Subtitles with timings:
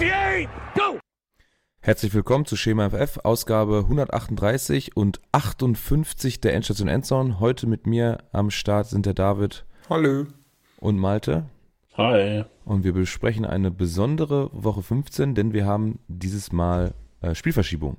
[0.00, 0.98] 58, go!
[1.82, 7.38] Herzlich willkommen zu Schema FF, Ausgabe 138 und 58 der Endstation Endzone.
[7.38, 10.26] Heute mit mir am Start sind der David Hallo.
[10.78, 11.50] und Malte.
[11.98, 12.46] Hi.
[12.64, 17.98] Und wir besprechen eine besondere Woche 15, denn wir haben dieses Mal äh, Spielverschiebung.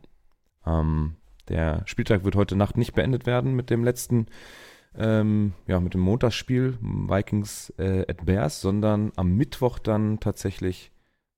[0.65, 1.17] Ähm,
[1.49, 4.25] der Spieltag wird heute Nacht nicht beendet werden mit dem letzten,
[4.97, 10.91] ähm, ja, mit dem Montagsspiel Vikings äh, at Bears, sondern am Mittwoch dann tatsächlich,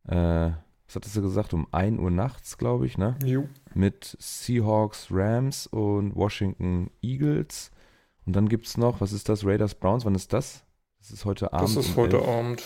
[0.08, 0.52] äh,
[0.88, 3.18] was hattest du gesagt, um 1 Uhr nachts, glaube ich, ne?
[3.24, 3.48] Jo.
[3.74, 7.72] Mit Seahawks, Rams und Washington Eagles.
[8.26, 9.46] Und dann gibt es noch, was ist das?
[9.46, 10.64] Raiders, Browns, wann ist das?
[11.00, 11.76] Das ist heute Abend.
[11.76, 12.28] Das ist um heute 11.
[12.28, 12.64] Abend.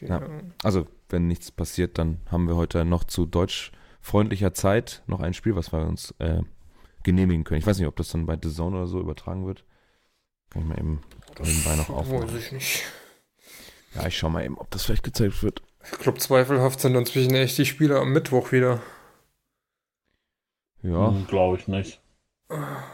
[0.00, 0.18] Ja.
[0.18, 0.42] Genau.
[0.62, 5.56] Also, wenn nichts passiert, dann haben wir heute noch zu deutschfreundlicher Zeit noch ein Spiel,
[5.56, 6.42] was wir uns äh,
[7.02, 7.60] genehmigen können.
[7.60, 9.64] Ich weiß nicht, ob das dann bei The Zone oder so übertragen wird.
[10.50, 11.02] Kann ich mal eben
[11.42, 12.36] nebenbei noch Weiß aufmachen.
[12.36, 12.82] ich nicht.
[13.94, 15.62] Ja, ich schau mal eben, ob das vielleicht gezeigt wird.
[15.84, 18.80] Ich glaube, zweifelhaft sind inzwischen echt die Spiele am Mittwoch wieder.
[20.82, 22.00] Ja, Hm, Glaube ich nicht.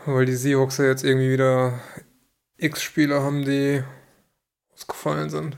[0.07, 1.81] Weil die Seahawks ja jetzt irgendwie wieder
[2.57, 3.83] x Spieler haben, die
[4.73, 5.57] ausgefallen sind.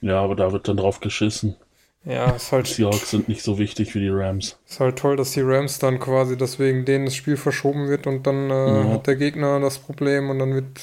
[0.00, 1.56] Ja, aber da wird dann drauf geschissen.
[2.04, 4.58] Ja, ist halt, Die Seahawks sind nicht so wichtig wie die Rams.
[4.66, 8.26] ist halt toll, dass die Rams dann quasi deswegen denen das Spiel verschoben wird und
[8.26, 8.88] dann äh, Ja.
[8.94, 10.80] hat der Gegner das Problem und dann wird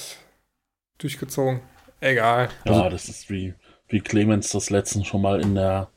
[0.98, 1.62] durchgezogen.
[2.02, 2.50] Egal.
[2.66, 3.54] Ja, Also- das ist wie,
[3.88, 5.90] wie Clemens das letztens schon mal in der,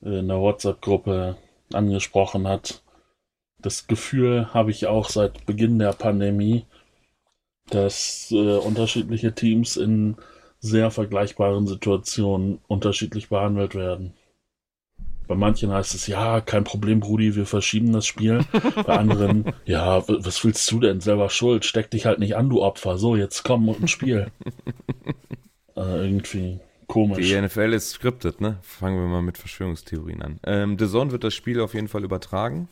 [0.00, 1.36] in der WhatsApp-Gruppe
[1.72, 2.82] angesprochen hat.
[3.60, 6.64] Das Gefühl habe ich auch seit Beginn der Pandemie,
[7.70, 10.16] dass äh, unterschiedliche Teams in
[10.60, 14.14] sehr vergleichbaren Situationen unterschiedlich behandelt werden.
[15.26, 18.40] Bei manchen heißt es, ja, kein Problem, Brudi, wir verschieben das Spiel.
[18.86, 21.00] Bei anderen, ja, was willst du denn?
[21.00, 21.66] Selber schuld.
[21.66, 22.96] Steck dich halt nicht an, du Opfer.
[22.96, 24.28] So, jetzt komm und spiel.
[25.76, 27.18] äh, irgendwie komisch.
[27.28, 28.58] die NFL ist scripted, ne?
[28.62, 30.40] Fangen wir mal mit Verschwörungstheorien an.
[30.44, 32.68] Ähm, The Zone wird das Spiel auf jeden Fall übertragen.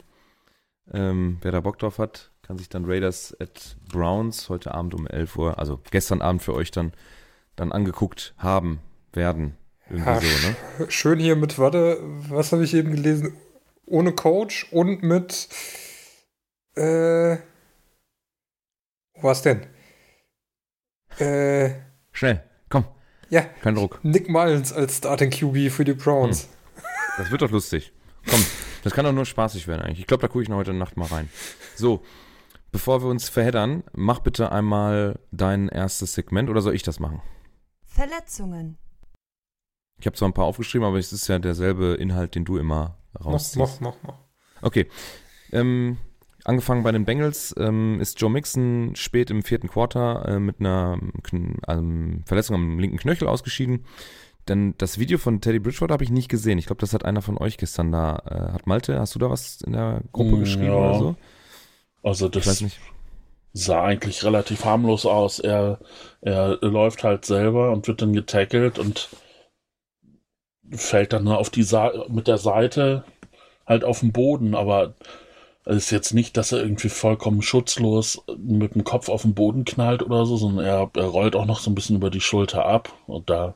[0.93, 5.07] Ähm, wer da Bock drauf hat, kann sich dann Raiders at Browns heute Abend um
[5.07, 6.93] 11 Uhr, also gestern Abend für euch dann,
[7.57, 8.81] dann angeguckt haben
[9.13, 9.57] werden.
[9.89, 10.49] Irgendwie Ja, so,
[10.85, 10.91] ne?
[10.91, 11.99] Schön hier mit, warte,
[12.29, 13.37] was habe ich eben gelesen?
[13.85, 15.49] Ohne Coach und mit,
[16.75, 17.37] äh,
[19.21, 19.67] was denn?
[21.19, 21.71] Äh,
[22.13, 22.43] Schnell,
[23.31, 24.01] ja, kein Druck.
[24.03, 26.49] Nick Mullins als Starting QB für die Browns.
[27.19, 27.93] Das wird doch lustig.
[28.29, 28.45] Komm,
[28.85, 30.01] das kann doch nur spaßig werden eigentlich.
[30.01, 31.29] Ich glaube, da gucke ich noch heute Nacht mal rein.
[31.75, 32.03] So,
[32.73, 37.23] bevor wir uns verheddern, mach bitte einmal dein erstes Segment oder soll ich das machen?
[37.87, 38.77] Verletzungen.
[39.99, 42.99] Ich habe zwar ein paar aufgeschrieben, aber es ist ja derselbe Inhalt, den du immer
[43.15, 43.81] Mach, rausziehst.
[43.81, 44.19] mach, mach, mach.
[44.61, 44.89] Okay.
[45.53, 45.97] Ähm,
[46.47, 50.99] angefangen bei den Bengals ähm, ist Joe Mixon spät im vierten Quarter äh, mit einer
[51.69, 53.85] ähm, Verletzung am linken Knöchel ausgeschieden.
[54.49, 56.59] Denn das Video von Teddy Bridgewater habe ich nicht gesehen.
[56.59, 58.23] Ich glaube, das hat einer von euch gestern da.
[58.31, 60.77] Äh, hat Malte, hast du da was in der Gruppe Mm, geschrieben ja.
[60.77, 61.17] oder so?
[62.03, 62.81] Also das nicht.
[63.53, 65.39] sah eigentlich relativ harmlos aus.
[65.41, 65.81] Er,
[66.21, 69.09] er läuft halt selber und wird dann getackelt und
[70.73, 73.05] fällt dann auf die Sa mit der Seite
[73.67, 74.95] halt auf den Boden, aber
[75.67, 79.67] es ist jetzt nicht, dass er irgendwie vollkommen schutzlos mit dem Kopf auf den Boden
[79.67, 82.65] knallt oder so, sondern er, er rollt auch noch so ein bisschen über die Schulter
[82.67, 83.55] ab und da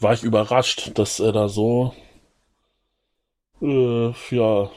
[0.00, 1.92] war ich überrascht, dass er da so
[3.60, 4.70] äh, ja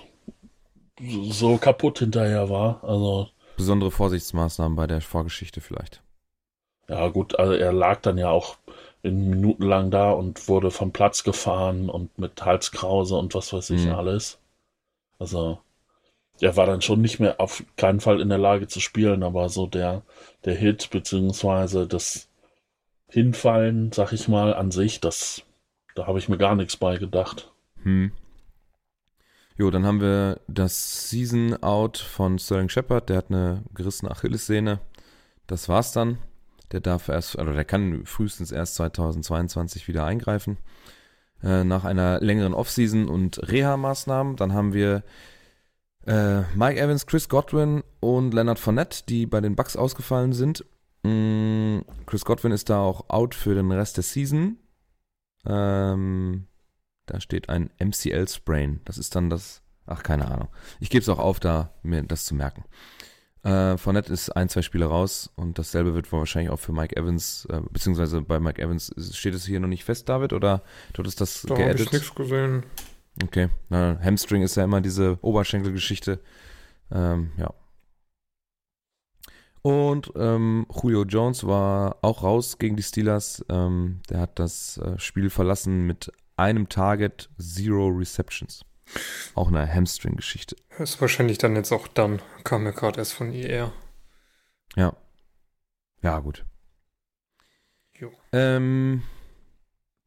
[1.30, 2.84] so kaputt hinterher war.
[2.84, 6.02] Also Besondere Vorsichtsmaßnahmen bei der Vorgeschichte vielleicht.
[6.90, 8.58] Ja, gut, also er lag dann ja auch
[9.04, 13.70] in Minuten lang da und wurde vom Platz gefahren und mit Halskrause und was weiß
[13.72, 13.94] ich Mhm.
[13.94, 14.40] alles.
[15.20, 15.60] Also,
[16.42, 19.50] er war dann schon nicht mehr auf keinen Fall in der Lage zu spielen, aber
[19.50, 20.04] so der,
[20.46, 22.30] der Hit beziehungsweise das
[23.08, 25.44] Hinfallen, sag ich mal, an sich, das,
[25.96, 27.52] da habe ich mir gar nichts bei gedacht.
[27.84, 28.12] Hm.
[29.58, 33.10] Jo, dann haben wir das Season Out von Sterling Shepard.
[33.10, 34.80] Der hat eine gerissene Achillessehne.
[35.48, 36.18] Das war's dann.
[36.72, 40.58] Der darf erst, also der kann frühestens erst 2022 wieder eingreifen.
[41.44, 44.38] Äh, nach einer längeren Offseason und Reha-Maßnahmen.
[44.38, 45.04] Dann haben wir
[46.10, 50.66] äh, Mike Evans, Chris Godwin und Leonard Fournette, die bei den Bucks ausgefallen sind.
[51.04, 54.58] Mm, Chris Godwin ist da auch out für den Rest der Season.
[55.46, 56.48] Ähm,
[57.06, 58.82] da steht ein MCL-Sprain.
[58.86, 59.62] Das ist dann das.
[59.86, 60.50] Ach, keine Ahnung.
[60.80, 62.66] Ich gebe es auch auf, da mir das zu merken.
[63.44, 66.96] Äh, Fournette ist ein, zwei Spiele raus und dasselbe wird wohl wahrscheinlich auch für Mike
[66.98, 70.62] Evans, äh, beziehungsweise bei Mike Evans ist- steht es hier noch nicht fest, David, oder
[70.94, 72.64] du hattest das Da habe ich nichts gesehen.
[73.24, 73.50] Okay.
[73.70, 76.20] Na, Hamstring ist ja immer diese Oberschenkelgeschichte.
[76.92, 77.54] Ähm, ja.
[79.62, 83.44] Und ähm, Julio Jones war auch raus gegen die Steelers.
[83.50, 88.64] Ähm, der hat das äh, Spiel verlassen mit einem Target, zero Receptions.
[89.36, 90.56] Auch eine Hamstring-Geschichte.
[90.80, 92.22] Ist wahrscheinlich dann jetzt auch dann.
[92.44, 93.72] Kam mir gerade erst von IR.
[94.76, 94.96] Ja.
[96.02, 96.46] Ja, gut.
[97.94, 98.12] Jo.
[98.32, 99.04] Ähm,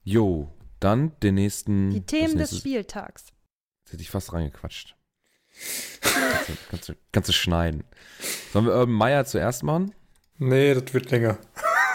[0.02, 0.50] jo,
[0.84, 1.90] dann den nächsten.
[1.90, 3.26] Die Themen des nächste- Spieltags.
[3.84, 4.96] Jetzt hätte ich fast reingequatscht.
[6.00, 7.84] kannst, du, kannst, du, kannst du schneiden.
[8.52, 9.94] Sollen wir Urban Meyer zuerst machen?
[10.38, 11.38] Nee, das wird länger.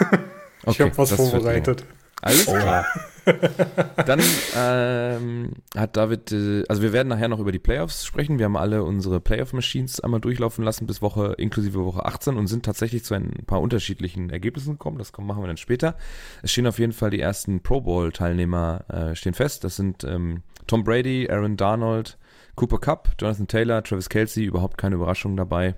[0.00, 1.84] ich Okay, habe was vorbereitet.
[2.22, 2.86] Alles klar.
[3.24, 4.20] Dann
[4.56, 8.38] ähm, hat David, äh, also wir werden nachher noch über die Playoffs sprechen.
[8.38, 12.64] Wir haben alle unsere Playoff-Machines einmal durchlaufen lassen bis Woche, inklusive Woche 18 und sind
[12.64, 14.98] tatsächlich zu ein paar unterschiedlichen Ergebnissen gekommen.
[14.98, 15.96] Das machen wir dann später.
[16.42, 19.64] Es stehen auf jeden Fall die ersten Pro Bowl-Teilnehmer äh, fest.
[19.64, 22.18] Das sind ähm, Tom Brady, Aaron Darnold,
[22.54, 25.74] Cooper Cup, Jonathan Taylor, Travis Kelsey, überhaupt keine Überraschung dabei.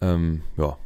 [0.00, 0.76] Ähm, ja,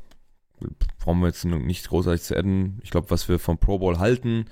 [0.99, 2.81] brauchen wir jetzt nicht großartig zu adden.
[2.83, 4.47] Ich glaube, was wir vom Pro Bowl halten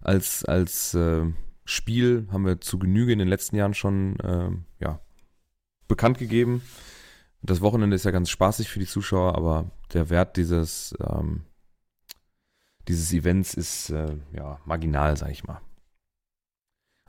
[0.00, 1.24] als, als äh,
[1.64, 4.50] Spiel, haben wir zu Genüge in den letzten Jahren schon äh,
[4.80, 5.00] ja,
[5.88, 6.62] bekannt gegeben.
[7.42, 11.42] Das Wochenende ist ja ganz spaßig für die Zuschauer, aber der Wert dieses, ähm,
[12.88, 15.60] dieses Events ist äh, ja marginal, sag ich mal.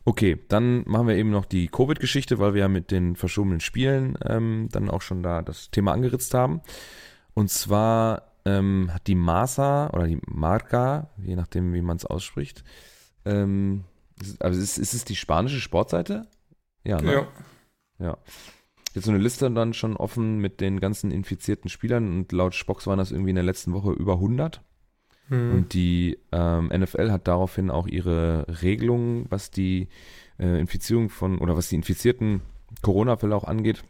[0.07, 4.15] Okay, dann machen wir eben noch die Covid-Geschichte, weil wir ja mit den verschobenen Spielen
[4.23, 6.61] ähm, dann auch schon da das Thema angeritzt haben.
[7.33, 12.63] Und zwar ähm, hat die Masa oder die Marca, je nachdem, wie man es ausspricht,
[13.25, 13.83] ähm,
[14.21, 16.27] ist, also ist, ist es die spanische Sportseite?
[16.83, 17.27] Ja, ne?
[17.99, 18.17] Ja.
[18.93, 22.87] Jetzt so eine Liste dann schon offen mit den ganzen infizierten Spielern und laut Spocks
[22.87, 24.61] waren das irgendwie in der letzten Woche über 100.
[25.27, 25.53] Hm.
[25.53, 29.89] Und die ähm, NFL hat daraufhin auch ihre Regelungen, was die
[30.39, 32.41] äh, Infizierung von oder was die infizierten
[32.83, 33.83] Corona-Fälle auch angeht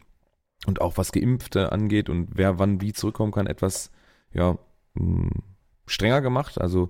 [0.65, 3.91] und auch was Geimpfte angeht und wer wann wie zurückkommen kann, etwas
[4.35, 4.57] ja
[4.93, 5.29] mh,
[5.87, 6.59] strenger gemacht.
[6.59, 6.89] Also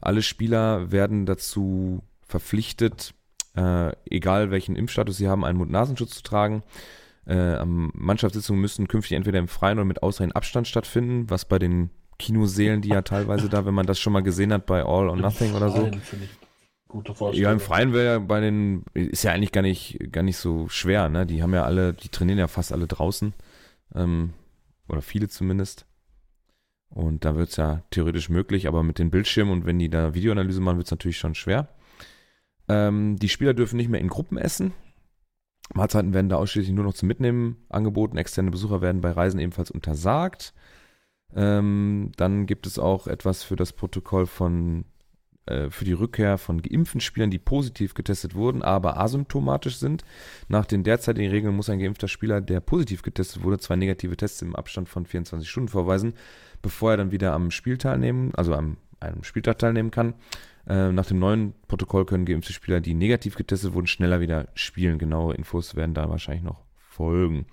[0.00, 3.14] alle Spieler werden dazu verpflichtet,
[3.56, 6.62] äh, egal welchen Impfstatus sie haben, einen Mund-Nasenschutz zu tragen.
[7.26, 11.90] Äh, Mannschaftssitzungen müssen künftig entweder im Freien oder mit ausreichend Abstand stattfinden, was bei den
[12.18, 15.16] Kinoseelen, die ja teilweise da, wenn man das schon mal gesehen hat bei All or
[15.16, 15.90] Nothing oder so.
[17.32, 20.68] Ja, im Freien wäre ja bei den, ist ja eigentlich gar nicht, gar nicht so
[20.68, 21.26] schwer, ne?
[21.26, 23.34] Die haben ja alle, die trainieren ja fast alle draußen.
[23.96, 24.34] Ähm,
[24.86, 25.86] oder viele zumindest.
[26.94, 30.14] Und da wird es ja theoretisch möglich, aber mit den Bildschirmen und wenn die da
[30.14, 31.68] Videoanalyse machen, wird es natürlich schon schwer.
[32.68, 34.72] Ähm, die Spieler dürfen nicht mehr in Gruppen essen.
[35.74, 38.16] Mahlzeiten werden da ausschließlich nur noch zum Mitnehmen angeboten.
[38.16, 40.54] Externe Besucher werden bei Reisen ebenfalls untersagt.
[41.34, 44.84] Ähm, dann gibt es auch etwas für das Protokoll von
[45.46, 50.04] äh, für die Rückkehr von geimpften Spielern, die positiv getestet wurden, aber asymptomatisch sind.
[50.48, 54.40] Nach den derzeitigen Regeln muss ein geimpfter Spieler, der positiv getestet wurde, zwei negative Tests
[54.40, 56.14] im Abstand von 24 Stunden vorweisen,
[56.64, 60.14] bevor er dann wieder am Spiel teilnehmen, also am einem Spieltag teilnehmen kann.
[60.66, 64.98] Äh, nach dem neuen Protokoll können geimpfte Spieler, die negativ getestet wurden, schneller wieder spielen.
[64.98, 67.46] Genaue Infos werden da wahrscheinlich noch folgen.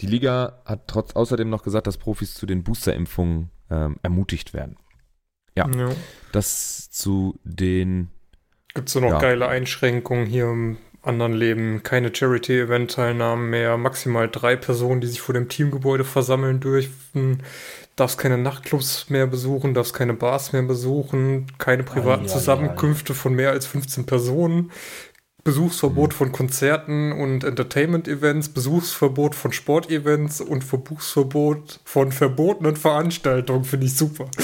[0.00, 4.76] Die Liga hat trotz außerdem noch gesagt, dass Profis zu den Boosterimpfungen ähm, ermutigt werden.
[5.56, 5.68] Ja.
[5.76, 5.90] ja.
[6.32, 8.08] Das zu den
[8.74, 9.18] Gibt es so noch Ja.
[9.18, 11.82] geile Einschränkungen hier im anderen Leben?
[11.82, 17.42] Keine Charity-Event-Teilnahmen mehr, maximal drei Personen, die sich vor dem Teamgebäude versammeln dürfen.
[17.96, 23.14] Darfst keine Nachtclubs mehr besuchen, darfst keine Bars mehr besuchen, keine privaten Ei, ei, Zusammenkünfte
[23.14, 24.72] von mehr als 15 Personen.
[25.44, 33.96] Besuchsverbot von Konzerten und Entertainment-Events, Besuchsverbot von Sportevents und Verbuchsverbot von verbotenen Veranstaltungen, finde ich
[33.96, 34.30] super.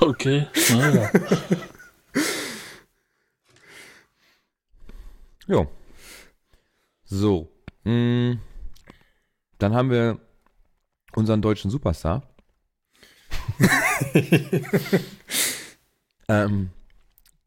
[0.00, 1.10] Okay, naja.
[5.46, 5.66] Jo.
[7.04, 7.48] So.
[7.84, 8.38] mh,
[9.58, 10.18] Dann haben wir
[11.16, 12.22] unseren deutschen Superstar.
[16.28, 16.70] ähm,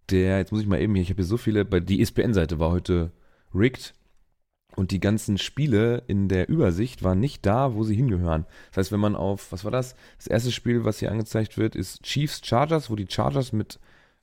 [0.10, 2.60] der, jetzt muss ich mal eben hier, ich habe hier so viele, bei die ESPN-Seite
[2.60, 3.12] war heute
[3.54, 3.94] rigged
[4.76, 8.46] und die ganzen Spiele in der Übersicht waren nicht da, wo sie hingehören.
[8.70, 9.96] Das heißt, wenn man auf, was war das?
[10.18, 13.80] Das erste Spiel, was hier angezeigt wird, ist Chiefs Chargers, wo die Chargers mit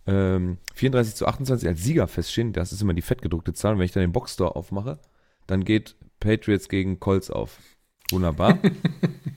[0.07, 2.53] ähm, 34 zu 28 als Sieger feststehen.
[2.53, 3.73] Das ist immer die fettgedruckte Zahl.
[3.73, 4.99] Und wenn ich dann den Boxstore aufmache,
[5.47, 7.59] dann geht Patriots gegen Colts auf.
[8.11, 8.59] Wunderbar.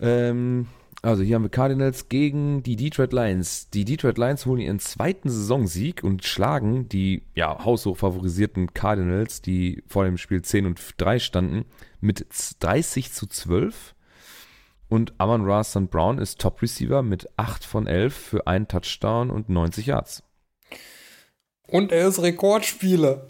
[0.00, 0.66] ähm,
[1.02, 3.68] also hier haben wir Cardinals gegen die Detroit Lions.
[3.70, 9.82] Die Detroit Lions holen ihren zweiten Saisonsieg und schlagen die ja, haushoch favorisierten Cardinals, die
[9.88, 11.64] vor dem Spiel 10 und 3 standen,
[12.00, 12.24] mit
[12.60, 13.96] 30 zu 12.
[14.88, 15.90] Und Amon Ra St.
[15.90, 20.22] Brown ist Top Receiver mit 8 von 11 für einen Touchdown und 90 Yards.
[21.66, 23.26] Und er ist Rekordspieler.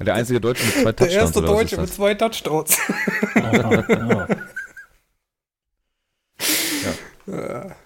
[0.00, 1.14] Der einzige Deutsche mit zwei Der Touchdowns.
[1.14, 2.78] erste oder was Deutsche mit zwei Touchdowns.
[3.34, 3.72] Ja.
[3.72, 4.36] Äh,
[7.26, 7.76] Ja,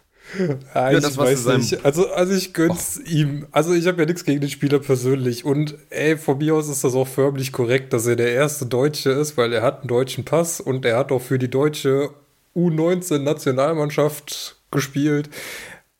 [0.75, 1.85] Ja, ich das, was weiß nicht.
[1.85, 3.47] Also, also ich gönn's ihm.
[3.53, 5.45] Also ich habe ja nichts gegen den Spieler persönlich.
[5.45, 9.11] Und ey, von mir aus ist das auch förmlich korrekt, dass er der erste Deutsche
[9.11, 12.11] ist, weil er hat einen deutschen Pass und er hat auch für die deutsche
[12.57, 15.31] U19-Nationalmannschaft gespielt.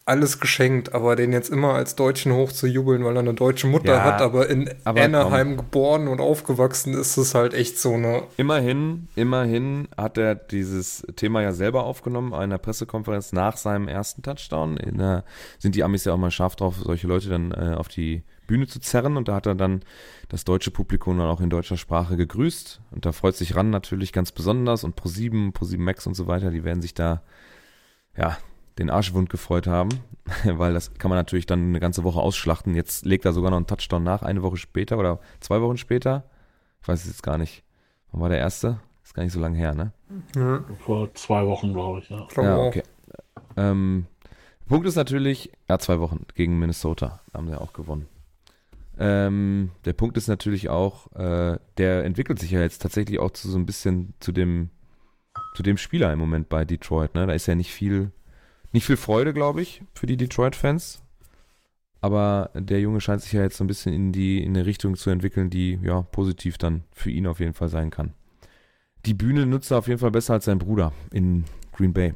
[0.09, 4.05] Alles geschenkt, aber den jetzt immer als Deutschen hochzujubeln, weil er eine deutsche Mutter Ja,
[4.05, 8.23] hat, aber in aber Anaheim geboren und aufgewachsen ist, es halt echt so eine.
[8.37, 14.23] Immerhin, immerhin hat er dieses Thema ja selber aufgenommen, in einer Pressekonferenz nach seinem ersten
[14.23, 14.77] Touchdown.
[14.77, 15.25] Der,
[15.59, 18.69] sind die Amis ja auch mal scharf drauf, solche Leute dann äh, auf die Bühne
[18.69, 19.17] zu zerren.
[19.17, 19.83] Und da hat er dann
[20.29, 22.81] das deutsche Publikum dann auch in deutscher Sprache gegrüßt.
[22.93, 24.85] Und da freut sich Ran natürlich ganz besonders.
[24.85, 27.23] Und Pro7, Pro7 Max und so weiter, die werden sich da,
[28.17, 28.39] ja,
[28.79, 29.89] den Arschwund gefreut haben,
[30.45, 32.75] weil das kann man natürlich dann eine ganze Woche ausschlachten.
[32.75, 36.25] Jetzt legt er sogar noch einen Touchdown nach, eine Woche später oder zwei Wochen später.
[36.83, 37.65] Ich weiß es jetzt gar nicht.
[38.13, 38.81] Wann war der erste?
[39.03, 39.93] Ist gar nicht so lange her, ne?
[40.35, 42.27] Ja, Vor zwei Wochen, glaube ich, ja.
[42.37, 42.83] ja, okay.
[43.57, 44.07] Ähm,
[44.67, 48.09] Punkt ist natürlich, ja, zwei Wochen gegen Minnesota haben sie auch gewonnen.
[48.99, 53.49] Ähm, der Punkt ist natürlich auch, äh, der entwickelt sich ja jetzt tatsächlich auch zu
[53.49, 54.71] so ein bisschen zu dem,
[55.55, 57.15] zu dem Spieler im Moment bei Detroit.
[57.15, 57.27] Ne?
[57.27, 58.11] Da ist ja nicht viel,
[58.77, 61.03] nicht viel Freude, glaube ich, für die Detroit-Fans.
[62.03, 64.97] Aber der Junge scheint sich ja jetzt so ein bisschen in die in eine Richtung
[64.97, 68.13] zu entwickeln, die ja positiv dann für ihn auf jeden Fall sein kann.
[69.07, 72.13] Die Bühne nutzt er auf jeden Fall besser als sein Bruder in Green Bay.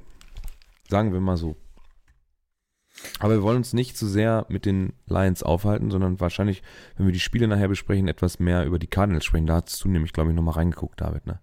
[0.91, 1.57] Sagen wir mal so.
[3.21, 6.63] Aber wir wollen uns nicht zu sehr mit den Lions aufhalten, sondern wahrscheinlich,
[6.97, 9.47] wenn wir die Spiele nachher besprechen, etwas mehr über die Cardinals sprechen.
[9.47, 11.41] Da hast du nämlich, glaube ich, nochmal reingeguckt, David, ne?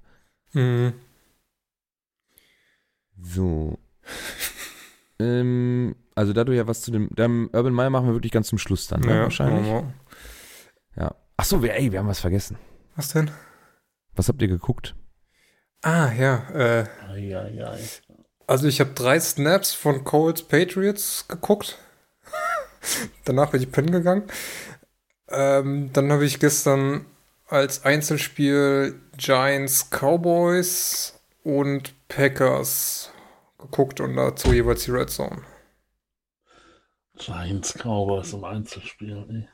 [0.53, 0.93] Mhm.
[3.19, 3.79] So.
[5.19, 8.47] ähm, also da du ja was zu dem, dem Urban Meyer machen wir wirklich ganz
[8.47, 9.15] zum Schluss dann, ne?
[9.15, 9.67] Ja, wahrscheinlich.
[9.67, 9.83] ja.
[10.95, 11.15] Ja.
[11.37, 12.57] Ach so, wir, ey, wir haben was vergessen.
[12.95, 13.29] Was denn?
[14.15, 14.95] Was habt ihr geguckt?
[15.83, 17.79] Ah, ja, äh, Ei, ei, ei.
[18.47, 21.77] Also ich habe drei Snaps von Colts Patriots geguckt.
[23.25, 24.23] Danach bin ich pennen gegangen.
[25.29, 27.05] Ähm, dann habe ich gestern
[27.47, 33.11] als Einzelspiel Giants Cowboys und Packers
[33.57, 35.41] geguckt und dazu jeweils die Red Zone.
[37.17, 39.47] Giants Cowboys im Einzelspiel, ey.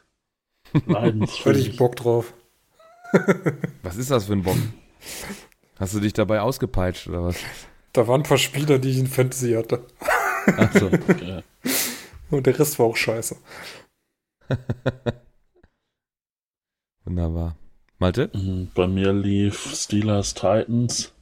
[0.93, 1.77] Hatte ich.
[1.77, 2.33] Bock drauf.
[3.83, 4.57] Was ist das für ein Bock?
[5.77, 7.35] Hast du dich dabei ausgepeitscht oder was?
[7.93, 9.85] Da waren ein paar Spieler, die ich in Fantasy hatte.
[10.57, 10.87] Ach so.
[10.87, 11.43] Okay.
[12.31, 13.35] Und der Rest war auch scheiße.
[17.05, 17.55] Wunderbar.
[17.99, 18.29] Malte?
[18.33, 21.13] Mhm, Bei mir lief Steelers Titans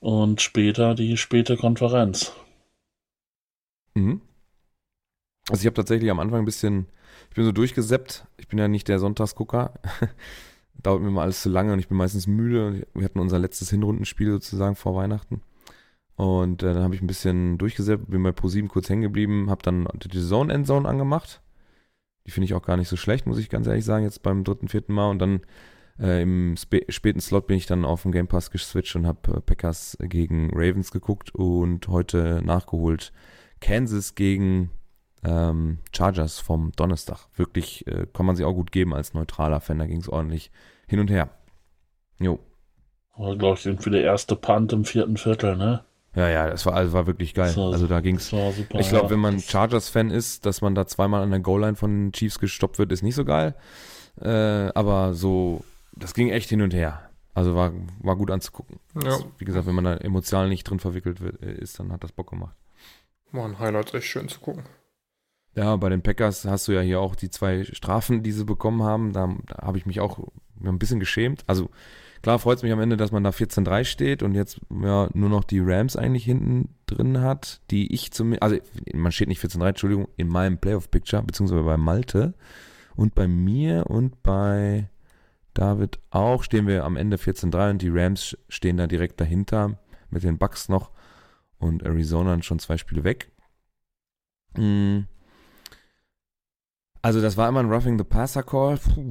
[0.00, 2.32] und später die späte Konferenz.
[3.94, 4.20] Mhm.
[5.48, 6.86] Also ich habe tatsächlich am Anfang ein bisschen,
[7.28, 8.26] ich bin so durchgesäppt.
[8.38, 9.74] Ich bin ja nicht der Sonntagsgucker.
[10.82, 12.86] Dauert mir mal alles zu lange und ich bin meistens müde.
[12.94, 15.42] Wir hatten unser letztes Hinrundenspiel sozusagen vor Weihnachten.
[16.16, 19.62] Und äh, dann habe ich ein bisschen durchgesäppt, bin bei Pro7 kurz hängen geblieben, habe
[19.62, 21.40] dann die Zone Endzone angemacht.
[22.26, 24.44] Die finde ich auch gar nicht so schlecht, muss ich ganz ehrlich sagen, jetzt beim
[24.44, 25.10] dritten, vierten Mal.
[25.10, 25.40] Und dann
[26.00, 29.36] äh, im spä späten Slot bin ich dann auf den Game Pass geswitcht und habe
[29.36, 33.12] äh, Packers gegen Ravens geguckt und heute nachgeholt
[33.60, 34.70] Kansas gegen
[35.22, 37.28] ähm, Chargers vom Donnerstag.
[37.36, 39.78] Wirklich äh, kann man sich auch gut geben als neutraler Fan.
[39.78, 40.50] Da ging es ordentlich
[40.86, 41.28] hin und her.
[42.18, 42.38] Jo.
[43.16, 45.84] War, glaube ich, irgendwie der erste Punt im vierten Viertel, ne?
[46.14, 47.50] Ja, ja, das war, also war wirklich geil.
[47.50, 48.32] So, also da ging's.
[48.32, 48.80] War super.
[48.80, 49.10] Ich glaube, ja.
[49.10, 52.90] wenn man Chargers-Fan ist, dass man da zweimal an der Goal-Line von Chiefs gestoppt wird,
[52.90, 53.54] ist nicht so geil.
[54.20, 54.28] Äh,
[54.74, 57.10] aber so, das ging echt hin und her.
[57.34, 58.80] Also war, war gut anzugucken.
[58.94, 61.92] Ja, Das, wie gesagt, wenn man da emotional nicht drin verwickelt wird, äh, ist, dann
[61.92, 62.56] hat das Bock gemacht.
[63.32, 64.64] war ein Highlight, echt schön zu gucken.
[65.54, 68.82] Ja, bei den Packers hast du ja hier auch die zwei Strafen, die sie bekommen
[68.82, 69.12] haben.
[69.12, 70.18] Da, da habe ich mich auch
[70.62, 71.42] ein bisschen geschämt.
[71.46, 71.70] Also
[72.22, 75.28] klar freut es mich am Ende, dass man da 14-3 steht und jetzt ja nur
[75.28, 78.56] noch die Rams eigentlich hinten drin hat, die ich zumindest, also
[78.94, 82.34] man steht nicht 14-3, Entschuldigung, in meinem Playoff-Picture, beziehungsweise bei Malte
[82.94, 84.88] und bei mir und bei
[85.54, 89.78] David auch stehen wir am Ende 14-3 und die Rams stehen da direkt dahinter
[90.10, 90.90] mit den Bucks noch
[91.58, 93.30] und Arizona schon zwei Spiele weg.
[94.56, 95.00] Mm.
[97.02, 98.78] Also das war immer ein Roughing the Passer Call.
[98.78, 99.10] Puh.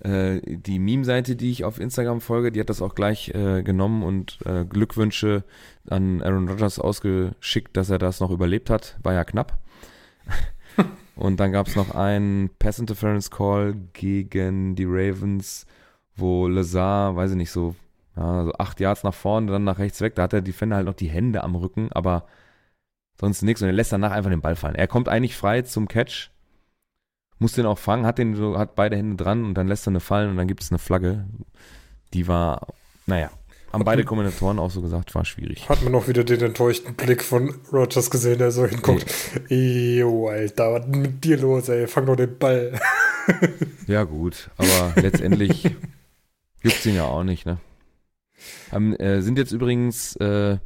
[0.00, 4.04] Äh, die Meme-Seite, die ich auf Instagram folge, die hat das auch gleich äh, genommen
[4.04, 5.44] und äh, Glückwünsche
[5.88, 8.96] an Aaron Rodgers ausgeschickt, dass er das noch überlebt hat.
[9.02, 9.58] War ja knapp.
[11.18, 15.66] und dann gab es noch einen Pass Interference Call gegen die Ravens,
[16.16, 17.74] wo Lazar, weiß ich nicht, so,
[18.16, 20.14] ja, so acht Yards nach vorne, dann nach rechts weg.
[20.14, 22.26] Da hat der Defender halt noch die Hände am Rücken, aber
[23.20, 23.62] sonst nichts.
[23.62, 24.74] Und er lässt danach einfach den Ball fallen.
[24.74, 26.30] Er kommt eigentlich frei zum Catch
[27.38, 29.90] muss den auch fangen, hat den so, hat beide Hände dran und dann lässt er
[29.90, 31.26] eine fallen und dann gibt es eine Flagge.
[32.12, 32.66] Die war,
[33.06, 33.30] naja.
[33.72, 35.68] Haben beide Kommentatoren auch so gesagt, war schwierig.
[35.68, 39.04] Hat man auch wieder den enttäuschten Blick von Rogers gesehen, der so hinguckt.
[39.48, 41.86] Jo, Alter, was ist denn mit dir los, ey?
[41.86, 42.78] Fang doch den Ball.
[43.86, 45.64] Ja, gut, aber letztendlich
[46.62, 47.58] juckt ihn ja auch nicht, ne?
[48.72, 50.58] Haben, äh, sind jetzt übrigens äh,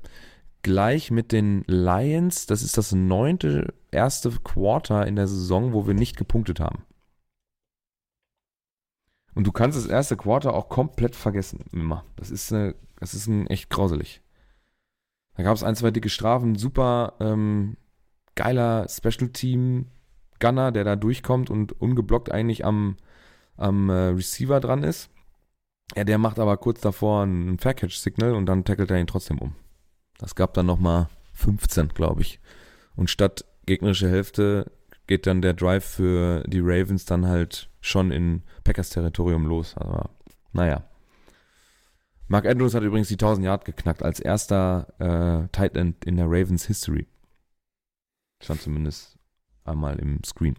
[0.63, 5.95] gleich mit den Lions, das ist das neunte erste Quarter in der Saison, wo wir
[5.95, 6.85] nicht gepunktet haben.
[9.35, 12.05] Und du kannst das erste Quarter auch komplett vergessen, immer.
[12.17, 14.21] Das ist, eine, das ist ein echt grauselig.
[15.35, 17.77] Da gab es ein, zwei dicke Strafen, super ähm,
[18.35, 19.87] geiler Special Team
[20.39, 22.97] Gunner, der da durchkommt und ungeblockt eigentlich am,
[23.57, 25.09] am äh, Receiver dran ist.
[25.95, 29.55] Ja, der macht aber kurz davor ein Fair-Catch-Signal und dann tackelt er ihn trotzdem um.
[30.19, 32.41] Das gab dann nochmal 15, glaube ich.
[32.97, 34.73] Und statt gegnerische Hälfte
[35.07, 39.77] geht dann der Drive für die Ravens dann halt schon in Packers Territorium los.
[39.77, 40.11] Aber
[40.53, 40.85] naja.
[42.29, 46.27] Mark Andrews hat übrigens die 1000 Yard geknackt als erster äh, Tight End in der
[46.27, 47.07] Ravens History.
[48.43, 49.19] Stand zumindest
[49.65, 50.57] einmal im Screen.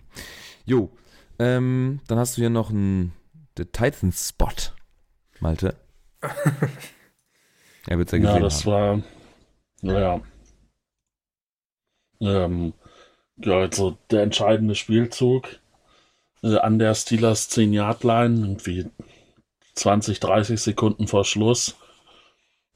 [0.65, 0.91] Jo,
[1.39, 3.13] ähm, dann hast du hier noch einen
[3.55, 4.47] Titans Spot,
[5.39, 5.75] Malte.
[7.87, 8.71] er wird ja gesehen Ja, das haben.
[8.71, 9.03] war,
[9.81, 10.21] naja,
[12.21, 12.73] ähm,
[13.37, 15.59] ja, also der entscheidende Spielzug
[16.43, 18.85] äh, an der Steelers 10-Yard-Line, irgendwie
[19.75, 21.75] 20, 30 Sekunden vor Schluss.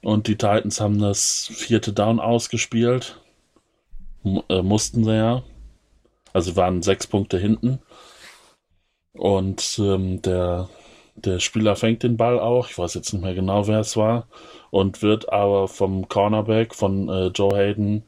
[0.02, 3.20] Und die Titans haben das vierte Down ausgespielt.
[4.24, 5.44] M äh, mussten sie ja.
[6.34, 7.80] Also waren sechs Punkte hinten.
[9.14, 10.70] Und ähm, der,
[11.16, 12.70] der Spieler fängt den Ball auch.
[12.70, 14.28] Ich weiß jetzt nicht mehr genau, wer es war.
[14.70, 18.04] Und wird aber vom Cornerback von äh, Joe Hayden,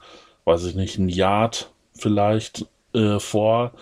[0.46, 3.74] weiß ich nicht, ein Yard vielleicht äh, vor,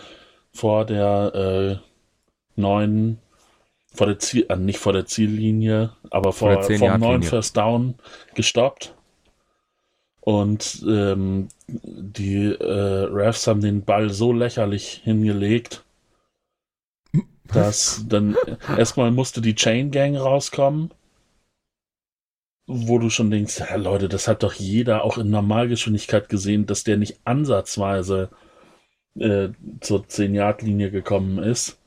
[0.52, 3.18] vor der äh, neuen,
[3.94, 6.98] vor der Ziel, äh, nicht vor der Ziellinie, aber Vor vor, der vom 10-Yard-Linie.
[6.98, 7.94] neuen First Down
[8.34, 8.94] gestoppt.
[10.20, 15.84] Und ähm, die äh, Refs haben den Ball so lächerlich hingelegt,
[17.44, 18.36] dass dann
[18.76, 20.90] erstmal musste die Chain Gang rauskommen,
[22.68, 26.84] wo du schon denkst, ja Leute, das hat doch jeder auch in Normalgeschwindigkeit gesehen, dass
[26.84, 28.28] der nicht ansatzweise
[29.18, 29.48] äh,
[29.80, 31.78] zur 10-Yard-Linie gekommen ist.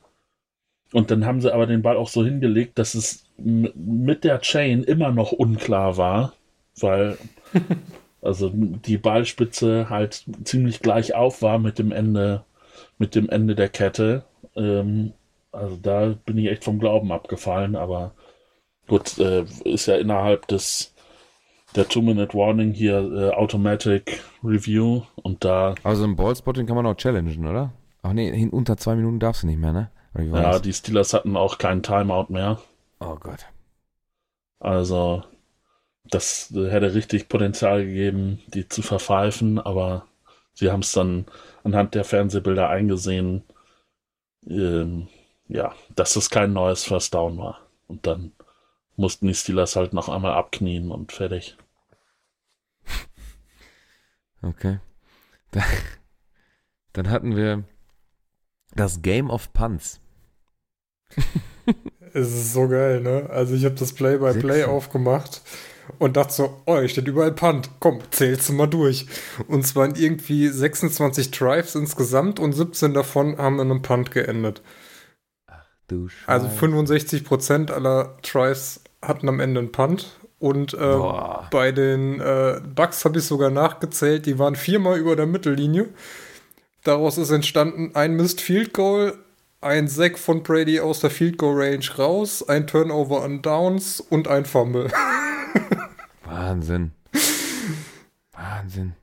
[0.92, 4.84] Und dann haben sie aber den Ball auch so hingelegt, dass es mit der Chain
[4.84, 6.34] immer noch unklar war,
[6.80, 7.18] weil
[8.22, 12.44] also die Ballspitze halt ziemlich gleich auf war mit dem Ende,
[12.98, 14.24] mit dem Ende der Kette.
[14.56, 15.14] Ähm,
[15.52, 18.14] also da bin ich echt vom Glauben abgefallen, aber
[18.88, 20.94] gut, äh, ist ja innerhalb des
[21.76, 27.48] der Two-Minute-Warning hier äh, Automatic Review und da, Also im Ballspotting kann man auch challengen,
[27.48, 27.72] oder?
[28.02, 29.92] Ach nee, hin unter zwei Minuten darfst du nicht mehr, ne?
[30.16, 30.62] Ja, das?
[30.64, 32.60] die Steelers hatten auch keinen Timeout mehr.
[33.00, 33.46] Oh Gott.
[34.60, 35.24] Also
[36.10, 40.06] das hätte richtig Potenzial gegeben, die zu verpfeifen, aber
[40.54, 41.26] sie haben es dann
[41.64, 43.44] anhand der Fernsehbilder eingesehen,
[44.48, 45.08] ähm,
[45.48, 47.60] ja, dass es kein neues First Down war.
[47.88, 48.34] Und dann
[49.02, 51.58] mussten die Steelers halt noch einmal abknien und fertig.
[54.42, 54.80] Okay.
[55.54, 55.62] Da,
[56.94, 57.66] dann hatten wir
[58.74, 60.00] das Game of Punts.
[62.14, 63.30] Es ist so geil, ne?
[63.30, 64.68] Also ich habe das Play-by-Play Sechs.
[64.68, 65.42] aufgemacht
[65.98, 67.70] und dachte so, oh, hier steht überall Punt.
[67.80, 69.06] Komm, zählst du mal durch.
[69.48, 74.62] Und es waren irgendwie 26 Drives insgesamt und 17 davon haben in einem Punt geendet.
[75.88, 76.66] Du Also Scheiße.
[76.66, 80.18] 65% aller Drives hatten am Ende einen Punt.
[80.40, 81.04] Und ähm,
[81.52, 85.90] bei den äh, Bucks habe ich sogar nachgezählt, die waren viermal über der Mittellinie.
[86.84, 89.14] Daraus ist entstanden ein Missed Field Goal,
[89.62, 94.28] ein Sack von Brady aus der Field Goal Range raus, ein Turnover an Downs und
[94.28, 94.90] ein Fumble.
[96.26, 96.92] Wahnsinn.
[98.34, 98.94] Wahnsinn.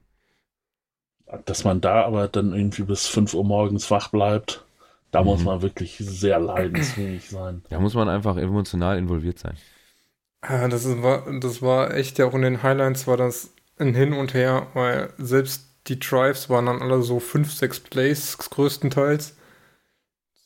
[1.45, 4.65] Dass man da aber dann irgendwie bis 5 Uhr morgens wach bleibt,
[5.11, 5.45] da muss Mhm.
[5.47, 7.63] man wirklich sehr leidensfähig sein.
[7.69, 9.55] Da muss man einfach emotional involviert sein.
[10.43, 13.95] Ja, das, ist, war, das war echt ja auch in den Highlights war das ein
[13.95, 19.37] Hin und Her, weil selbst die Drives waren dann alle so 5, 6 Plays größtenteils.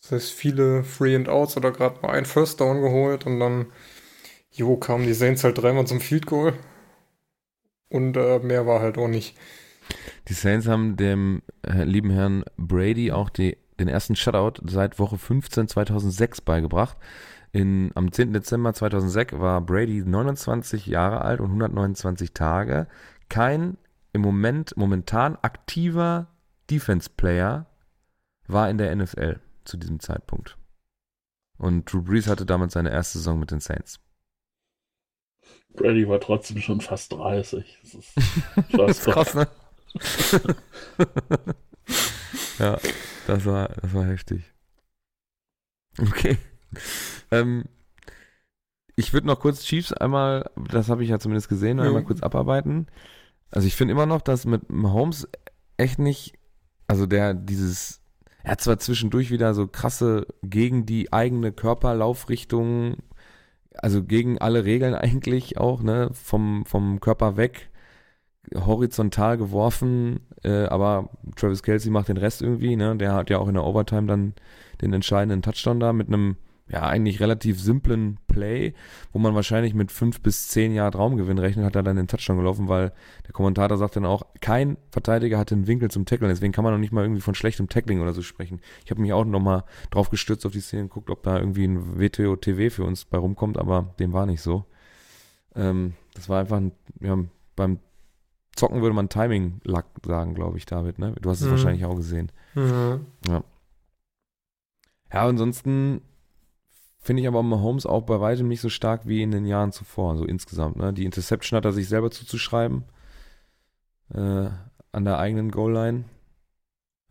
[0.03, 3.67] Das heißt, viele Free and Outs oder gerade mal ein First Down geholt und dann,
[4.51, 6.55] jo, kamen die Saints halt dreimal zum Field Goal.
[7.89, 9.37] Und äh, mehr war halt auch nicht.
[10.29, 15.19] Die Saints haben dem äh, lieben Herrn Brady auch die, den ersten Shutout seit Woche
[15.19, 16.97] 15 2006 beigebracht.
[17.53, 18.33] In, am 10.
[18.33, 22.89] Dezember 2006 war Brady 29 Jahre alt und 129 Tage.
[23.29, 23.77] Kein
[24.15, 26.29] im Moment momentan aktiver
[26.71, 27.67] Defense-Player
[28.47, 30.57] war in der NFL zu diesem Zeitpunkt.
[31.59, 34.01] Und Drew Brees hatte damals seine erste Saison mit den Saints.
[35.75, 37.79] Brady war trotzdem schon fast 30.
[37.83, 38.15] Das ist,
[38.73, 39.49] das ist krass, ne?
[42.59, 42.79] ja,
[43.27, 44.43] das war, das war heftig.
[45.99, 46.39] Okay.
[47.31, 47.65] Ähm,
[48.97, 51.85] ich würde noch kurz Chiefs einmal, das habe ich ja zumindest gesehen, ja.
[51.85, 52.87] einmal kurz abarbeiten.
[53.51, 55.29] Also ich finde immer noch, dass mit Mahomes
[55.77, 56.35] echt nicht,
[56.87, 58.01] also der dieses,
[58.43, 62.97] er hat zwar zwischendurch wieder so krasse gegen die eigene Körperlaufrichtung,
[63.75, 67.71] also gegen alle Regeln eigentlich auch, ne, vom, vom Körper weg,
[68.55, 73.49] horizontal geworfen, äh, aber Travis Kelsey macht den Rest irgendwie, ne, der hat ja auch
[73.49, 74.35] in der Overtime dann
[74.83, 76.37] den entscheidenden Touchdown da mit einem
[76.73, 78.73] ja, eigentlich relativ simplen Play,
[79.13, 82.39] wo man wahrscheinlich mit fünf bis zehn Yard Raumgewinn rechnet, hat er dann den Touchdown
[82.39, 82.93] gelaufen, weil
[83.27, 86.73] der Kommentator sagt dann auch, kein Verteidiger hatte einen Winkel zum Tacklen, deswegen kann man
[86.73, 88.61] noch nicht mal irgendwie von schlechtem Tackling oder so sprechen.
[88.87, 91.65] Ich habe mich auch nochmal drauf gestürzt auf die Szene und guckt, ob da irgendwie
[91.65, 94.65] ein WTO-TV für uns bei rumkommt, aber dem war nicht so.
[95.55, 97.19] Ähm, das war einfach, ein, ja,
[97.55, 97.81] beim
[98.57, 101.15] Zocken würde man Timing-Lack sagen, glaube ich, David, ne?
[101.21, 101.51] Du hast es mhm.
[101.51, 102.33] wahrscheinlich auch gesehen.
[102.55, 103.07] Mhm.
[103.29, 103.45] Ja.
[105.13, 106.01] Ja, ansonsten
[107.05, 110.17] Finde ich aber Mahomes auch bei weitem nicht so stark wie in den Jahren zuvor,
[110.17, 110.77] so insgesamt.
[110.77, 110.93] Ne?
[110.93, 112.85] Die Interception hat er sich selber zuzuschreiben.
[114.15, 114.51] Äh,
[114.93, 116.05] an der eigenen Goal-Line.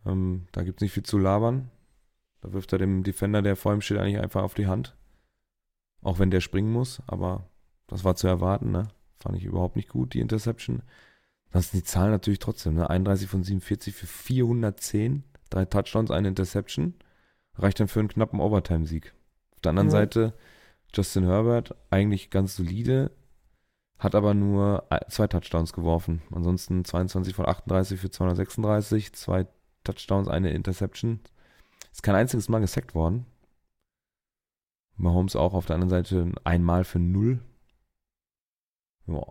[0.06, 1.70] Ähm, da gibt es nicht viel zu labern.
[2.40, 4.96] Da wirft er dem Defender, der vor ihm steht, eigentlich einfach auf die Hand.
[6.00, 7.50] Auch wenn der springen muss, aber
[7.86, 8.88] das war zu erwarten, ne?
[9.20, 10.82] Fand ich überhaupt nicht gut, die Interception.
[11.50, 12.88] Das sind die Zahlen natürlich trotzdem, ne?
[12.88, 16.94] 31 von 47 für 410, drei Touchdowns, eine Interception.
[17.56, 19.14] Reicht dann für einen knappen Overtime-Sieg
[19.62, 19.92] der anderen mhm.
[19.92, 20.34] Seite
[20.94, 23.10] Justin Herbert, eigentlich ganz solide,
[23.98, 26.22] hat aber nur zwei Touchdowns geworfen.
[26.32, 29.46] Ansonsten 22 von 38 für 236, zwei
[29.84, 31.20] Touchdowns, eine Interception.
[31.92, 33.26] Ist kein einziges Mal gesackt worden.
[34.96, 37.40] Mahomes auch auf der anderen Seite einmal für null.
[39.06, 39.22] Ja.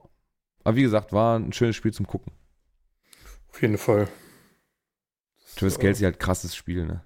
[0.64, 2.34] Aber wie gesagt, war ein schönes Spiel zum Gucken.
[3.50, 4.08] Auf jeden Fall.
[5.56, 7.04] Travis Kelsey halt krasses Spiel, ne?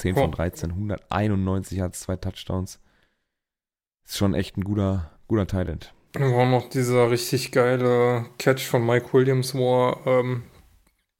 [0.00, 2.80] 10 von 13, 191 hat zwei Touchdowns.
[4.06, 5.92] Ist schon echt ein guter, guter Talent.
[6.14, 10.42] War noch dieser richtig geile Catch von Mike Williams, wo er ähm,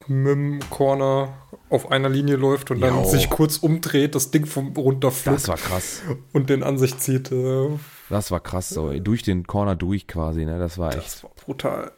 [0.07, 1.33] mit dem Corner
[1.69, 2.87] auf einer Linie läuft und jo.
[2.87, 5.37] dann sich kurz umdreht, das Ding vom runterfliegt.
[5.37, 6.01] Das war krass.
[6.33, 7.31] Und den an sich zieht.
[7.31, 7.69] Äh,
[8.09, 10.57] das war krass, so durch den Corner durch quasi, ne?
[10.57, 11.05] Das war echt.
[11.05, 11.91] Das war brutal.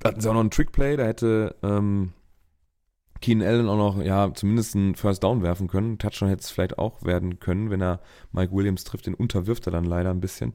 [0.00, 2.12] Da hatten sie auch noch einen Trickplay, da hätte ähm,
[3.20, 5.98] Keenan Allen auch noch, ja, zumindest einen First Down werfen können.
[5.98, 8.00] Touchdown hätte es vielleicht auch werden können, wenn er
[8.32, 9.06] Mike Williams trifft.
[9.06, 10.54] Den unterwirft er dann leider ein bisschen.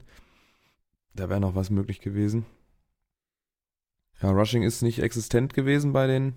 [1.14, 2.44] Da wäre noch was möglich gewesen.
[4.20, 6.34] Ja, Rushing ist nicht existent gewesen bei den,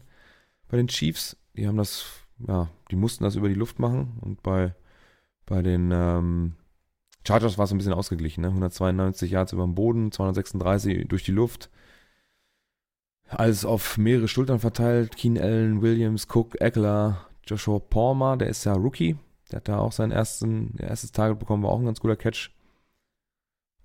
[0.67, 1.37] bei den Chiefs.
[1.55, 2.05] Die haben das,
[2.47, 4.19] ja, die mussten das über die Luft machen.
[4.21, 4.75] Und bei,
[5.45, 6.55] bei den ähm,
[7.25, 8.41] Chargers war es ein bisschen ausgeglichen.
[8.41, 8.47] Ne?
[8.49, 11.69] 192 Yards über dem Boden, 236 durch die Luft
[13.29, 15.15] alles auf mehrere Schultern verteilt.
[15.15, 19.17] Keen Allen, Williams, Cook, Eckler, Joshua Palmer, der ist ja Rookie.
[19.51, 22.51] Der hat da auch sein ersten, erstes Target bekommen, war auch ein ganz guter Catch.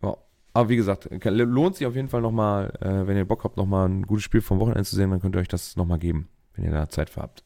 [0.02, 0.16] Ja.
[0.52, 3.88] Aber wie gesagt, lohnt sich auf jeden Fall nochmal, äh, wenn ihr Bock habt, nochmal
[3.88, 6.64] ein gutes Spiel vom Wochenende zu sehen, dann könnt ihr euch das nochmal geben, wenn
[6.64, 7.44] ihr da Zeit für habt.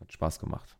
[0.00, 0.76] Hat Spaß gemacht.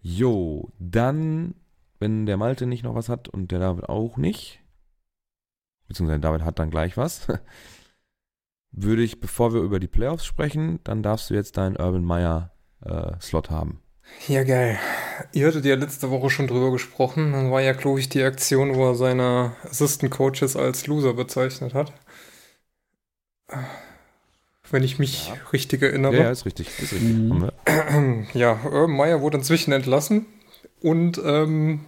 [0.00, 1.54] Jo, dann,
[1.98, 4.60] wenn der Malte nicht noch was hat und der David auch nicht,
[5.88, 7.26] beziehungsweise David hat dann gleich was,
[8.76, 12.52] würde ich, bevor wir über die Playoffs sprechen, dann darfst du jetzt deinen Urban Meyer
[12.84, 13.80] äh, Slot haben.
[14.28, 14.78] Ja, geil.
[15.32, 17.32] Ihr hattet ja letzte Woche schon drüber gesprochen.
[17.32, 21.74] Dann war ja, glaube ich, die Aktion, wo er seine Assistant Coaches als Loser bezeichnet
[21.74, 21.92] hat.
[24.70, 25.34] Wenn ich mich ja.
[25.52, 26.16] richtig erinnere.
[26.16, 26.68] Ja, ja, ist richtig.
[26.78, 27.02] Ist richtig.
[27.02, 27.50] Mhm.
[28.34, 30.26] Ja, Urban Meyer wurde inzwischen entlassen
[30.80, 31.84] und ähm,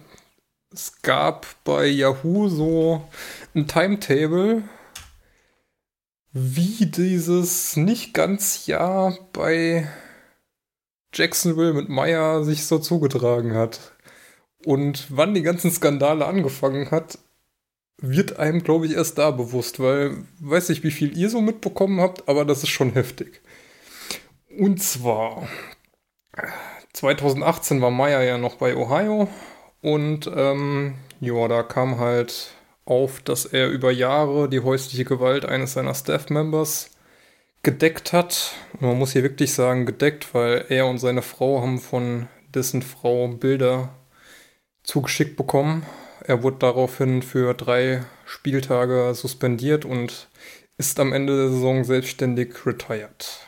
[0.71, 3.03] es gab bei Yahoo so
[3.55, 4.63] ein Timetable,
[6.31, 9.87] wie dieses nicht ganz Jahr bei
[11.13, 13.93] Jacksonville mit Meyer sich so zugetragen hat.
[14.65, 17.17] Und wann die ganzen Skandale angefangen hat,
[17.97, 21.99] wird einem, glaube ich, erst da bewusst, weil weiß nicht, wie viel ihr so mitbekommen
[21.99, 23.41] habt, aber das ist schon heftig.
[24.57, 25.47] Und zwar
[26.93, 29.27] 2018 war Meyer ja noch bei Ohio
[29.81, 32.53] und ähm, ja, da kam halt
[32.89, 36.91] auf, dass er über Jahre die häusliche Gewalt eines seiner Staff-Members
[37.63, 38.53] gedeckt hat.
[38.73, 42.81] Und man muss hier wirklich sagen gedeckt, weil er und seine Frau haben von dessen
[42.81, 43.89] Frau Bilder
[44.83, 45.85] zugeschickt bekommen.
[46.25, 50.27] Er wurde daraufhin für drei Spieltage suspendiert und
[50.77, 53.47] ist am Ende der Saison selbstständig retired.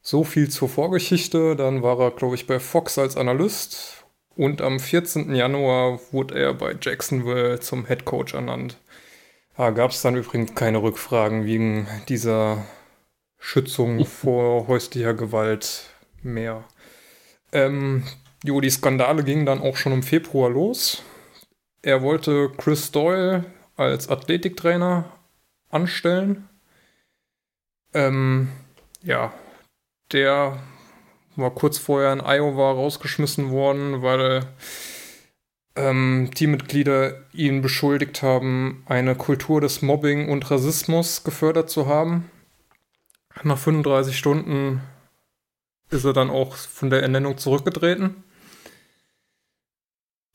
[0.00, 1.56] So viel zur Vorgeschichte.
[1.56, 4.05] Dann war er, glaube ich, bei Fox als Analyst
[4.36, 5.34] und am 14.
[5.34, 8.78] Januar wurde er bei Jacksonville zum Head Coach ernannt.
[9.56, 12.64] Da gab es dann übrigens keine Rückfragen wegen dieser
[13.38, 15.90] Schützung vor häuslicher Gewalt
[16.22, 16.64] mehr.
[17.52, 18.04] Ähm,
[18.44, 21.02] jo, die Skandale gingen dann auch schon im Februar los.
[21.82, 23.44] Er wollte Chris Doyle
[23.76, 25.10] als Athletiktrainer
[25.70, 26.48] anstellen.
[27.94, 28.48] Ähm,
[29.02, 29.32] ja,
[30.12, 30.58] der
[31.36, 34.42] war kurz vorher in Iowa rausgeschmissen worden, weil
[35.76, 42.30] ähm, Teammitglieder ihn beschuldigt haben, eine Kultur des Mobbing und Rassismus gefördert zu haben.
[43.42, 44.80] Nach 35 Stunden
[45.90, 48.24] ist er dann auch von der Ernennung zurückgetreten.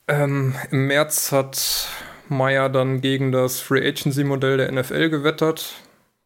[0.08, 1.88] Ähm, Im März hat
[2.28, 5.74] Meyer dann gegen das Free Agency Modell der NFL gewettert,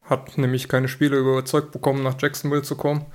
[0.03, 3.07] hat nämlich keine Spiele überzeugt bekommen, nach Jacksonville zu kommen,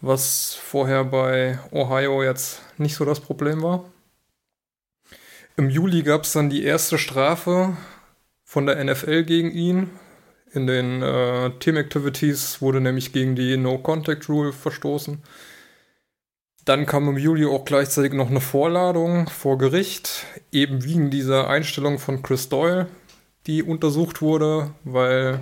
[0.00, 3.84] was vorher bei Ohio jetzt nicht so das Problem war.
[5.56, 7.76] Im Juli gab es dann die erste Strafe
[8.44, 9.90] von der NFL gegen ihn.
[10.52, 15.22] In den äh, Team Activities wurde nämlich gegen die No Contact Rule verstoßen.
[16.64, 21.98] Dann kam im Juli auch gleichzeitig noch eine Vorladung vor Gericht, eben wegen dieser Einstellung
[21.98, 22.88] von Chris Doyle,
[23.46, 25.40] die untersucht wurde, weil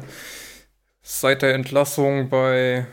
[1.03, 2.87] seit der Entlassung bei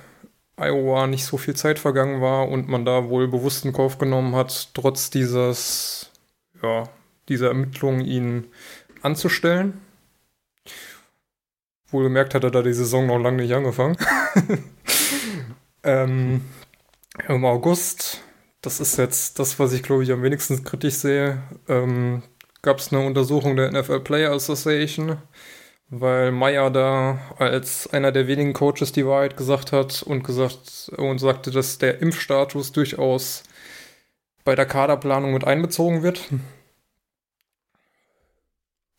[0.55, 4.35] Iowa nicht so viel Zeit vergangen war und man da wohl bewusst in Kauf genommen
[4.35, 6.11] hat, trotz dieses
[6.61, 6.89] ja,
[7.29, 8.47] dieser Ermittlungen ihn
[9.01, 9.81] anzustellen.
[11.89, 13.97] Wohlgemerkt hat er da die Saison noch lange nicht angefangen.
[15.83, 16.41] ähm,
[17.27, 18.21] Im August,
[18.61, 22.23] das ist jetzt das, was ich glaube ich am wenigsten kritisch sehe, ähm,
[22.61, 25.17] gab es eine Untersuchung der NFL Player Association,
[25.99, 31.19] weil Meyer da als einer der wenigen Coaches die Wahrheit gesagt hat und gesagt und
[31.19, 33.43] sagte, dass der Impfstatus durchaus
[34.43, 36.29] bei der Kaderplanung mit einbezogen wird.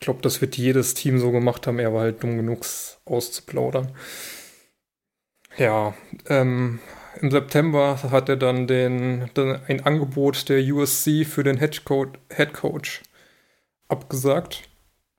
[0.00, 1.78] Ich glaube, das wird jedes Team so gemacht haben.
[1.78, 2.64] Er war halt dumm genug
[3.07, 3.92] auszuplaudern.
[5.57, 5.94] Ja,
[6.28, 6.78] ähm,
[7.20, 13.02] im September hat er dann den, den, ein Angebot der USC für den Head Coach,
[13.88, 14.68] abgesagt.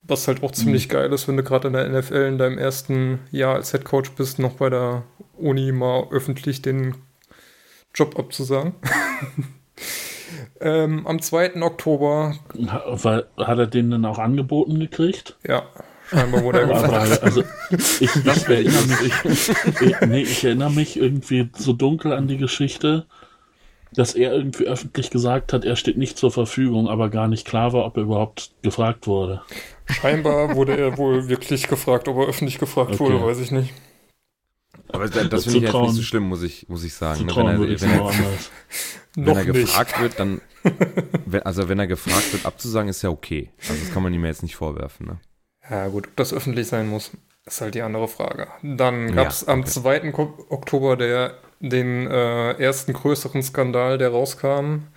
[0.07, 0.91] Was halt auch ziemlich mhm.
[0.91, 4.11] geil ist, wenn du gerade in der NFL in deinem ersten Jahr als Head Coach
[4.11, 5.03] bist, noch bei der
[5.37, 6.95] Uni mal öffentlich den
[7.93, 8.73] Job abzusagen.
[10.61, 11.61] Ähm, am 2.
[11.61, 12.35] Oktober.
[12.67, 15.35] Hat, er den dann auch angeboten gekriegt?
[15.45, 15.63] Ja,
[16.09, 17.23] scheinbar wurde er gefragt.
[17.23, 22.37] also, ich, ich, erinnere mich, ich, nee, ich erinnere mich irgendwie so dunkel an die
[22.37, 23.05] Geschichte,
[23.95, 27.73] dass er irgendwie öffentlich gesagt hat, er steht nicht zur Verfügung, aber gar nicht klar
[27.73, 29.41] war, ob er überhaupt gefragt wurde.
[29.85, 32.99] Scheinbar wurde er wohl wirklich gefragt, ob er öffentlich gefragt okay.
[32.99, 33.73] wurde, weiß ich nicht.
[34.89, 37.25] Aber das, das finde ich jetzt nicht so schlimm, muss ich, muss ich sagen.
[37.25, 37.35] Ne?
[37.35, 38.13] Wenn er, wenn er,
[39.15, 40.41] wenn er gefragt wird, dann,
[41.25, 43.51] wenn, also wenn er gefragt wird, abzusagen, ist ja okay.
[43.67, 45.07] Also das kann man ihm jetzt nicht vorwerfen.
[45.07, 45.19] Ne?
[45.69, 47.11] Ja gut, ob das öffentlich sein muss,
[47.45, 48.47] ist halt die andere Frage.
[48.63, 49.61] Dann gab es ja, okay.
[49.61, 50.13] am 2.
[50.49, 51.37] Oktober der,
[51.69, 54.87] den äh, ersten größeren Skandal, der rauskam.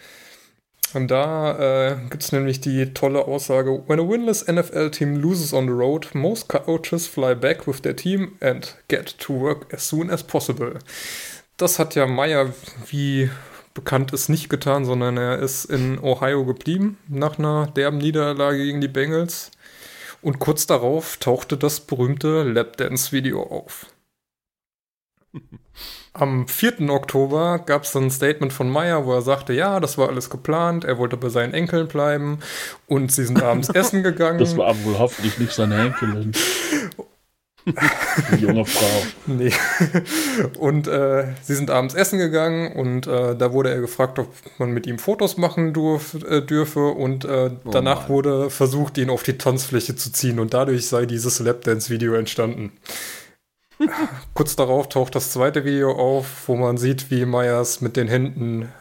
[0.95, 5.53] Und da äh, gibt es nämlich die tolle Aussage: When a winless NFL team loses
[5.53, 9.89] on the road, most coaches fly back with their team and get to work as
[9.89, 10.79] soon as possible.
[11.57, 12.53] Das hat ja Meyer,
[12.87, 13.31] wie
[13.75, 18.81] bekannt ist, nicht getan, sondern er ist in Ohio geblieben nach einer derben Niederlage gegen
[18.81, 19.51] die Bengals.
[20.21, 23.87] Und kurz darauf tauchte das berühmte Lapdance-Video auf.
[26.19, 26.91] Am 4.
[26.91, 30.31] Oktober gab es dann ein Statement von Meyer, wo er sagte, ja, das war alles
[30.31, 32.41] geplant, er wollte bei seinen Enkeln bleiben
[32.87, 34.39] und sie sind abends essen gegangen.
[34.39, 36.33] Das war aber wohl hoffentlich nicht seine Enkelin.
[38.33, 38.87] Die junge Frau.
[39.27, 39.53] Nee.
[40.59, 44.29] Und äh, sie sind abends essen gegangen und äh, da wurde er gefragt, ob
[44.59, 48.09] man mit ihm Fotos machen durf, äh, dürfe und äh, oh danach Mann.
[48.09, 52.73] wurde versucht, ihn auf die Tanzfläche zu ziehen und dadurch sei dieses Lapdance-Video entstanden.
[54.35, 58.73] Kurz darauf taucht das zweite Video auf, wo man sieht, wie Myers mit den Händen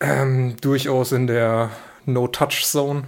[0.00, 1.70] ähm, durchaus in der
[2.06, 3.04] No-Touch-Zone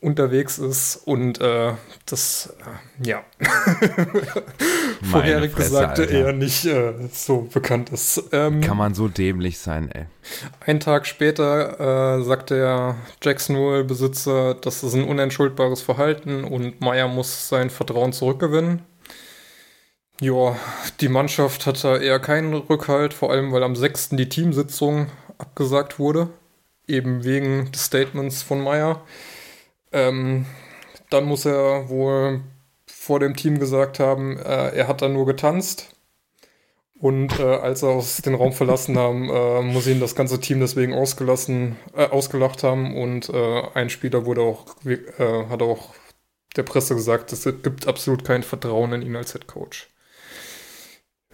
[0.00, 1.72] unterwegs ist und äh,
[2.04, 3.24] das, äh, ja,
[5.10, 8.22] vorherig gesagte eher nicht äh, so bekannt ist.
[8.30, 10.04] Ähm, Kann man so dämlich sein, ey.
[10.60, 17.48] Ein Tag später äh, sagt der Jacksonville-Besitzer, das ist ein unentschuldbares Verhalten und Meyer muss
[17.48, 18.82] sein Vertrauen zurückgewinnen.
[20.20, 20.56] Ja,
[21.00, 24.10] die Mannschaft hat da eher keinen Rückhalt, vor allem weil am 6.
[24.10, 26.30] die Teamsitzung abgesagt wurde,
[26.86, 29.02] eben wegen des Statements von Meyer.
[29.92, 30.46] Ähm,
[31.10, 32.40] dann muss er wohl
[32.86, 35.90] vor dem Team gesagt haben, äh, er hat dann nur getanzt.
[36.98, 40.60] Und äh, als er aus den Raum verlassen haben, äh, muss ihn das ganze Team
[40.60, 45.94] deswegen ausgelassen, äh, ausgelacht haben und äh, ein Spieler wurde auch, äh, hat auch
[46.56, 49.90] der Presse gesagt, es gibt absolut kein Vertrauen in ihn als Head Coach.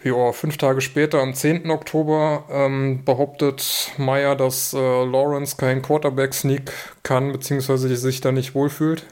[0.04, 1.70] Ja, fünf Tage später, am 10.
[1.70, 6.72] Oktober, ähm, behauptet Meyer, dass äh, Lawrence kein Quarterback-Sneak
[7.04, 9.06] kann, beziehungsweise sich da nicht wohlfühlt.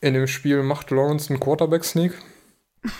[0.00, 2.14] In dem Spiel macht Lawrence einen Quarterback-Sneak.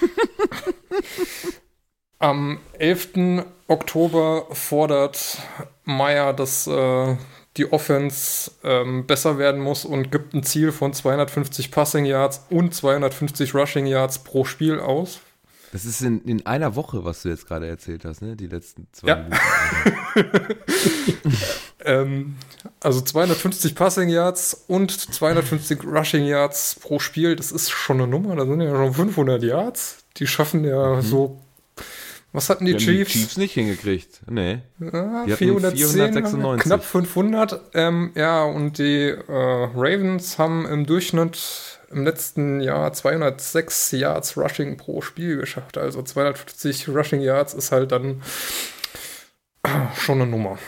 [2.20, 3.44] am 11.
[3.66, 5.38] Oktober fordert
[5.82, 7.16] Meyer, dass äh,
[7.56, 12.72] die Offense ähm, besser werden muss und gibt ein Ziel von 250 Passing Yards und
[12.72, 15.20] 250 Rushing Yards pro Spiel aus
[15.72, 18.35] das ist in, in einer Woche, was du jetzt gerade erzählt hast, ne?
[18.35, 19.26] Die letzten zwei ja.
[21.85, 22.37] ähm,
[22.80, 28.35] also 250 Passing Yards und 250 Rushing Yards pro Spiel, das ist schon eine Nummer.
[28.35, 30.04] Da sind ja schon 500 Yards.
[30.16, 31.02] Die schaffen ja mhm.
[31.02, 31.40] so.
[32.33, 33.12] Was hatten die, die Chiefs?
[33.12, 34.20] Die Chiefs nicht hingekriegt.
[34.28, 34.59] Nee.
[34.78, 36.62] Ja, 410, 496.
[36.62, 37.61] Knapp 500.
[37.74, 44.76] Ähm, ja, und die äh, Ravens haben im Durchschnitt im letzten Jahr 206 Yards Rushing
[44.76, 45.76] pro Spiel geschafft.
[45.76, 48.22] Also 250 Rushing Yards ist halt dann
[49.96, 50.59] schon eine Nummer.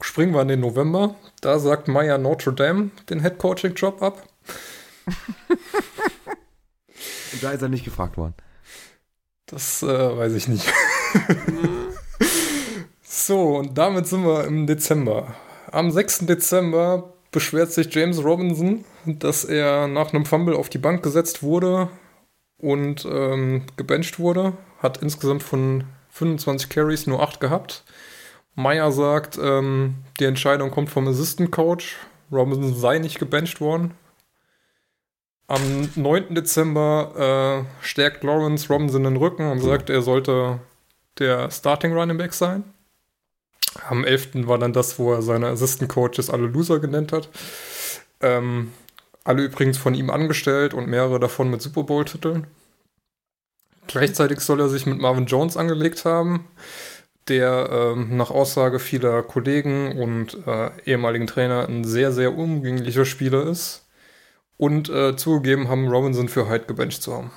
[0.00, 1.14] Springen wir in den November.
[1.40, 4.22] Da sagt Maya Notre Dame den Head Coaching Job ab.
[7.42, 8.34] da ist er nicht gefragt worden.
[9.46, 10.64] Das äh, weiß ich nicht.
[13.02, 15.34] so, und damit sind wir im Dezember.
[15.70, 16.20] Am 6.
[16.20, 21.88] Dezember beschwert sich James Robinson, dass er nach einem Fumble auf die Bank gesetzt wurde
[22.58, 24.54] und ähm, gebencht wurde.
[24.82, 27.84] Hat insgesamt von 25 Carries nur 8 gehabt.
[28.54, 31.96] Meyer sagt, ähm, die Entscheidung kommt vom Assistant Coach.
[32.32, 33.94] Robinson sei nicht gebencht worden.
[35.46, 36.34] Am 9.
[36.34, 40.60] Dezember äh, stärkt Lawrence Robinson den Rücken und sagt, er sollte
[41.18, 42.64] der Starting Running Back sein.
[43.88, 44.46] Am 11.
[44.46, 47.28] war dann das, wo er seine Assistant Coaches alle Loser genannt hat.
[48.20, 48.72] Ähm,
[49.24, 52.46] alle übrigens von ihm angestellt und mehrere davon mit Super Bowl-Titeln.
[53.86, 56.46] Gleichzeitig soll er sich mit Marvin Jones angelegt haben,
[57.28, 63.46] der ähm, nach Aussage vieler Kollegen und äh, ehemaligen Trainer ein sehr, sehr umgänglicher Spieler
[63.46, 63.86] ist.
[64.56, 67.30] Und äh, zugegeben haben, Robinson für Hyde gebencht zu haben.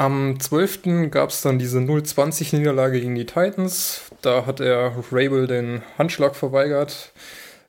[0.00, 1.10] Am 12.
[1.10, 4.00] gab es dann diese 0-20-Niederlage gegen die Titans.
[4.22, 7.12] Da hat er Rabel den Handschlag verweigert,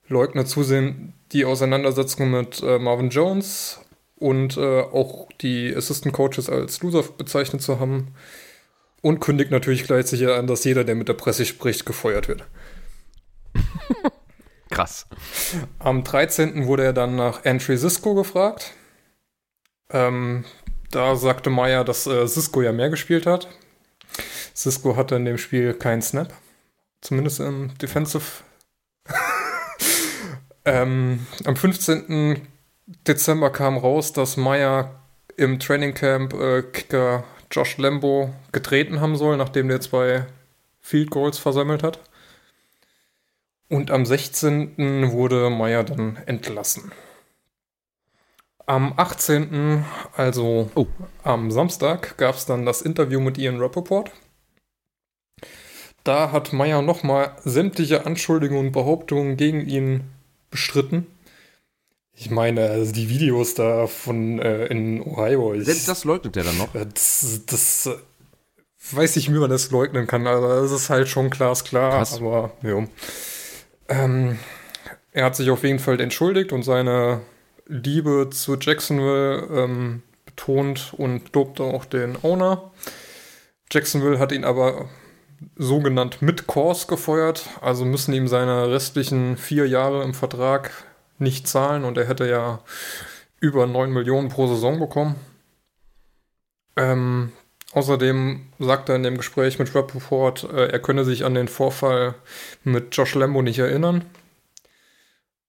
[0.08, 3.82] leugnet zusehends die Auseinandersetzung mit äh, Marvin Jones
[4.16, 8.16] und äh, auch die Assistant Coaches als Loser bezeichnet zu haben.
[9.02, 12.46] Und kündigt natürlich gleichzeitig an, dass jeder, der mit der Presse spricht, gefeuert wird.
[14.70, 15.06] Krass.
[15.80, 16.66] Am 13.
[16.66, 18.72] wurde er dann nach Entry Cisco gefragt.
[19.90, 20.46] Ähm,
[20.92, 23.48] da sagte Meyer, dass äh, Cisco ja mehr gespielt hat.
[24.56, 26.34] Cisco hatte in dem Spiel keinen Snap.
[27.02, 28.44] Zumindest im Defensive.
[30.66, 32.48] ähm, am 15.
[33.08, 35.02] Dezember kam raus, dass Meyer
[35.38, 40.28] im Training Camp äh, Kicker Josh Lambo getreten haben soll, nachdem der zwei
[40.80, 42.00] Field Goals versammelt hat.
[43.70, 45.12] Und am 16.
[45.12, 46.92] wurde Meyer dann entlassen.
[48.66, 50.88] Am 18., also oh.
[51.24, 54.12] am Samstag, gab es dann das Interview mit Ian Rappaport.
[56.04, 60.04] Da hat Meyer nochmal sämtliche Anschuldigungen und Behauptungen gegen ihn
[60.50, 61.08] bestritten.
[62.14, 65.54] Ich meine, also die Videos da von äh, in Ohio.
[65.54, 66.70] Ich, Selbst das leugnet er dann noch.
[66.74, 70.28] Das, das äh, weiß ich, wie man das leugnen kann.
[70.28, 71.92] Also das ist halt schon glasklar.
[71.92, 72.18] Krass.
[72.18, 72.86] Aber ja.
[73.88, 74.40] Ähm,
[75.12, 77.22] er hat sich auf jeden Fall entschuldigt und seine
[77.72, 82.72] Liebe zu Jacksonville ähm, betont und lobte auch den Owner.
[83.72, 84.90] Jacksonville hat ihn aber
[85.56, 90.72] sogenannt mit Kurs gefeuert, also müssen ihm seine restlichen vier Jahre im Vertrag
[91.18, 92.60] nicht zahlen und er hätte ja
[93.40, 95.16] über 9 Millionen pro Saison bekommen.
[96.76, 97.32] Ähm,
[97.72, 102.16] außerdem sagt er in dem Gespräch mit Rappaport, äh, er könne sich an den Vorfall
[102.66, 104.04] mit Josh Lambo nicht erinnern.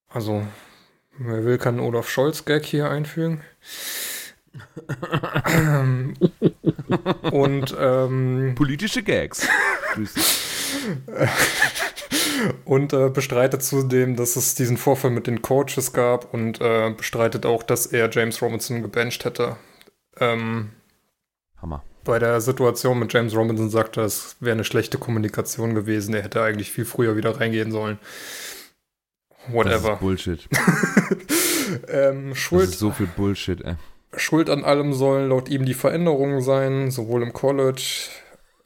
[0.09, 0.47] Also
[1.19, 3.43] Wer will, kann Olaf Scholz-Gag hier einfügen.
[7.31, 9.49] und ähm, politische Gags.
[12.65, 17.47] und äh, bestreitet zudem, dass es diesen Vorfall mit den Coaches gab und äh, bestreitet
[17.47, 19.57] auch, dass er James Robinson gebencht hätte.
[20.19, 20.71] Ähm,
[21.61, 21.83] Hammer.
[22.05, 26.15] Bei der Situation mit James Robinson sagte er, es wäre eine schlechte Kommunikation gewesen.
[26.15, 27.99] Er hätte eigentlich viel früher wieder reingehen sollen.
[29.49, 29.73] Whatever.
[29.73, 30.49] Das ist Bullshit.
[31.89, 33.75] ähm, Schuld, das ist so viel Bullshit, ey.
[34.17, 38.11] Schuld an allem sollen laut ihm die Veränderungen sein, sowohl im College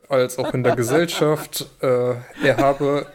[0.09, 1.69] als auch in der Gesellschaft.
[1.81, 3.07] Äh, er habe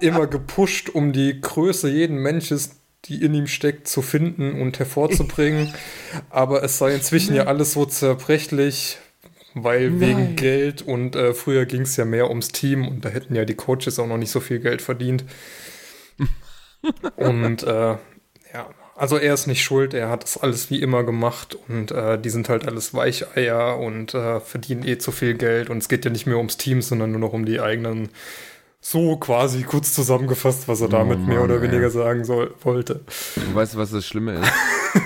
[0.00, 2.58] immer gepusht, um die Größe jeden Menschen,
[3.04, 5.72] die in ihm steckt, zu finden und hervorzubringen.
[6.30, 8.98] Aber es sei inzwischen ja alles so zerbrechlich,
[9.54, 10.00] weil Nein.
[10.00, 13.44] wegen Geld und äh, früher ging es ja mehr ums Team und da hätten ja
[13.44, 15.24] die Coaches auch noch nicht so viel Geld verdient.
[17.16, 17.96] Und äh,
[18.52, 22.18] ja, also er ist nicht schuld, er hat das alles wie immer gemacht und äh,
[22.18, 26.04] die sind halt alles Weicheier und äh, verdienen eh zu viel Geld und es geht
[26.04, 28.10] ja nicht mehr ums Team, sondern nur noch um die eigenen.
[28.84, 31.62] So quasi kurz zusammengefasst, was er damit Oh mehr Mann, oder ey.
[31.70, 33.04] weniger sagen soll, wollte.
[33.36, 34.52] Und weißt du, was das Schlimme ist?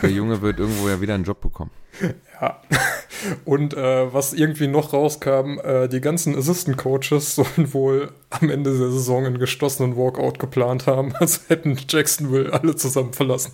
[0.03, 1.71] Der Junge wird irgendwo ja wieder einen Job bekommen.
[2.41, 2.61] Ja.
[3.45, 8.71] Und äh, was irgendwie noch rauskam, äh, die ganzen Assistant Coaches sollen wohl am Ende
[8.77, 13.53] der Saison einen geschlossenen Walkout geplant haben, also hätten Jacksonville alle zusammen verlassen.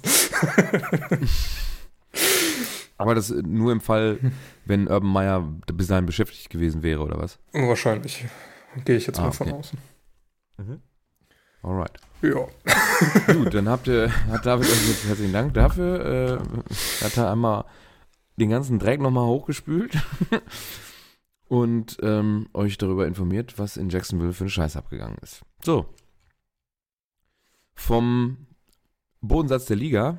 [2.97, 4.19] Aber das nur im Fall,
[4.65, 7.39] wenn Urban Meyer bis dahin beschäftigt gewesen wäre, oder was?
[7.53, 8.25] Wahrscheinlich.
[8.85, 9.57] Gehe ich jetzt Ah, mal von okay.
[9.59, 9.73] aus.
[11.63, 12.01] Alright.
[12.23, 12.47] Ja.
[13.33, 16.05] Gut, dann habt ihr, hat David euch jetzt herzlichen Dank dafür.
[16.41, 17.65] Äh, hat er einmal
[18.37, 19.97] den ganzen Dreck nochmal hochgespült
[21.49, 25.43] und ähm, euch darüber informiert, was in Jacksonville für ein Scheiß abgegangen ist.
[25.65, 25.87] So.
[27.75, 28.47] Vom
[29.21, 30.19] Bodensatz der Liga,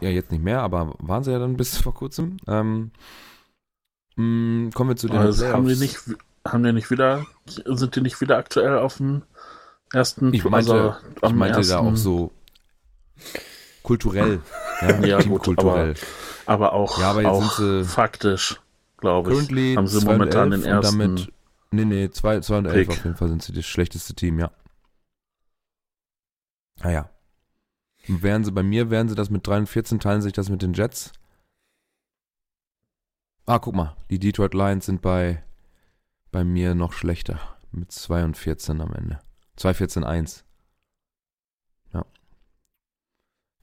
[0.00, 2.90] ja jetzt nicht mehr, aber waren sie ja dann bis vor kurzem, ähm,
[4.16, 6.06] mh, kommen wir zu den Also haben die Playoffs.
[6.08, 9.22] nicht, haben die nicht wieder, sind die nicht wieder aktuell auf dem
[9.92, 12.32] ersten, Ich meinte, also ich meinte da auch ersten- so
[13.82, 14.40] kulturell.
[14.80, 15.94] Ja, Ja, gut, teamkulturell.
[16.46, 18.60] aber auch, Ja, aber auch sie faktisch,
[18.98, 19.36] glaube ich.
[19.36, 21.32] currently haben sie 2 und momentan 11 den ersten damit,
[21.70, 22.88] nee, nee, 2, 2 und 11 Pick.
[22.90, 24.50] auf jeden Fall sind sie das schlechteste Team, ja.
[26.80, 27.10] Ah ja.
[28.08, 30.50] Und wären sie bei mir, wären sie das mit 3 und 14, teilen sich das
[30.50, 31.12] mit den Jets.
[33.46, 35.42] Ah, guck mal, die Detroit Lions sind bei,
[36.34, 37.38] bei mir noch schlechter.
[37.70, 39.20] Mit 2 und 14 am Ende.
[39.54, 40.44] 2, 14, 1.
[41.92, 42.04] Ja.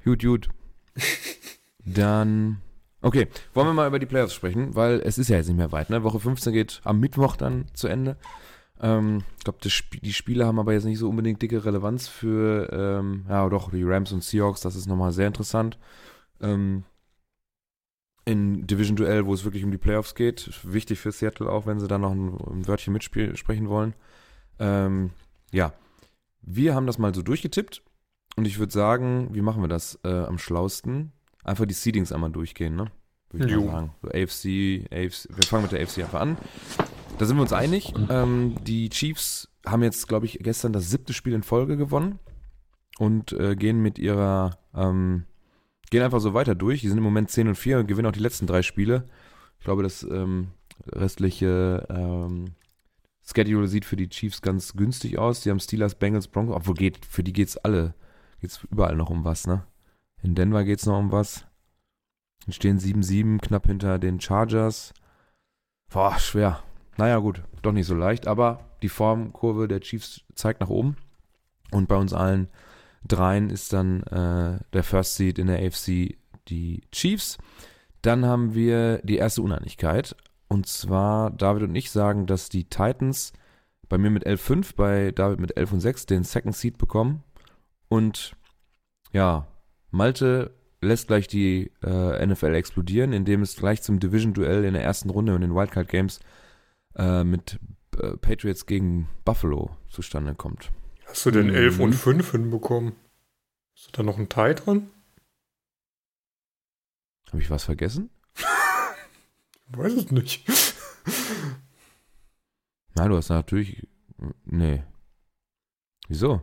[0.05, 0.49] Gut, gut.
[1.85, 2.61] Dann,
[3.01, 5.73] okay, wollen wir mal über die Playoffs sprechen, weil es ist ja jetzt nicht mehr
[5.73, 6.03] weit, ne?
[6.03, 8.15] Woche 15 geht am Mittwoch dann zu Ende.
[8.79, 12.69] Ähm, ich glaube, Sp die Spiele haben aber jetzt nicht so unbedingt dicke Relevanz für,
[12.71, 15.77] ähm, ja doch, die Rams und Seahawks, das ist nochmal sehr interessant.
[16.39, 16.85] Ähm,
[18.31, 20.49] in Division-Duell, wo es wirklich um die Playoffs geht.
[20.63, 23.93] Wichtig für Seattle auch, wenn sie da noch ein, ein Wörtchen mitsprechen wollen.
[24.59, 25.11] Ähm,
[25.51, 25.73] ja,
[26.41, 27.83] wir haben das mal so durchgetippt
[28.35, 31.11] und ich würde sagen, wie machen wir das äh, am schlausten?
[31.43, 32.85] Einfach die Seedings einmal durchgehen, ne?
[33.31, 33.61] Würde ich Jo.
[33.65, 33.93] mal sagen.
[34.01, 36.37] So AFC, AFC, wir fangen mit der AFC einfach an.
[37.17, 37.93] Da sind wir uns einig.
[38.09, 42.19] Ähm, die Chiefs haben jetzt, glaube ich, gestern das siebte Spiel in Folge gewonnen
[42.97, 45.25] und äh, gehen mit ihrer, ähm,
[45.91, 46.81] gehen einfach so weiter durch.
[46.81, 49.03] Die sind im Moment 10 und 4 und gewinnen auch die letzten drei Spiele.
[49.59, 50.47] Ich glaube, das ähm,
[50.87, 52.55] restliche ähm,
[53.23, 55.41] Schedule sieht für die Chiefs ganz günstig aus.
[55.41, 57.93] Die haben Steelers, Bengals, Broncos, obwohl geht, für die geht's alle,
[58.39, 59.65] geht's überall noch um was, ne?
[60.23, 61.45] In Denver geht's noch um was.
[62.45, 64.93] Dann stehen 7-7 knapp hinter den Chargers.
[65.89, 66.63] Boah, schwer.
[66.97, 70.97] Naja, gut, doch nicht so leicht, aber die Formkurve der Chiefs zeigt nach oben.
[71.71, 72.49] Und bei uns allen
[73.07, 77.37] dreien ist dann äh, der First Seed in der AFC die Chiefs.
[78.01, 80.15] Dann haben wir die erste Uneinigkeit.
[80.47, 83.33] Und zwar, David und ich sagen, dass die Titans
[83.87, 87.23] bei mir mit 11,5, bei David mit 11 und 6 den Second Seed bekommen.
[87.89, 88.35] Und
[89.11, 89.47] ja,
[89.91, 95.09] Malte lässt gleich die äh, NFL explodieren, indem es gleich zum Division-Duell in der ersten
[95.09, 96.19] Runde und den Wildcard Games
[96.95, 97.59] äh, mit
[97.97, 100.71] äh, Patriots gegen Buffalo zustande kommt.
[101.11, 101.55] Hast du denn Mhm.
[101.55, 102.93] 11 und 5 hinbekommen?
[103.75, 104.89] Ist da noch ein Tie dran?
[107.27, 108.09] Habe ich was vergessen?
[108.35, 108.45] Ich
[109.77, 110.47] weiß es nicht.
[112.95, 113.87] Nein, du hast natürlich.
[114.45, 114.83] Nee.
[116.07, 116.41] Wieso?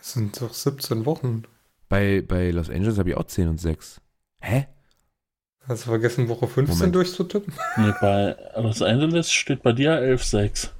[0.00, 1.42] Es sind doch 17 Wochen.
[1.88, 4.00] Bei, bei Los Angeles habe ich auch 10 und 6.
[4.40, 4.68] Hä?
[5.66, 6.94] Hast du vergessen, Woche 15 Moment.
[6.94, 7.52] durchzutippen?
[7.76, 10.70] Nee, bei Los Angeles steht bei dir 11,6.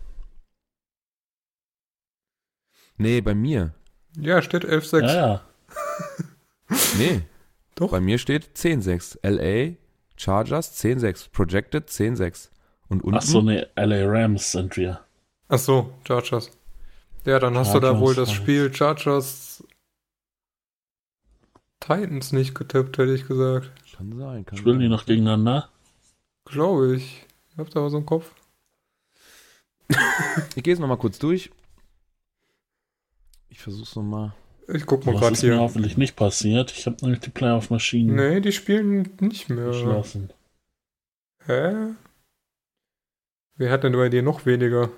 [2.99, 3.74] Nee, bei mir.
[4.16, 5.01] Ja, steht 11,6.
[5.03, 5.42] Ja, ja.
[6.99, 7.22] Nee.
[7.76, 7.92] Doch.
[7.92, 9.18] Bei mir steht 10-6.
[9.22, 9.76] LA
[10.16, 11.30] Chargers 10-6.
[11.30, 12.51] Projected 10-6.
[12.88, 13.18] Und unten.
[13.18, 15.01] Ach so, nee, LA Rams sind wir.
[15.49, 16.51] Ach so, Chargers.
[17.24, 18.32] Ja, dann hast du da Chargers, wohl das.
[18.32, 19.64] Spiel Chargers
[21.80, 23.70] Titans nicht getippt, hätte ich gesagt.
[23.96, 24.44] Kann sein.
[24.44, 24.80] Kann Spielen sein.
[24.80, 25.68] die noch gegeneinander?
[26.44, 27.24] Glaube ich.
[27.53, 28.30] Ich hab da was im Kopf.
[30.55, 31.51] Ich gehe es nochmal kurz durch.
[33.59, 34.33] Ich versuch's nochmal.
[34.69, 35.61] Ich guck mal Das gerade ist mir hier.
[35.61, 36.71] hoffentlich nicht passiert.
[36.71, 39.67] Ich habe nämlich die Playoff-Maschinen Nee, die spielen nicht mehr.
[39.67, 40.33] geschlossen.
[41.45, 41.89] Hä?
[43.57, 44.91] Wer hat denn bei dir noch weniger?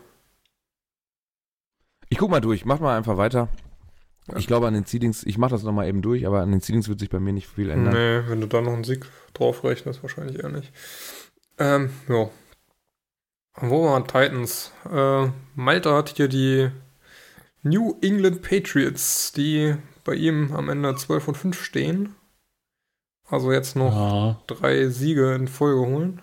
[2.11, 2.67] Ich guck mal durch.
[2.67, 3.49] Mach mal einfach weiter.
[4.37, 6.87] Ich glaube an den Seedings, ich mache das nochmal eben durch, aber an den Seedings
[6.87, 7.95] wird sich bei mir nicht viel ändern.
[7.95, 10.71] Nee, wenn du da noch einen Sieg drauf rechnest, wahrscheinlich eher nicht.
[11.59, 12.29] Ähm, ja.
[13.57, 14.71] Wo waren Titans?
[14.85, 16.71] Äh, Malta hat hier die
[17.63, 22.15] New England Patriots, die bei ihm am Ende 12 und 5 stehen.
[23.29, 26.23] Also jetzt noch Ja, drei Siege in Folge holen.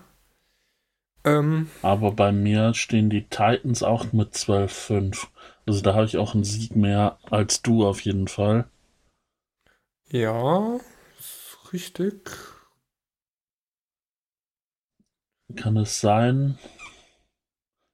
[1.23, 5.27] Ähm, aber bei mir stehen die Titans auch mit 12-5.
[5.65, 8.69] Also da habe ich auch einen Sieg mehr als du auf jeden Fall.
[10.11, 10.79] ja,
[11.19, 12.29] ist richtig.
[15.57, 16.57] Kann es sein,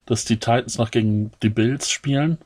[0.05, 2.37] dass die Titans noch gegen die Bills spielen?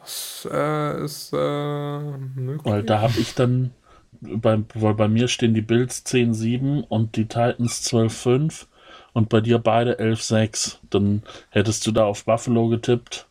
[0.00, 2.00] Das äh, ist äh,
[2.34, 2.64] möglich.
[2.64, 3.72] Weil da habe ich dann,
[4.20, 8.66] bei, weil bei mir stehen die Bills 10-7 und die Titans 12-5
[9.12, 10.78] und bei dir beide 11-6.
[10.88, 13.28] Dann hättest du da auf Buffalo getippt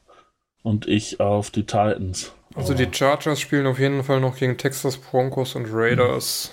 [0.61, 2.33] und ich auf die Titans.
[2.55, 6.51] Also die Chargers spielen auf jeden Fall noch gegen Texas Broncos und Raiders.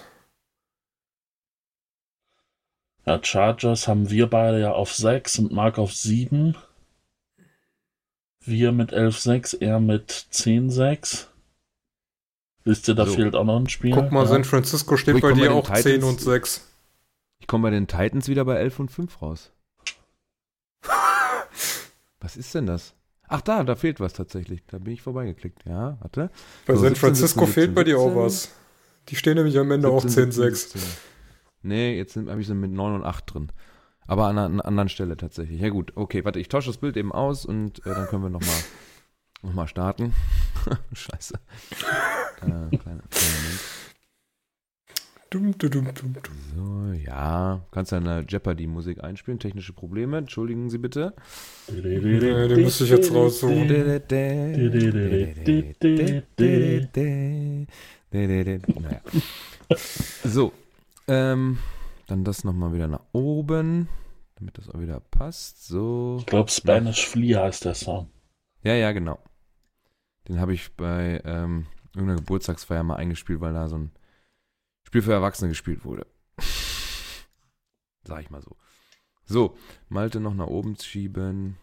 [3.06, 6.56] Ja, Chargers haben wir beide ja auf 6 und Mark auf 7.
[8.47, 11.26] Wir mit 11-6, er mit 10-6.
[12.64, 13.14] Wisst ihr, da So.
[13.14, 13.92] fehlt auch noch ein Spiel.
[13.92, 14.26] Guck mal, ja.
[14.28, 16.61] San Francisco steht ich bei dir bei auch Titans- 10 und 6.
[17.38, 19.53] Ich komme bei den Titans wieder bei 11 und 5 raus.
[22.20, 22.94] Was ist denn das?
[23.28, 24.62] Ach da, da fehlt was tatsächlich.
[24.68, 25.64] Da bin ich vorbeigeklickt.
[25.66, 26.30] Ja, warte.
[26.64, 28.22] Bei So, San 17, Francisco 17, fehlt bei dir auch 17.
[28.22, 28.51] was.
[29.09, 30.51] Die stehen nämlich am Ende auch 17, 10-6.
[30.55, 30.82] 17.
[31.62, 33.51] Nee, jetzt habe ich sie mit 9 und 8 drin.
[34.07, 35.61] Aber an einer, an einer anderen Stelle tatsächlich.
[35.61, 38.30] Ja gut, okay, warte, ich tausche das Bild eben aus und äh, dann können wir
[38.30, 38.57] nochmal
[39.42, 40.14] noch mal starten.
[40.92, 41.34] Scheiße.
[41.34, 43.61] äh, kleiner, kleiner Moment.
[45.28, 46.34] Dum, dum, dum, dum, dum.
[46.54, 47.61] So, ja.
[47.72, 49.40] Kannst du eine Jeopardy-Musik einspielen?
[49.40, 51.14] Technische Probleme, entschuldigen Sie bitte.
[51.68, 53.66] Den müsste ich jetzt raussuchen.
[58.80, 59.00] Naja.
[60.24, 60.52] So,
[61.09, 61.59] ähm,
[62.07, 63.88] dann das nochmal wieder nach oben,
[64.36, 65.66] damit das auch wieder passt.
[65.66, 66.16] So.
[66.20, 68.11] Ich glaube, Spanish Flea heißt der Song.
[68.62, 69.18] Ja, ja, genau.
[70.28, 73.92] Den habe ich bei ähm, irgendeiner Geburtstagsfeier mal eingespielt, weil da so ein
[74.84, 76.07] Spiel für Erwachsene gespielt wurde.
[78.04, 78.57] Sag ich mal so.
[79.24, 79.57] So,
[79.88, 81.57] Malte noch nach oben schieben.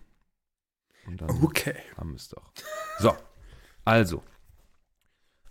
[1.08, 1.76] Und dann Okay.
[1.98, 2.52] haben wir es doch.
[3.00, 3.14] So,
[3.86, 4.24] also.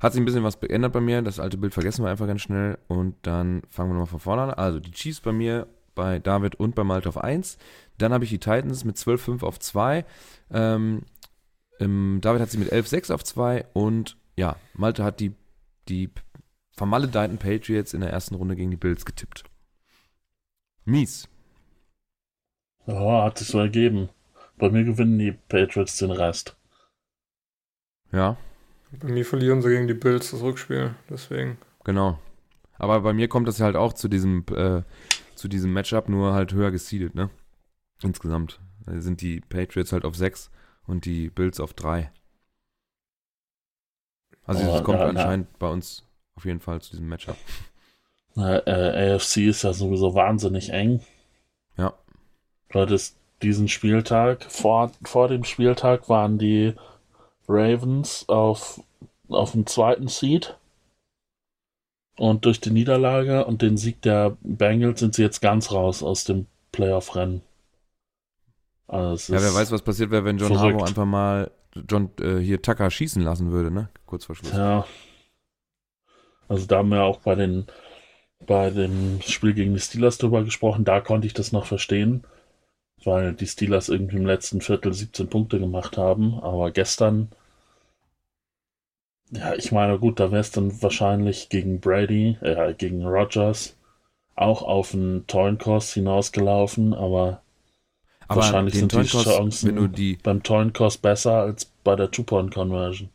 [0.02, 1.22] Hat sich ein bisschen was geändert bei mir.
[1.22, 2.76] Das alte Bild vergessen wir einfach ganz schnell.
[2.88, 4.50] Und dann fangen wir nochmal von vorne an.
[4.50, 7.56] Also die Chiefs bei mir, bei David und bei Malte auf 1.
[7.98, 10.04] Dann habe ich die Titans mit 12-5 auf 2.
[10.50, 11.02] Ähm,
[11.78, 13.66] ähm, David hat sie mit 11-6 auf 2.
[13.74, 15.36] Und ja, Malte hat die,
[15.88, 16.10] die
[16.72, 19.44] vermaledeiten Patriots in der ersten Runde gegen die Bills getippt.
[20.84, 21.28] Mies.
[22.86, 24.08] Ja, hat sich so ergeben.
[24.58, 26.56] Bei mir gewinnen die Patriots den Rest.
[28.10, 28.36] Ja,
[29.00, 30.94] Bei mir verlieren sie gegen die Bills das Rückspiel.
[31.08, 31.58] Deswegen.
[31.84, 32.18] Genau.
[32.78, 34.82] Aber bei mir kommt das halt auch zu diesem, äh,
[35.34, 37.30] zu diesem Matchup, nur halt höher gesiedelt, ne?
[38.02, 38.60] Insgesamt.
[38.84, 40.50] Da sind die Patriots halt auf 6
[40.86, 42.10] und die Bills auf 3.
[44.44, 45.20] Also Oh, es kommt ja, na.
[45.20, 47.36] anscheinend bei uns auf jeden Fall zu diesem Matchup.
[48.34, 51.00] Na, äh, AFC ist ja sowieso wahnsinnig eng.
[51.76, 51.92] Ja.
[52.70, 56.74] Du hattest diesen Spieltag, vor, vor dem Spieltag waren die
[57.48, 58.80] Ravens auf,
[59.28, 60.56] auf dem zweiten Seed.
[62.16, 66.24] Und durch die Niederlage und den Sieg der Bengals sind sie jetzt ganz raus aus
[66.24, 67.42] dem Playoff-Rennen.
[68.86, 70.74] Also Ja, wer weiß, was passiert wäre, wenn John verrückt.
[70.74, 71.50] Harbaugh einfach mal
[71.88, 73.88] John äh, hier Tucker schießen lassen würde, ne?
[74.04, 74.52] Kurz vor Schluss.
[74.52, 74.86] Ja.
[76.48, 77.66] Also da haben wir auch bei den
[78.46, 82.24] bei dem Spiel gegen die Steelers drüber gesprochen, da konnte ich das noch verstehen,
[83.04, 87.30] weil die Steelers irgendwie im letzten Viertel 17 Punkte gemacht haben, aber gestern
[89.30, 93.76] ja, ich meine, gut, da wäre es dann wahrscheinlich gegen Brady, äh, gegen Rogers
[94.34, 97.42] auch auf einen Toinkos hinausgelaufen, aber
[98.28, 103.10] Aber Wahrscheinlich sind die Chancen- die, beim Toinkos besser als bei der Two-Point-Conversion.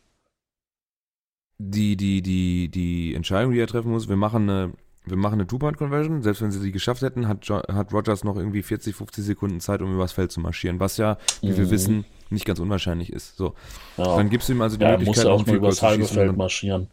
[1.58, 4.72] die, die, die, die Entscheidung, die er treffen muss, wir machen eine,
[5.10, 8.36] wir machen eine Two-Point-Conversion, selbst wenn sie die geschafft hätten, hat, jo hat Rogers noch
[8.36, 11.70] irgendwie 40, 50 Sekunden Zeit, um übers Feld zu marschieren, was ja, wie wir Mhm.
[11.70, 13.36] wissen, nicht ganz unwahrscheinlich ist.
[13.36, 13.54] So,
[13.96, 14.16] Ja.
[14.16, 16.04] dann gibst du ihm also die Ja, Möglichkeit, auch mal übers zu halbe.
[16.04, 16.88] Feld marschieren.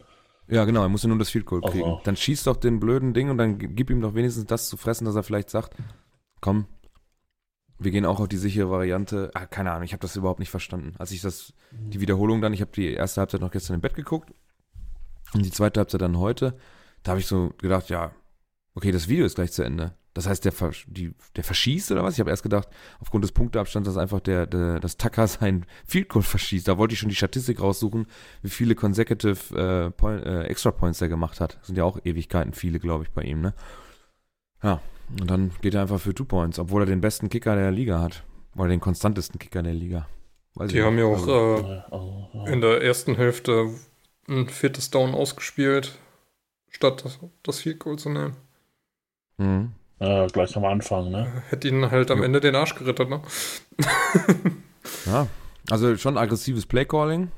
[0.48, 1.72] Ja, genau, er muss ja nur das Field Goal Also.
[1.72, 1.98] kriegen.
[2.04, 5.04] Dann schießt doch den blöden Ding und dann gib ihm doch wenigstens das zu fressen,
[5.04, 5.74] dass er vielleicht sagt,
[6.40, 6.66] komm,
[7.78, 9.30] wir gehen auch auf die sichere Variante.
[9.34, 10.94] Ah, keine Ahnung, ich habe das überhaupt nicht verstanden.
[10.98, 13.94] Als ich das, die Wiederholung dann, ich habe die erste Halbzeit noch gestern im Bett
[13.94, 14.32] geguckt
[15.34, 16.56] und die zweite Halbzeit dann heute,
[17.06, 18.10] da habe ich so gedacht, ja,
[18.74, 19.94] okay, das Video ist gleich zu Ende.
[20.12, 22.14] Das heißt, der, versch- die, der verschießt oder was?
[22.14, 22.68] Ich habe erst gedacht,
[23.00, 26.66] aufgrund des Punkteabstands, dass einfach der, der das Tucker sein Field Goal verschießt.
[26.66, 28.06] Da wollte ich schon die Statistik raussuchen,
[28.42, 31.58] wie viele consecutive äh, Point, äh, Extra Points er gemacht hat.
[31.60, 33.54] Das sind ja auch Ewigkeiten, viele, glaube ich, bei ihm, ne?
[34.62, 34.80] Ja,
[35.20, 38.00] und dann geht er einfach für Two Points, obwohl er den besten Kicker der Liga
[38.00, 38.24] hat.
[38.56, 40.08] Oder den konstantesten Kicker der Liga.
[40.54, 41.18] Weiß Die haben ja auch
[41.92, 43.68] Also, äh, in der ersten Hälfte
[44.28, 45.98] ein viertes Down ausgespielt,
[46.76, 48.36] statt das, das Field Goal zu nehmen.
[49.38, 49.72] mhm.
[49.98, 51.42] äh, gleich am Anfang, ne?
[51.48, 52.24] Hätte ihnen halt am Jo.
[52.24, 53.22] Ende den Arsch gerettet, ne?
[55.06, 55.26] Ja,
[55.70, 57.32] also schon aggressives Playcalling.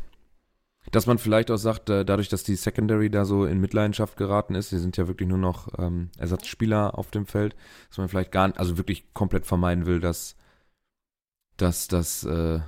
[0.90, 4.54] Dass man vielleicht auch sagt, äh, dadurch, dass die Secondary da so in Mitleidenschaft geraten
[4.54, 7.54] ist, die sind ja wirklich nur noch ähm, Ersatzspieler auf dem Feld,
[7.88, 10.34] dass man vielleicht gar nicht, also wirklich komplett vermeiden will, dass,
[11.58, 12.60] dass, dass, äh,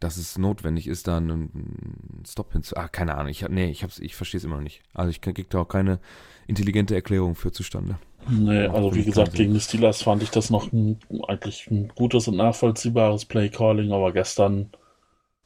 [0.00, 2.76] dass es notwendig ist, da einen, Stop hinzu.
[2.76, 3.28] Ah, keine Ahnung.
[3.28, 4.82] Ich, nee, ich, hab's, ich verstehe es immer noch nicht.
[4.94, 5.98] Also ich kriege da auch keine
[6.46, 7.98] intelligente Erklärung für zustande.
[8.28, 12.28] Nee, also wie gesagt, gegen die Steelers fand ich das noch ein, eigentlich ein gutes
[12.28, 14.70] und nachvollziehbares Play-Calling, aber gestern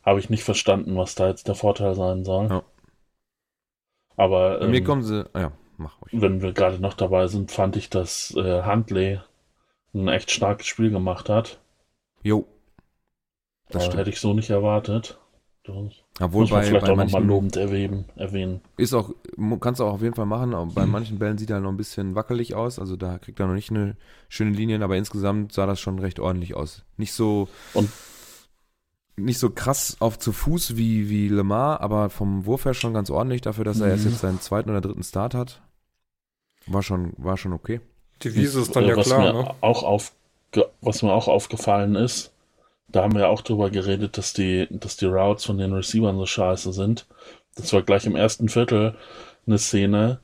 [0.03, 2.49] habe ich nicht verstanden, was da jetzt der Vorteil sein soll.
[2.49, 2.63] Ja.
[4.17, 6.13] Aber Bei mir ähm, kommen sie, ah ja, mach ruhig.
[6.21, 9.21] wenn wir gerade noch dabei sind, fand ich, dass äh, Huntley
[9.95, 11.61] ein echt starkes Spiel gemacht hat.
[12.23, 12.47] Jo.
[13.73, 15.19] Das hätte ich so nicht erwartet.
[15.65, 15.77] Das
[16.21, 18.05] Obwohl muss man bei, vielleicht bei auch nochmal lobend erwähnen.
[18.17, 18.61] erwähnen.
[18.77, 19.11] Ist auch,
[19.61, 21.77] kannst du auch auf jeden Fall machen, aber bei manchen Bällen sieht er noch ein
[21.77, 23.97] bisschen wackelig aus, also da kriegt er noch nicht eine
[24.29, 26.83] schöne Linien, aber insgesamt sah das schon recht ordentlich aus.
[26.97, 27.91] Nicht so, Und-
[29.17, 33.09] nicht so krass auf zu Fuß wie, wie Lemar, aber vom Wurf her schon ganz
[33.11, 34.11] ordentlich dafür, dass er erst Mhm.
[34.11, 35.63] jetzt seinen zweiten oder dritten Start hat.
[36.67, 37.81] War schon, war schon okay.
[38.23, 39.55] Die Wiese ist dann Äh, ja was klar, mir ne?
[39.61, 40.13] auch auf,
[40.81, 42.32] was mir auch aufgefallen ist,
[42.93, 46.27] da haben wir auch drüber geredet, dass die, dass die Routes von den Receivern so
[46.27, 47.07] scheiße sind.
[47.57, 48.95] Das war gleich im ersten Viertel
[49.47, 50.21] eine Szene,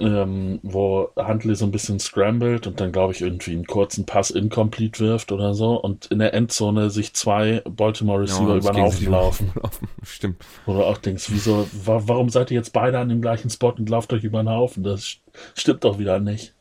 [0.00, 4.30] ähm, wo Huntley so ein bisschen scrambled und dann, glaube ich, irgendwie einen kurzen Pass
[4.32, 9.08] incomplete wirft oder so und in der Endzone sich zwei Baltimore Receiver über den Haufen
[9.10, 9.52] laufen.
[9.62, 9.88] laufen.
[10.02, 10.44] Stimmt.
[10.66, 13.70] Wo du auch denkst, wieso, wa warum seid ihr jetzt beide an dem gleichen Spot
[13.70, 14.82] und lauft euch über den Haufen?
[14.82, 15.18] Das st-
[15.54, 16.54] stimmt doch wieder nicht.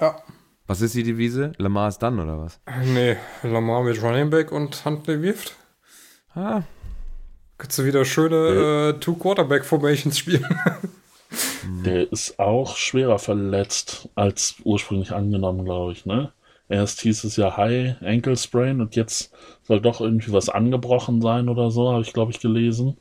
[0.00, 0.22] Ja.
[0.66, 1.52] Was ist die Devise?
[1.58, 2.60] Lemar ist dann, oder was?
[2.84, 5.54] Nee, Lamar mit Running Back und Huntley wirft.
[6.34, 6.62] Ah,
[7.58, 10.44] Kannst du wieder schöne äh, Two-Quarterback-Formations spielen.
[11.84, 16.32] Der ist auch schwerer verletzt als ursprünglich angenommen, glaube ich, ne?
[16.68, 21.48] Erst hieß es ja High Ankle Sprain und jetzt soll doch irgendwie was angebrochen sein
[21.48, 22.96] oder so, habe ich, glaube ich, gelesen.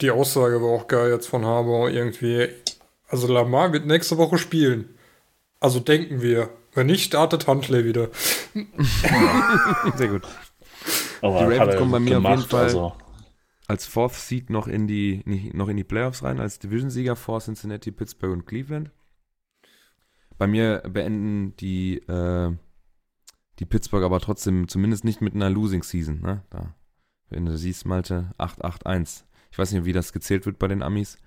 [0.00, 2.48] Die Aussage war auch geil jetzt von Harbour irgendwie.
[3.08, 4.88] Also Lamar wird nächste Woche spielen.
[5.60, 6.48] Also denken wir.
[6.74, 8.08] Wenn nicht, startet Huntley wieder.
[9.96, 10.22] sehr gut.
[11.22, 12.92] Aber Die Ravens kommen bei mir auf gemacht, jeden Fall- Also,
[13.66, 15.22] als Fourth Seed noch in die
[15.54, 18.90] noch in die Playoffs rein als Division-Sieger vor Cincinnati, Pittsburgh und Cleveland.
[20.38, 22.52] Bei mir beenden die äh,
[23.58, 26.20] die Pittsburgh aber trotzdem zumindest nicht mit einer Losing Season.
[26.20, 26.42] Ne?
[26.50, 26.74] Da,
[27.28, 29.24] wenn du siehst, Malte 8-8-1.
[29.52, 31.18] Ich weiß nicht, wie das gezählt wird bei den Amis.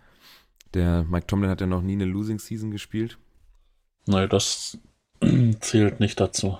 [0.74, 3.20] Der Mike Tomlin hat ja noch nie eine Losing Season gespielt.
[4.08, 4.78] nee, das
[5.62, 6.58] zählt nicht dazu.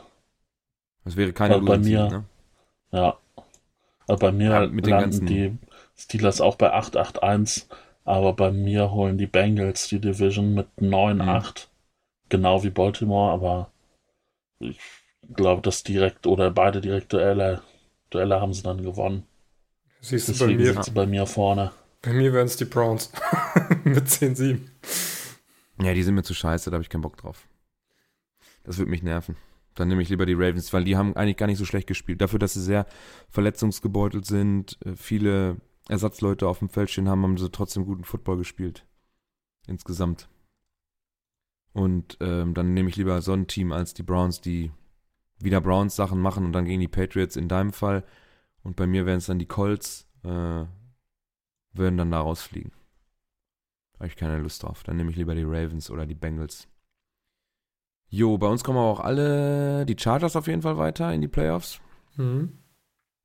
[1.06, 2.10] Das wäre keine Also bei mir-.
[2.10, 2.24] Ne?
[2.92, 3.18] Ja.
[4.08, 5.58] Aber bei mir Ja, mit den landen ganzen- die
[5.98, 7.68] Steelers auch bei 8-8-1,
[8.04, 11.68] aber bei mir holen die Bengals die Division mit 9-8.
[12.30, 13.72] Genau wie Baltimore, aber
[14.60, 14.80] ich
[15.36, 17.62] glaube, dass direkt oder beide direkt Duelle,
[18.10, 19.24] Duelle haben sie dann gewonnen.
[20.02, 21.72] Siehst du, bei Deswegen mir, sind sie bei mir vorne.
[22.02, 23.12] bei mir wären es die Browns.
[23.84, 24.60] Mit 10-7.
[25.82, 27.48] Ja, die sind mir zu scheiße, da habe ich keinen Bock drauf.
[28.64, 29.36] Das würde mich nerven.
[29.76, 32.22] Dann nehme ich lieber die Ravens, weil die haben eigentlich gar nicht so schlecht gespielt.
[32.22, 32.86] Dafür, dass sie sehr
[33.30, 35.58] verletzungsgebeutelt sind, äh, viele
[35.90, 38.86] Ersatzleute auf dem Feld stehen haben, haben sie trotzdem guten Football gespielt.
[39.68, 40.30] Insgesamt.
[41.74, 44.72] Und ähm, dann nehme ich lieber so ein Team als die Browns, die
[45.40, 48.06] wieder Browns Sachen machen und dann gegen die Patriots in deinem Fall.
[48.62, 50.66] Und bei mir wären es dann die Colts, äh,
[51.74, 52.72] würden dann da rausfliegen.
[53.96, 54.84] Habe ich keine Lust drauf.
[54.84, 56.68] Dann nehme ich lieber die Ravens oder die Bengals.
[58.16, 61.28] Jo, bei uns kommen aber auch alle die Chargers auf jeden Fall weiter in die
[61.28, 61.82] Playoffs.
[62.16, 62.60] Mhm.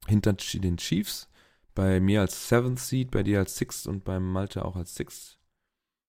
[0.06, 1.28] Hinter den Chiefs.
[1.74, 5.38] Bei mir als Seventh Seed, bei dir als Sixth und beim Malte auch als Sixth.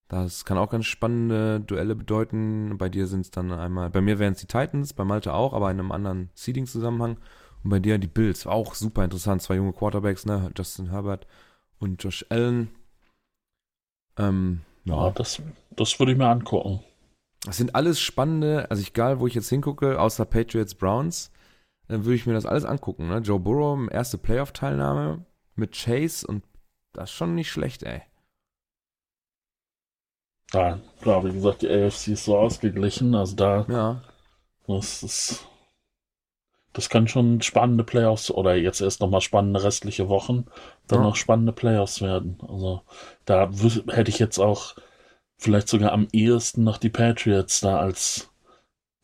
[0.07, 2.77] Das kann auch ganz spannende Duelle bedeuten.
[2.77, 5.51] Bei dir sind es dann einmal, bei mir wären es die Titans, bei Malte auch,
[5.51, 7.17] aber in einem anderen Seeding-Zusammenhang.
[7.65, 8.47] Und bei dir die Bills.
[8.47, 9.41] Auch super interessant.
[9.41, 10.53] Zwei junge Quarterbacks, ne?
[10.57, 11.27] Justin Herbert
[11.79, 12.69] und Josh Allen.
[14.17, 16.79] Ähm, Ja, das, das würde ich mir angucken.
[17.45, 21.31] Das sind alles spannende, also egal, wo ich jetzt hingucke, außer Patriots Browns,
[21.87, 23.07] dann würde ich mir das alles angucken.
[23.07, 23.19] Ne?
[23.19, 25.25] Joe Burrow, erste Playoff-Teilnahme
[25.55, 26.43] mit Chase und
[26.93, 28.01] das ist schon nicht schlecht, ey.
[30.53, 33.13] Ja, klar, wie gesagt, die AFC ist so ausgeglichen.
[33.15, 34.01] Also da, Ja.
[34.67, 35.45] das ist.
[36.73, 40.45] Das können schon spannende Playoffs oder jetzt erst nochmal spannende restliche Wochen,
[40.87, 41.07] dann Ja.
[41.07, 42.37] noch spannende Playoffs werden.
[42.47, 42.83] Also
[43.25, 43.49] da
[43.87, 44.75] hätte ich jetzt auch
[45.39, 48.29] vielleicht sogar am ehesten noch die Patriots da als,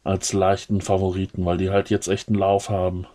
[0.03, 3.07] als leichten Favoriten, weil die halt jetzt echt einen Lauf haben.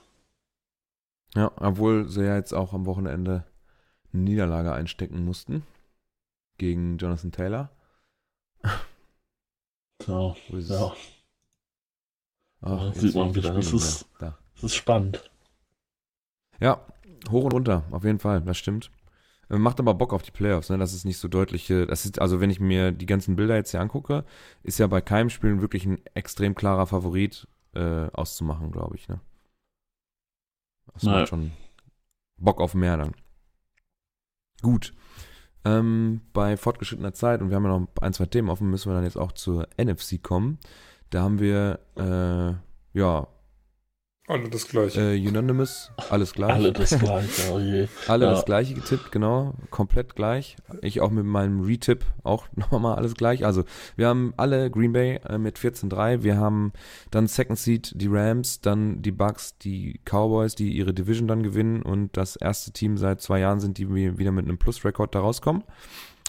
[1.36, 3.44] Ja, obwohl sie ja jetzt auch am Wochenende
[4.12, 5.64] eine Niederlage einstecken mussten.
[6.58, 7.70] Gegen Jonathan Taylor.
[10.02, 10.92] So, Wo ist ja?
[12.62, 14.06] Ach, Ja, sieht man wieder, das ist-.
[14.18, 14.38] Da.
[14.54, 15.30] das ist spannend.
[16.58, 16.84] Ja,
[17.30, 18.90] hoch und runter, auf jeden Fall, das stimmt.
[19.50, 20.78] Macht aber Bock auf die Playoffs, ne?
[20.78, 21.86] Das ist nicht so deutliche.
[21.86, 24.24] Das ist, also wenn ich mir die ganzen Bilder jetzt hier angucke,
[24.62, 29.20] ist ja bei keinem Spiel wirklich ein extrem klarer Favorit äh, auszumachen, glaube ich, ne?
[30.94, 31.18] Das Naja.
[31.20, 31.50] macht schon
[32.36, 33.12] Bock auf mehr dann.
[34.62, 34.94] Gut.
[35.64, 38.94] Ähm, bei fortgeschrittener Zeit, und wir haben ja noch ein, zwei Themen offen, müssen wir
[38.94, 40.58] dann jetzt auch zur NFC kommen.
[41.10, 43.28] Da haben wir, äh, ja,
[44.30, 45.00] Alle das gleiche.
[45.14, 46.52] äh, Unanimous, alles gleich.
[46.52, 47.88] Alle das gleiche, oh je.
[48.06, 48.30] Alle Ja.
[48.32, 49.54] das gleiche getippt, genau.
[49.70, 50.56] Komplett gleich.
[50.82, 53.44] Ich auch mit meinem Retip auch nochmal alles gleich.
[53.44, 53.64] Also,
[53.96, 56.22] wir haben alle Green Bay äh, mit 14-3.
[56.22, 56.72] Wir haben
[57.10, 61.82] dann Second Seed die Rams, dann die Bucks, die Cowboys, die ihre Division dann gewinnen
[61.82, 65.20] und das erste Team seit zwei Jahren sind, die wir wieder mit einem Plus-Rekord da
[65.20, 65.64] rauskommen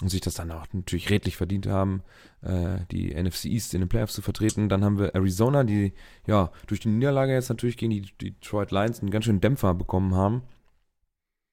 [0.02, 2.02] und sich das dann auch natürlich redlich verdient haben,
[2.42, 4.68] äh, die NFC East in den Playoffs zu vertreten.
[4.68, 5.92] Dann haben wir Arizona, die
[6.26, 10.16] ja durch die Niederlage jetzt natürlich gegen die Detroit Lions einen ganz schönen Dämpfer bekommen
[10.16, 10.42] haben,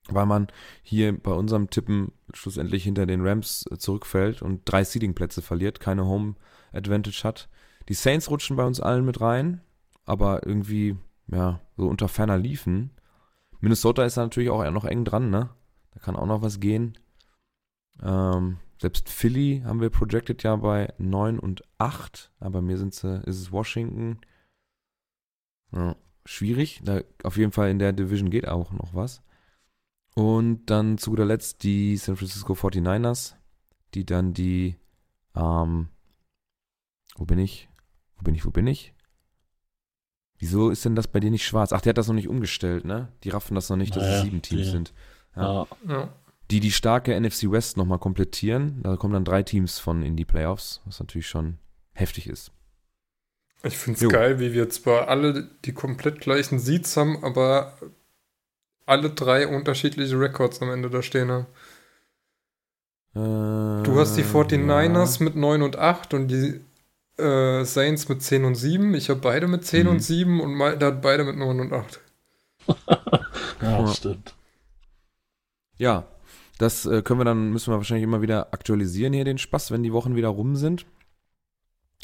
[0.10, 0.48] weil man
[0.82, 6.06] hier bei unserem Tippen schlussendlich hinter den Rams äh, zurückfällt und drei Seeding-Plätze verliert, keine
[6.06, 6.34] Home
[6.74, 7.50] Advantage hat.
[7.88, 9.62] Die Saints rutschen bei uns allen mit rein,
[10.06, 10.98] aber irgendwie
[11.28, 12.90] ja so unter ferner liefen.
[13.62, 15.50] Minnesota ist da natürlich auch noch eng dran, ne?
[15.92, 16.98] Da kann auch noch was gehen.
[18.02, 23.18] Ähm, selbst Philly haben wir projected ja bei 9 und 8, aber mir sind sie,
[23.26, 24.20] ist es Washington.
[25.72, 25.96] Ja,
[26.26, 26.82] schwierig.
[26.84, 29.22] Da auf jeden Fall in der Division geht auch noch was.
[30.16, 33.36] Und dann zu guter Letzt die San Francisco 49ers,
[33.94, 34.76] die dann die,
[35.36, 35.90] ähm,
[37.16, 37.70] wo bin ich?
[38.18, 38.46] Wo bin ich?
[38.46, 38.94] Wo bin ich?
[40.38, 41.74] Wieso ist denn das bei dir nicht schwarz?
[41.74, 43.12] Ach, der hat das noch nicht umgestellt, ne?
[43.24, 44.94] Die raffen das noch nicht, dass es Naja, sieben Teams die- sind.
[45.36, 45.68] Ja.
[45.88, 46.14] Ja.
[46.52, 48.82] Die die starke NFC West nochmal komplettieren.
[48.82, 51.58] Da kommen dann drei Teams von in die Playoffs, was natürlich schon
[51.94, 52.52] heftig ist.
[53.64, 57.78] Ich finde es geil, wie wir zwar alle die komplett gleichen Seeds haben, aber
[58.86, 61.46] alle drei unterschiedliche Records am Ende da stehen haben.
[63.14, 65.26] Du hast die 49ers ja.
[65.26, 66.62] mit 9 und 8 und die
[67.22, 68.94] äh, Saints mit 10 und 7.
[68.96, 69.92] Ich habe beide mit 10 Mhm.
[69.92, 72.00] und 7 und Malte hat beide mit 9 und 8.
[73.62, 73.88] ja, Ja.
[73.88, 74.36] stimmt.
[75.78, 76.06] Ja,
[76.60, 79.82] das äh, können wir dann, müssen wir wahrscheinlich immer wieder aktualisieren hier, den Spaß, wenn
[79.82, 80.86] die Wochen wieder rum sind.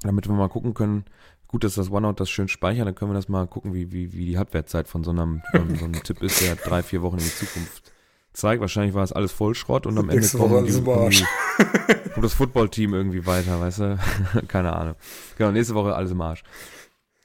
[0.02, 1.06] Damit wir mal gucken können.
[1.48, 4.12] Gut, dass das OneNote das schön speichert, dann können wir das mal gucken, wie, wie,
[4.14, 7.18] wie die Halbwertzeit von so einem, von so einem Tipp ist, der drei, vier Wochen
[7.18, 7.94] in die Zukunft
[8.34, 8.62] zeigt.
[8.62, 11.24] Wahrscheinlich war es alles Vollschrott und am Ende Nächste Woche kommen die, alles im Arsch.
[11.58, 14.00] irgendwie- kommt das Footballteam irgendwie weiter, weißt du?
[14.48, 14.96] Keine Ahnung.
[15.38, 16.44] Genau, nächste Woche alles im Arsch.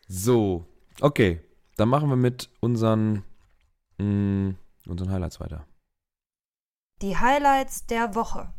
[0.08, 0.66] So,
[1.00, 1.40] okay.
[1.76, 3.22] Dann machen wir mit unseren,
[3.98, 4.54] mh,
[4.86, 5.64] unseren Highlights weiter.
[7.02, 8.52] Die Highlights der Woche.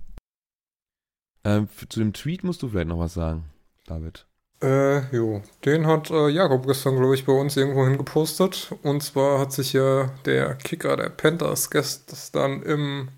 [1.43, 3.45] Ähm, zu dem Tweet musst du vielleicht noch was sagen,
[3.85, 4.25] David.
[4.63, 5.41] Äh, jo.
[5.65, 8.73] Den hat äh, Jakob gestern, glaube ich, bei uns irgendwo hingepostet.
[8.81, 13.09] Und zwar hat sich ja der Kicker der Panthers gestern im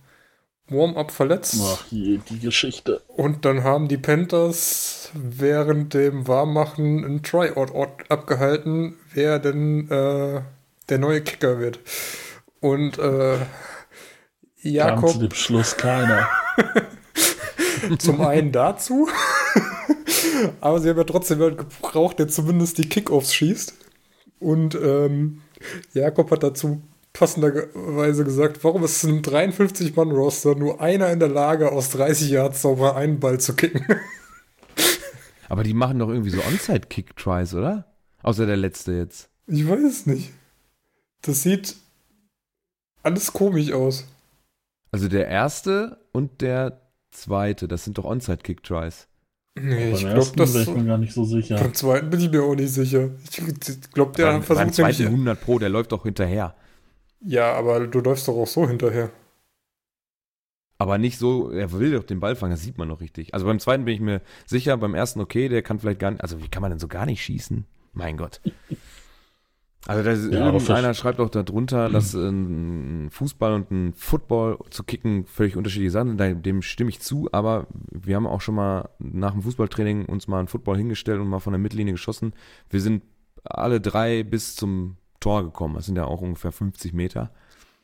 [0.68, 1.60] Warm-up verletzt.
[1.62, 3.02] Ach je, die Geschichte.
[3.08, 7.72] Und dann haben die Panthers während dem Warmmachen ein Tryout
[8.10, 10.42] abgehalten, wer denn äh,
[10.90, 11.80] der neue Kicker wird.
[12.62, 13.38] Und äh,
[14.64, 16.28] Kam zu Jakob dem Schluss keiner.
[18.00, 19.10] zum einen dazu,
[20.62, 23.76] aber sie haben ja trotzdem jemanden gebraucht, der zumindest die Kickoffs schießt.
[24.40, 25.42] Und ähm,
[25.94, 26.82] Jakob hat dazu
[27.14, 32.62] passenderweise gesagt, warum ist in einem 53-Mann-Roster nur einer in der Lage, aus 30 Yards
[32.62, 33.86] sauber einen Ball zu kicken?
[35.50, 37.86] Aber die machen doch irgendwie so Onside-Kick-Tries, oder?
[38.24, 39.30] Außer der letzte jetzt.
[39.46, 40.32] Ich weiß es nicht.
[41.22, 41.76] Das sieht
[43.04, 44.08] alles komisch aus.
[44.94, 46.80] Also der erste und der
[47.10, 49.08] zweite, das sind doch Onside-Kick-Tries.
[49.60, 50.54] Nee, ich Beim glaube, ersten das.
[50.54, 51.56] wäre ich mir gar nicht so sicher.
[51.58, 53.10] Beim zweiten bin ich mir auch nicht sicher.
[53.24, 55.16] Ich glaube, der beim, beim versucht zweiten nämlich.
[55.16, 56.56] 100 Pro, der läuft doch hinterher.
[57.22, 59.10] Ja, aber du läufst doch auch so hinterher.
[60.78, 63.34] Aber nicht so, er will doch den Ball fangen, das sieht man noch richtig.
[63.34, 66.22] Also beim zweiten bin ich mir sicher, beim ersten okay, der kann vielleicht gar nicht,
[66.22, 67.66] also wie kann man denn so gar nicht schießen?
[67.94, 68.42] Mein Gott.
[69.86, 75.26] Also das, Ja, irgendeiner schreibt auch darunter, dass ein Fußball und ein Football zu kicken
[75.26, 76.46] völlig unterschiedliche Sachen sind.
[76.46, 80.40] Dem stimme ich zu, aber wir haben auch schon mal nach dem Fußballtraining uns mal
[80.40, 82.34] einen Football hingestellt und mal von der Mittellinie geschossen.
[82.70, 83.04] Wir sind
[83.44, 85.76] alle drei bis zum Tor gekommen.
[85.76, 87.32] Das sind ja auch ungefähr 50 Meter.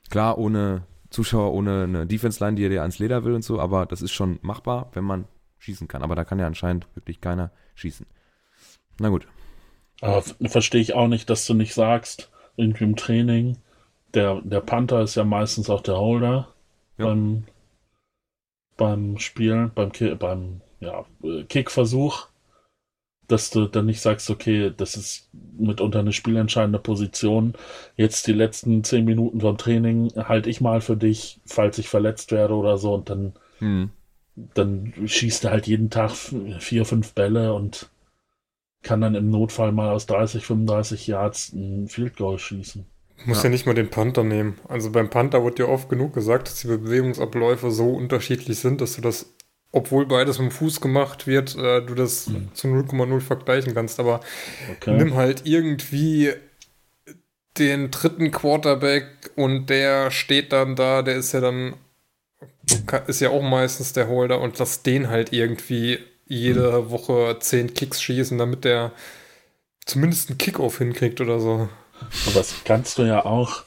[0.10, 4.02] Klar, ohne Zuschauer, ohne eine Defense-Line, die dir ans Leder will und so, aber das
[4.02, 5.26] ist schon machbar, wenn man
[5.58, 6.02] schießen kann.
[6.02, 8.06] Aber da kann ja anscheinend wirklich keiner schießen.
[9.00, 9.28] Na gut.
[10.02, 13.58] Aber verstehe ich auch nicht, dass du nicht sagst, irgendwie im Training,
[14.14, 16.48] der, der Panther ist ja meistens auch der Holder
[16.98, 17.06] Ja.
[17.08, 17.46] beim,
[18.78, 21.06] beim Spielen, beim, beim ja,
[21.50, 22.28] Kickversuch,
[23.28, 27.54] dass du dann nicht sagst, okay, das ist mitunter eine spielentscheidende Position.
[27.96, 32.32] Jetzt die letzten zehn Minuten vom Training halte ich mal für dich, falls ich verletzt
[32.32, 33.90] werde oder so, und dann, Hm.
[34.56, 36.12] dann schießt er halt jeden Tag
[36.60, 37.90] vier, fünf Bälle und
[38.82, 42.86] kann dann im Notfall mal aus 30, 35 Yards ein Field Goal schießen.
[43.26, 43.44] Muss Ja.
[43.46, 43.50] ja.
[43.50, 44.58] nicht mal den Panther nehmen.
[44.68, 48.96] Also beim Panther wird ja oft genug gesagt, dass die Bewegungsabläufe so unterschiedlich sind, dass
[48.96, 49.34] du das,
[49.74, 52.50] obwohl beides mit dem Fuß gemacht wird, äh, du das Mhm.
[52.54, 54.00] zu 0,0 vergleichen kannst.
[54.00, 54.22] Aber
[54.78, 54.96] Okay.
[54.98, 56.32] nimm halt irgendwie
[57.58, 61.74] den dritten Quarterback und der steht dann da, der ist ja dann,
[63.08, 66.00] ist ja auch meistens der Holder und lass den halt irgendwie
[66.30, 68.94] jede Woche zehn Kicks schießen, damit der
[69.86, 71.68] zumindest einen Kickoff hinkriegt oder so.
[72.28, 73.64] Aber das kannst du ja auch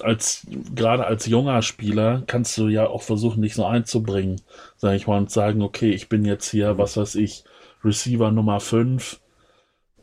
[0.00, 4.40] als gerade als junger Spieler kannst du ja auch versuchen, dich so einzubringen,
[4.76, 7.44] sag ich mal, und sagen, okay, ich bin jetzt hier, was weiß ich,
[7.84, 9.20] Receiver Nummer 5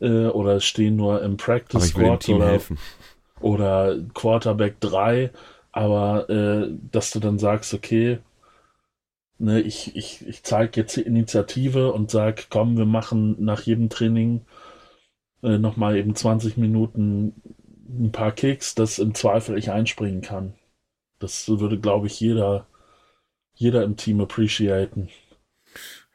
[0.00, 2.78] äh, oder stehen nur im Aber Practice ich will dem Squad Team oder, helfen.
[3.40, 5.30] oder Quarterback 3,
[5.72, 8.18] aber äh, dass du dann sagst, okay,
[9.42, 13.88] ne, ich, ich, ich zeige jetzt die Initiative und sag, komm, wir machen nach jedem
[13.88, 14.46] Training
[15.42, 17.34] äh, nochmal eben 20 Minuten
[17.88, 20.54] ein paar Kicks, dass im Zweifel ich einspringen kann.
[21.18, 22.66] Das würde, glaube ich, jeder,
[23.54, 25.08] jeder im Team appreciaten.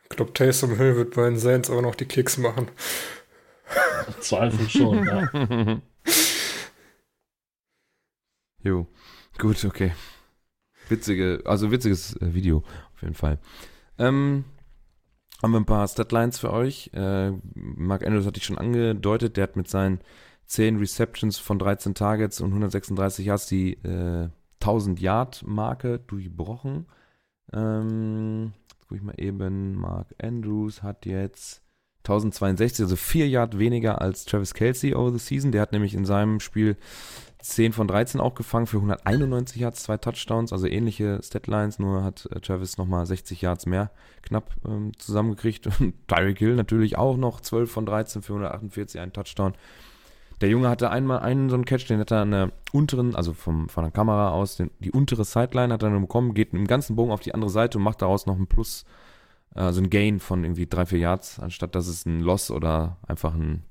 [0.04, 2.70] Ich glaube, Taysom Hill wird bei den Saints aber noch die Kicks machen.
[4.08, 5.30] Im Zweifel schon, ja.
[8.64, 8.88] jo,
[9.38, 9.92] gut, okay.
[10.88, 12.64] Witzige, also witziges äh, Video
[12.98, 13.40] auf jeden Fall.
[14.00, 14.44] Ähm,
[15.42, 16.90] haben wir ein paar Statlines für euch.
[16.94, 20.00] Äh, Mark Andrews hatte ich schon angedeutet, der hat mit seinen
[20.48, 24.30] 10 Receptions von 13 Targets und 136 Yards die äh,
[24.62, 26.88] 1000 Yard Marke durchbrochen.
[27.54, 31.62] Ähm, jetzt gucke ich mal eben, Mark Andrews hat jetzt
[32.00, 35.52] 1062, also 4 Yard weniger als Travis Kelsey over the season.
[35.52, 36.78] Der hat nämlich in seinem Spiel
[37.40, 42.28] 10 von 13 auch gefangen für 191 Yards, zwei Touchdowns, also ähnliche Statlines, nur hat
[42.32, 43.92] äh, Travis nochmal 60 Yards mehr
[44.24, 45.68] knapp ähm, zusammengekriegt.
[45.80, 49.54] Und Tyreek Hill natürlich auch noch 12 von 13 für 148, ein Touchdown.
[50.42, 53.34] Der Junge hatte einmal einen so einen Catch, den hat er an der unteren, also
[53.34, 56.68] vom, von der Kamera aus, den, die untere Sideline hat er dann bekommen, geht im
[56.68, 58.86] ganzen Bogen auf die andere Seite und macht daraus noch ein Plus,
[59.56, 63.34] also ein Gain von irgendwie 3, 4 Yards, anstatt dass es ein Loss oder einfach
[63.34, 63.64] ein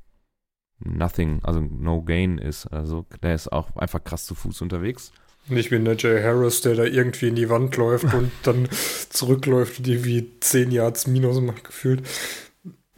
[0.81, 2.67] Nothing, also No Gain ist.
[2.67, 5.13] Also der ist auch einfach krass zu Fuß unterwegs.
[5.49, 8.69] Nicht wie Najee Harris, der da irgendwie in die Wand läuft und dann
[9.11, 12.03] zurückläuft und irgendwie 10 Yards Minus macht gefühlt.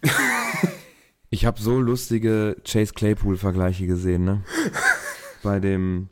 [1.31, 4.45] Ich habe so lustige Chase Claypool-Vergleiche gesehen, ne?
[5.43, 6.09] Bei dem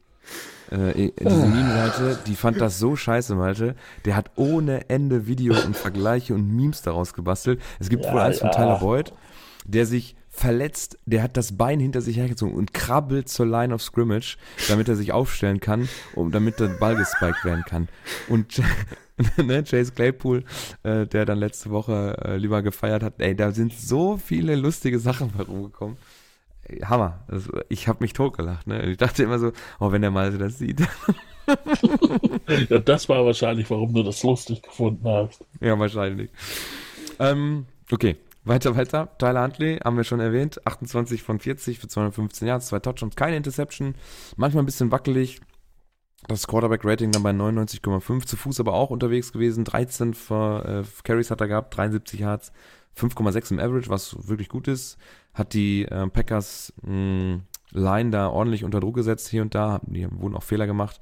[0.70, 3.76] äh, diese Meme-Seite, die fand das so scheiße, Malte.
[4.04, 7.62] Der hat ohne Ende Videos und Vergleiche und Memes daraus gebastelt.
[7.78, 8.54] Es gibt Ja, wohl eins von ja.
[8.54, 9.14] Tyler Boyd,
[9.64, 13.82] der sich verletzt, der hat das Bein hinter sich hergezogen und krabbelt zur Line of
[13.82, 14.36] Scrimmage,
[14.68, 17.88] damit er sich aufstellen kann, um, damit der Ball gespiked werden kann.
[18.28, 18.60] Und
[19.36, 20.44] ne, Chase Claypool,
[20.82, 24.98] äh, der dann letzte Woche äh, lieber gefeiert hat, ey, da sind so viele lustige
[24.98, 25.96] Sachen bei rumgekommen.
[26.84, 27.24] Hammer.
[27.28, 28.90] Das, ich habe mich totgelacht, ne?
[28.90, 30.80] Ich dachte immer so, oh, wenn der Malte das sieht.
[32.68, 32.78] ja.
[32.78, 35.44] Das war wahrscheinlich, warum du das lustig gefunden hast.
[35.60, 36.30] ja, wahrscheinlich.
[37.18, 38.16] Ähm, okay.
[38.46, 39.08] Weiter, weiter.
[39.18, 40.64] Tyler Huntley, haben wir schon erwähnt.
[40.64, 43.96] 28 von 40 für 215 Yards, zwei Touchdowns, keine Interception.
[44.36, 45.40] Manchmal ein bisschen wackelig.
[46.28, 48.24] Das Quarterback-Rating dann bei 99,5.
[48.24, 49.64] Zu Fuß aber auch unterwegs gewesen.
[49.64, 52.52] 13 für, äh, Carries hat er gehabt, 73 Yards,
[52.96, 54.96] 5,6 im Average, was wirklich gut ist.
[55.34, 57.40] Hat die äh, Packers mh,
[57.72, 59.80] Line da ordentlich unter Druck gesetzt hier und da.
[59.86, 61.00] Die wurden auch Fehler gemacht.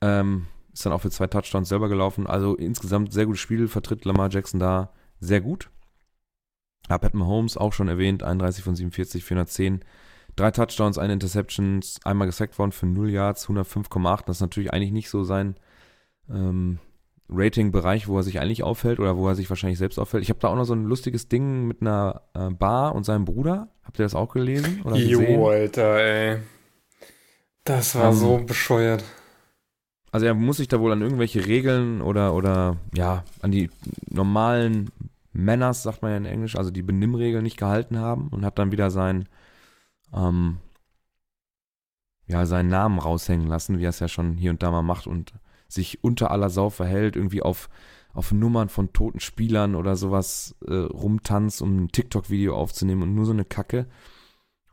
[0.00, 2.26] Ähm, ist dann auch für zwei Touchdowns selber gelaufen.
[2.26, 3.68] Also insgesamt sehr gutes Spiel.
[3.68, 5.70] Vertritt Lamar Jackson da sehr gut.
[6.90, 9.84] Ja, Pat Mahomes auch schon erwähnt, 31 von 47, 410.
[10.36, 14.24] Drei Touchdowns, eine Interceptions, einmal gesackt worden für 0 Yards, 105,8.
[14.26, 15.56] Das ist natürlich eigentlich nicht so sein,
[16.30, 16.78] ähm,
[17.28, 20.22] Rating-Bereich, wo er sich eigentlich aufhält oder wo er sich wahrscheinlich selbst aufhält.
[20.22, 23.24] Ich habe da auch noch so ein lustiges Ding mit einer äh, Bar und seinem
[23.24, 23.68] Bruder.
[23.84, 25.34] Habt ihr das auch gelesen oder gesehen?
[25.34, 26.38] Jo, Alter, ey.
[27.64, 29.04] Das war Ähm, so bescheuert.
[30.10, 33.70] Also er muss sich da wohl an irgendwelche Regeln oder, oder ja, an die
[34.10, 34.90] normalen
[35.32, 38.72] Manners, sagt man ja in Englisch, also die Benimmregeln nicht gehalten haben und hat dann
[38.72, 39.28] wieder sein,
[40.12, 40.58] ähm,
[42.26, 45.06] ja, seinen Namen raushängen lassen, wie er es ja schon hier und da mal macht
[45.06, 45.32] und
[45.68, 47.70] sich unter aller Sau verhält, irgendwie auf,
[48.12, 53.24] auf Nummern von toten Spielern oder sowas äh, rumtanzt, um ein TikTok-Video aufzunehmen und nur
[53.24, 53.86] so eine Kacke.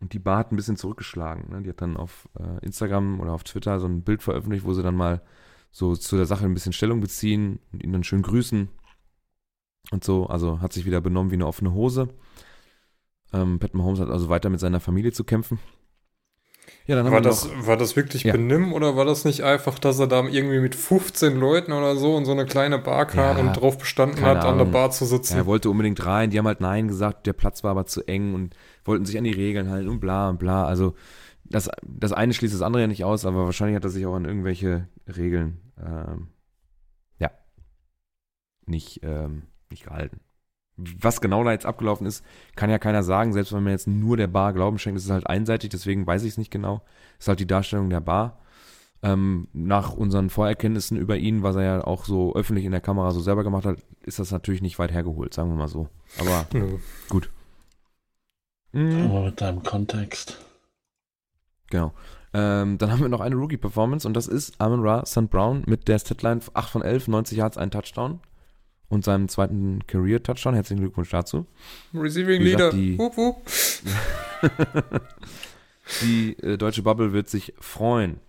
[0.01, 1.49] Und die Bar hat ein bisschen zurückgeschlagen.
[1.49, 1.61] Ne?
[1.61, 4.83] Die hat dann auf äh, Instagram oder auf Twitter so ein Bild veröffentlicht, wo sie
[4.83, 5.21] dann mal
[5.71, 8.69] so zu der Sache ein bisschen Stellung beziehen und ihn dann schön grüßen
[9.91, 10.27] und so.
[10.27, 12.09] Also hat sich wieder benommen wie eine offene Hose.
[13.33, 15.59] Ähm, Pat Mahomes hat also weiter mit seiner Familie zu kämpfen.
[16.85, 18.31] Ja, dann haben War wir das, noch, war das wirklich Ja.
[18.31, 22.17] Benimm oder war das nicht einfach, dass er da irgendwie mit 15 Leuten oder so
[22.17, 24.71] in so eine kleine Bar kam Ja, und drauf bestanden hat, an der Ahnung.
[24.71, 25.35] Bar zu sitzen?
[25.37, 28.33] er wollte unbedingt rein, die haben halt Nein gesagt, der Platz war aber zu eng
[28.33, 28.55] und
[28.85, 30.65] wollten sich an die Regeln halten und bla und bla.
[30.65, 30.95] Also
[31.43, 34.15] das, das eine schließt das andere ja nicht aus, aber wahrscheinlich hat er sich auch
[34.15, 36.27] an irgendwelche Regeln ähm,
[37.19, 37.31] ja
[38.65, 40.19] nicht, ähm, nicht gehalten.
[40.77, 42.23] Was genau da jetzt abgelaufen ist,
[42.55, 43.33] kann ja keiner sagen.
[43.33, 46.23] Selbst wenn man jetzt nur der Bar Glauben schenkt, ist es halt einseitig, deswegen weiß
[46.23, 46.81] ich es nicht genau.
[47.19, 48.39] Ist halt die Darstellung der Bar.
[49.01, 53.11] Ähm, nach unseren Vorerkenntnissen über ihn, was er ja auch so öffentlich in der Kamera
[53.11, 55.89] so selber gemacht hat, ist das natürlich nicht weit hergeholt, sagen wir mal so.
[56.17, 56.77] Aber Nö.
[58.73, 60.37] mh, Aber mit deinem Kontext.
[61.69, 61.93] genau.
[62.31, 65.29] Ähm, dann haben wir noch eine Rookie-Performance und das ist Amon Ra St.
[65.31, 68.19] Brown mit der Statline 8 von 11, 90 Yards, ein Touchdown
[68.89, 70.53] und seinem zweiten Career-Touchdown.
[70.55, 71.45] Herzlichen Glückwunsch dazu.
[71.93, 72.71] Receiving Wie Leader.
[72.71, 73.41] gesagt, die- Wup, wup.
[76.01, 78.19] Die äh, deutsche Bubble wird sich freuen.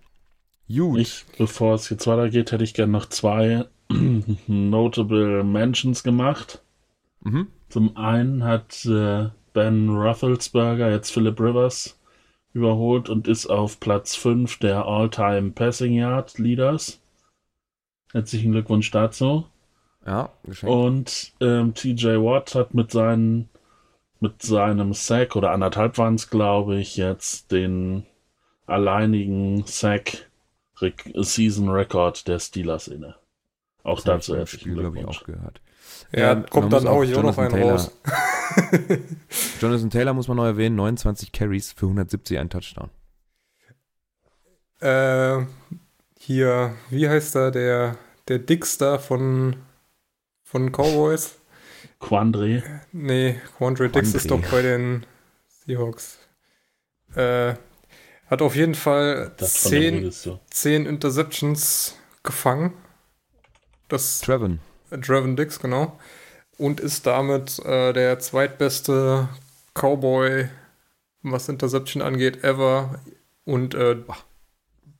[0.67, 0.99] Gut.
[0.99, 3.65] Ich, bevor es jetzt weitergeht, hätte ich gerne noch zwei
[4.47, 6.61] Notable Mentions gemacht.
[7.23, 7.47] Mhm.
[7.69, 11.99] Zum einen hat äh, Ben Roethlisberger jetzt Philip Rivers
[12.53, 16.99] überholt und ist auf Platz 5 der All-Time Passing Yard Leaders.
[18.11, 19.45] Herzlichen Glückwunsch dazu.
[20.05, 20.73] Ja, geschenkt.
[20.75, 23.49] Und ähm, TJ Watt hat mit, seinen,
[24.19, 28.05] mit seinem Sack oder anderthalb waren es, glaube ich, jetzt den
[28.65, 30.29] alleinigen Sack
[31.15, 33.15] Season Record der Steelers inne.
[33.83, 35.21] Auch Das dazu herzlichen Spiel, glaube ich, Glückwunsch.
[35.21, 35.61] auch gehört.
[36.13, 37.91] Ja, Ähm, kommt dann auch ich auch noch Jonathan einen Taylor- raus.
[39.61, 42.89] Jonathan Taylor muss man noch erwähnen, 29 Carries für 170, ein Touchdown.
[44.79, 45.45] Äh,
[46.17, 47.97] hier, wie heißt er, der,
[48.27, 49.55] der Dickster von,
[50.51, 51.35] von Cowboys?
[51.99, 55.05] Quandre, Nee, Quandre Dix ist doch bei den
[55.65, 56.17] Seahawks.
[57.15, 57.53] Äh,
[58.27, 60.39] hat auf jeden Fall das von dem zehn, redest du.
[60.49, 62.73] zehn Interceptions gefangen.
[63.87, 64.59] Das Trevin.
[64.89, 65.97] äh, Draven Dix, genau.
[66.57, 69.29] Und ist damit äh, der zweitbeste
[69.73, 70.49] Cowboy,
[71.23, 72.99] was Interception angeht, ever.
[73.45, 73.97] Und äh,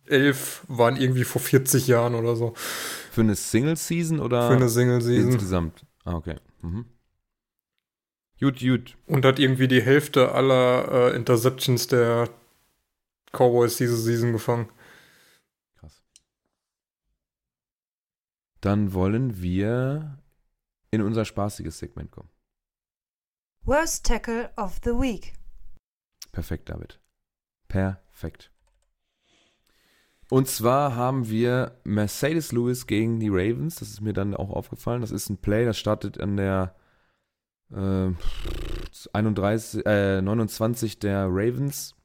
[0.08, 2.54] elf waren irgendwie vor 40 Jahren oder so.
[3.12, 5.34] Für eine Single-Season oder Für eine Single-Season.
[5.34, 5.86] insgesamt?
[6.06, 6.38] Ah, okay.
[6.62, 6.86] Mhm.
[8.40, 8.98] Gut, gut.
[9.06, 12.30] Und hat irgendwie die Hälfte aller äh, Interceptions der
[13.34, 14.72] Cowboys diese Season gefangen.
[15.78, 16.02] Krass.
[18.62, 20.18] Dann wollen wir
[20.90, 22.30] in unser spaßiges Segment kommen.
[23.64, 25.34] Worst Tackle of the Week.
[26.32, 27.02] Perfekt, David.
[27.68, 28.52] Perfekt.
[30.32, 33.76] Und zwar haben wir Mercedes Lewis gegen die Ravens.
[33.76, 35.02] Das ist mir dann auch aufgefallen.
[35.02, 36.74] Das ist ein Play, das startet an der
[37.70, 38.12] äh,
[39.12, 41.96] 31, äh, 29 der Ravens.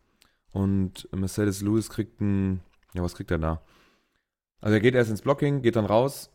[0.50, 2.62] Und Mercedes Lewis kriegt ein,
[2.94, 3.62] ja, was kriegt er da?
[4.60, 6.32] Also er geht erst ins Blocking, geht dann raus.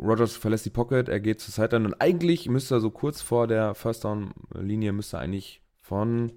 [0.00, 3.46] Rogers verlässt die Pocket, er geht zur Sideline und eigentlich müsste er so kurz vor
[3.46, 6.32] der First Down Linie müsste eigentlich von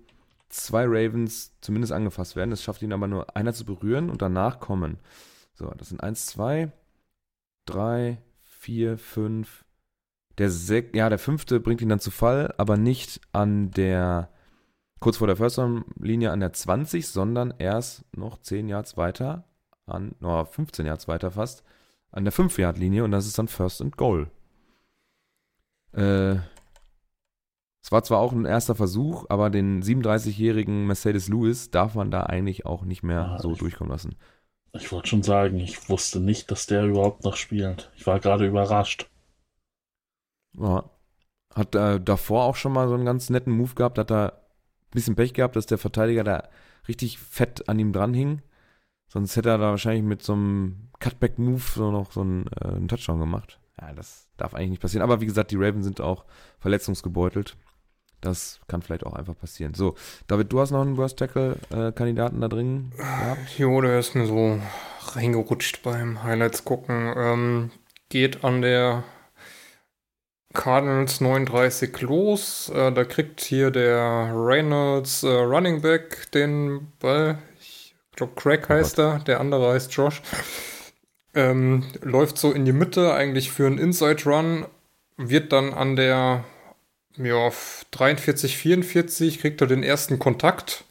[0.51, 2.51] zwei Ravens zumindest angefasst werden.
[2.51, 4.99] Es schafft ihn aber nur einer zu berühren und danach kommen.
[5.53, 6.71] So, das sind eins, zwei,
[7.65, 9.65] drei, vier, fünf.
[10.37, 14.29] Der sech, ja, der fünfte bringt ihn dann zu Fall, aber nicht an der,
[14.99, 15.59] kurz vor der First
[15.99, 19.45] Linie an der 20, sondern erst noch 10 Yards weiter
[19.91, 21.63] an, no, 15 Yards weiter fast,
[22.11, 24.29] an der 5 Yard Linie und das ist dann First and Goal.
[25.93, 26.37] Äh,
[27.83, 32.23] es war zwar auch ein erster Versuch, aber den 37-jährigen Mercedes Lewis darf man da
[32.23, 34.15] eigentlich auch nicht mehr Ah, so ich- durchkommen lassen.
[34.73, 37.91] Ich wollte schon sagen, ich wusste nicht, dass der überhaupt noch spielt.
[37.97, 39.09] Ich war gerade überrascht.
[40.57, 40.89] Ja.
[41.53, 44.91] Hat äh, davor auch schon mal so einen ganz netten Move gehabt, hat da ein
[44.91, 46.47] bisschen Pech gehabt, dass der Verteidiger da
[46.87, 48.41] richtig fett an ihm dran hing.
[49.09, 52.87] Sonst hätte er da wahrscheinlich mit so einem Cutback-Move so noch so einen, äh, einen
[52.87, 53.59] Touchdown gemacht.
[53.81, 55.03] Ja, das darf eigentlich nicht passieren.
[55.03, 56.23] Aber wie gesagt, die Ravens sind auch
[56.59, 57.57] verletzungsgebeutelt.
[58.21, 59.73] Das kann vielleicht auch einfach passieren.
[59.73, 59.95] So,
[60.27, 63.57] David, du hast noch einen Worst Tackle-Kandidaten da drin gehabt?
[63.57, 64.59] Jo, der ist mir so
[65.13, 67.13] reingerutscht beim Highlights gucken.
[67.17, 67.71] Ähm,
[68.09, 69.03] geht an der
[70.53, 72.69] Cardinals 39 los.
[72.69, 77.39] Äh, da kriegt hier der Reynolds äh, Running Back den Ball.
[77.59, 79.19] Ich glaube, Craig heißt er.
[79.19, 80.21] Der andere heißt Josh.
[81.33, 84.65] Ähm, läuft so in die Mitte, eigentlich für einen Inside Run.
[85.17, 86.43] Wird dann an der
[87.17, 87.51] ja,
[87.91, 90.83] 43, 44 kriegt er den ersten Kontakt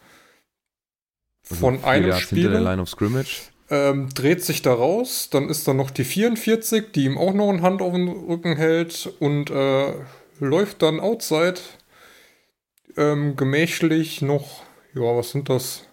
[1.48, 2.60] Also von vier einem Yards hinter der Spieler.
[2.70, 3.42] Line of Scrimmage.
[3.72, 7.50] Ähm, dreht sich da raus, dann ist da noch die 44, die ihm auch noch
[7.50, 9.94] eine Hand auf den Rücken hält und äh,
[10.40, 11.60] läuft dann outside
[12.96, 15.84] ähm, gemächlich noch, ja, was sind das?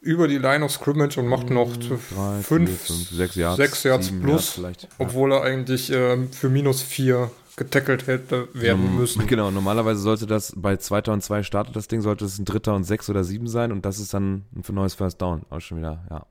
[0.00, 3.56] Über die Line of Scrimmage und macht noch Hm, drei, fünf, vier, fünf, sechs Yards.
[3.58, 7.30] sechs Yards plus, Yards obwohl er eigentlich ähm, für minus 4
[7.60, 9.26] getackelt hätte werden Norm- müssen.
[9.26, 12.74] Genau, normalerweise sollte das bei zweiter und zwei startet das Ding, sollte es ein dritter
[12.74, 15.42] und sechs oder sieben sein und das ist dann ein neues First Down.
[15.50, 16.26] Auch schon wieder, ja.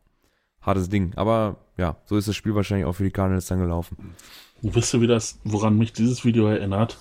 [0.62, 1.14] Hartes Ding.
[1.16, 4.16] Aber ja, so ist das Spiel wahrscheinlich auch für die Cardinals dann gelaufen.
[4.62, 6.98] Wisst ihr, wie das, woran mich dieses Video erinnert?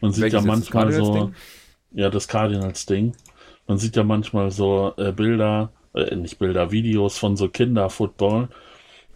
[0.00, 1.32] Man sieht Welches ja manchmal so,
[1.92, 3.14] ja, das Cardinals-Ding.
[3.66, 8.48] Man sieht ja manchmal so äh, Bilder, äh, nicht Bilder, Videos von so Kinder-Football,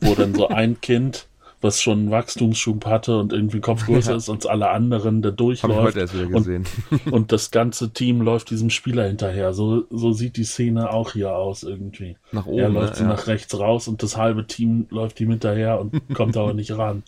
[0.01, 1.27] wo dann so ein Kind,
[1.63, 4.17] was schon einen Wachstumsschub hatte und irgendwie Kopf größer Ja.
[4.17, 5.97] ist als alle anderen, der durchläuft
[6.33, 6.67] und-
[7.13, 9.53] und das ganze Team läuft diesem Spieler hinterher.
[9.53, 12.17] So, so sieht die Szene auch hier aus irgendwie.
[12.33, 12.59] Nach oben.
[12.61, 13.11] er läuft so ja.
[13.11, 17.03] nach rechts raus und das halbe Team läuft ihm hinterher und kommt aber nicht ran.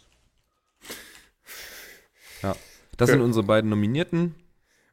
[2.98, 3.24] Das sind Ja.
[3.24, 4.34] unsere beiden Nominierten.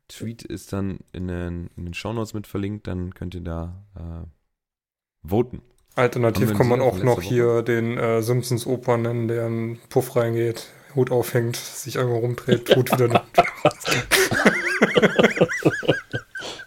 [0.08, 5.28] Tweet ist dann in den, in den Shownotes mit verlinkt, dann könnt ihr da äh,
[5.28, 5.62] voten.
[6.00, 9.80] Alternativ kann man einen auch noch hier den äh, Simpsons Opa nennen, der in den
[9.90, 13.26] Puff reingeht, Hut aufhängt, sich einmal rumdreht, Hut wieder.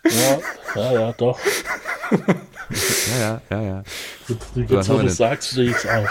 [0.05, 0.39] Ja,
[0.74, 1.39] ja, ja, doch.
[3.18, 3.83] Ja, ja, ja, ja.
[4.55, 6.09] Jetzt, wo du sagst, stehe ich auch.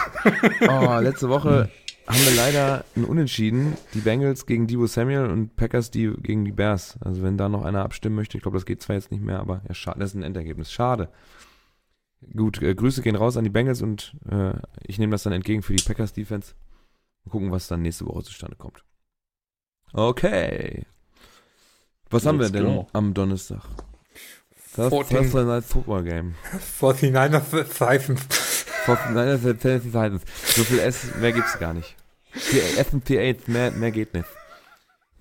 [0.67, 1.69] Oh, letzte Woche
[2.07, 3.77] haben wir leider ein Unentschieden.
[3.93, 6.97] Die Bengals gegen Debo Samuel und Packers die gegen die Bears.
[7.01, 9.39] Also wenn da noch einer abstimmen möchte, ich glaube, das geht zwar jetzt nicht mehr,
[9.39, 10.71] aber ja, schade, das ist ein Endergebnis.
[10.71, 11.09] Schade.
[12.35, 14.53] Gut, äh, Grüße gehen raus an die Bengals und äh,
[14.85, 16.53] ich nehme das dann entgegen für die Packers Defense.
[17.25, 18.83] Mal gucken, was dann nächste Woche zustande kommt.
[19.93, 20.85] Okay.
[22.09, 22.87] Was haben wir Let's denn go.
[22.93, 23.63] am Donnerstag?
[24.75, 25.17] Das 14.
[25.17, 26.35] Thursday Night Football Game.
[26.79, 28.17] 49er pfeifen.
[28.87, 30.23] Nein, das ist Tennessee Titans.
[30.55, 31.95] So viel S, mehr gibt's gar nicht.
[32.33, 34.27] F und T8, mehr, mehr geht nicht.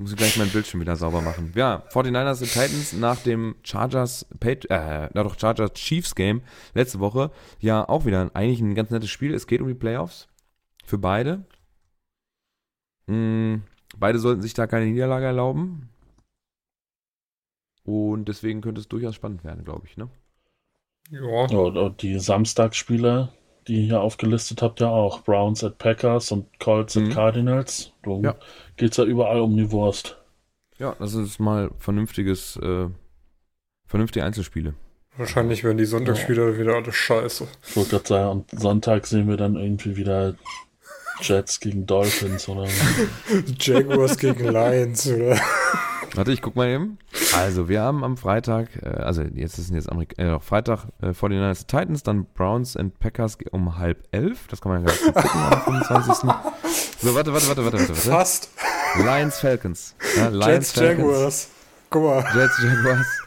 [0.01, 1.53] Muss ich gleich mein Bildschirm wieder sauber machen.
[1.55, 6.41] Ja, 49ers und Titans nach dem Chargers, äh, na doch Chargers Chiefs Game
[6.73, 7.31] letzte Woche.
[7.59, 9.35] Ja, auch wieder ein, eigentlich ein ganz nettes Spiel.
[9.35, 10.27] Es geht um die Playoffs.
[10.87, 11.45] Für beide.
[13.09, 13.57] Mm,
[13.99, 15.91] beide sollten sich da keine Niederlage erlauben.
[17.85, 20.09] Und deswegen könnte es durchaus spannend werden, glaube ich, ne?
[21.11, 23.33] Ja, Und, und die Samstagsspiele,
[23.67, 25.23] die ihr hier aufgelistet habt, ja auch.
[25.25, 27.07] Browns at Packers und Colts Mhm.
[27.09, 27.93] at Cardinals.
[28.03, 28.37] Da Ja.
[28.81, 30.17] Geht's ja überall um die Wurst.
[30.79, 32.87] Ja, das ist mal vernünftiges, äh,
[33.87, 34.75] vernünftige Einzelspiele.
[35.17, 37.47] wahrscheinlich werden die Sonntagsspiele wieder alles scheiße.
[37.69, 40.35] Ich wollte gerade sagen, und Sonntag sehen wir dann irgendwie wieder
[41.21, 42.67] Jets gegen Dolphins oder
[43.61, 45.39] Jaguars gegen Lions oder.
[46.15, 46.99] Warte, ich guck mal eben.
[47.35, 51.67] Also, wir haben am Freitag, äh, also jetzt ist jetzt Amerik äh, Freitag äh, 49ers
[51.67, 54.49] Titans, dann Browns and Packers um halb elf.
[54.49, 56.31] Das kann man ja gleich mal gucken am 25.
[57.01, 57.89] So, warte, warte, warte, warte, warte.
[57.89, 57.95] warte.
[57.95, 58.51] Fast.
[58.99, 59.95] Lions Falcons.
[60.17, 60.99] Ja, Lions Jets Falcons.
[60.99, 61.51] Jaguars.
[61.91, 62.25] Guck mal.
[62.35, 63.23] Jets Jaguars.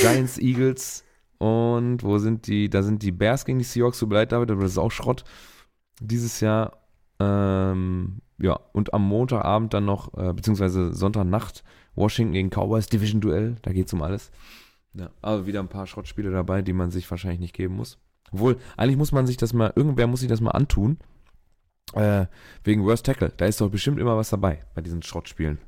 [0.00, 1.04] Giants Eagles.
[1.38, 2.68] Und wo sind die?
[2.68, 3.98] Da sind die Bears gegen die Seahawks.
[3.98, 5.24] Tut mir leid, David, aber das ist auch Schrott.
[6.00, 6.78] Dieses Jahr.
[7.20, 11.64] Ähm, ja, und am Montagabend dann noch, äh, beziehungsweise Sonntagnacht,
[11.98, 14.30] Washington gegen Cowboys, Division-Duell, da geht's um alles.
[14.94, 17.98] Ja, aber wieder ein paar Schrottspiele dabei, die man sich wahrscheinlich nicht geben muss.
[18.32, 20.98] Obwohl, eigentlich muss man sich das mal, irgendwer muss sich das mal antun.
[21.94, 22.26] Äh,
[22.64, 23.32] wegen Worst Tackle.
[23.36, 25.58] Da ist doch bestimmt immer was dabei bei diesen Schrottspielen.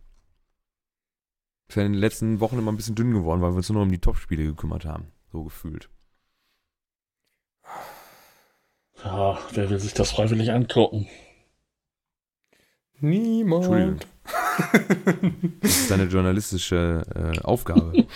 [1.69, 3.79] Ist ja in den letzten Wochen immer ein bisschen dünn geworden, weil wir uns nur
[3.79, 5.13] noch um die Top-Spiele gekümmert haben.
[5.33, 5.89] So gefühlt.
[9.05, 11.07] Ja, wer will sich das freiwillig angucken?
[13.01, 13.65] Niemand.
[13.65, 13.99] Entschuldigung.
[15.61, 18.07] Das ist deine journalistische äh, Aufgabe.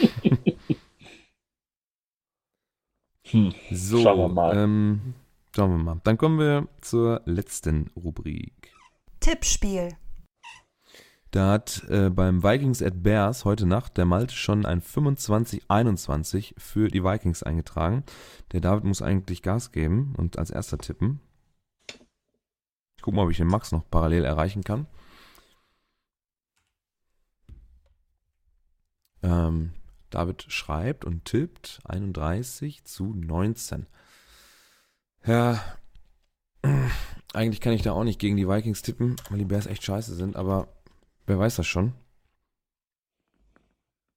[3.35, 3.53] Hm.
[3.73, 4.57] So, Schauen wir mal.
[4.57, 5.15] Ähm,
[5.57, 6.01] schauen wir mal.
[6.05, 8.73] Dann kommen wir zur letzten Rubrik.
[9.19, 9.97] Tippspiel.
[11.33, 16.87] Da hat äh, beim Vikings at Bears heute Nacht der Malte schon ein 25-21 für
[16.87, 18.05] die Vikings eingetragen.
[18.53, 21.19] Der David muss eigentlich Gas geben und als erster tippen.
[23.05, 24.87] Ich gucke mal, ob ich den Max noch parallel erreichen kann.
[29.23, 29.75] Ähm,
[30.09, 33.85] David schreibt und tippt 31 zu 19.
[35.27, 35.63] Ja,
[37.35, 40.15] eigentlich kann ich da auch nicht gegen die Vikings tippen, weil die Bears echt scheiße
[40.15, 40.69] sind, aber
[41.27, 41.93] wer weiß das schon.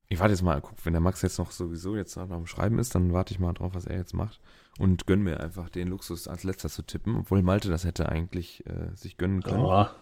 [0.08, 2.80] Ich warte jetzt mal, guck, wenn der Max jetzt noch sowieso jetzt noch am Schreiben
[2.80, 4.40] ist, dann warte ich mal drauf, was er jetzt macht
[4.80, 8.66] und gönn mir einfach den Luxus als letzter zu tippen, obwohl Malte das hätte eigentlich
[8.68, 9.66] äh, sich gönnen können.
[9.66, 9.96] Ja,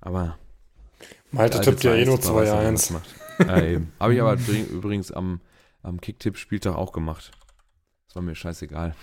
[0.00, 0.38] Aber
[1.30, 2.92] Malte tippt ja eh nur Vereinsbar weiß, wie man das 2-1.
[2.92, 3.14] macht.
[3.48, 3.92] Ja, eben.
[3.98, 5.40] Habe ich aber übrig- übrigens am,
[5.82, 7.32] am Kicktipp-Spieltag auch gemacht.
[8.06, 8.94] Das war mir scheißegal.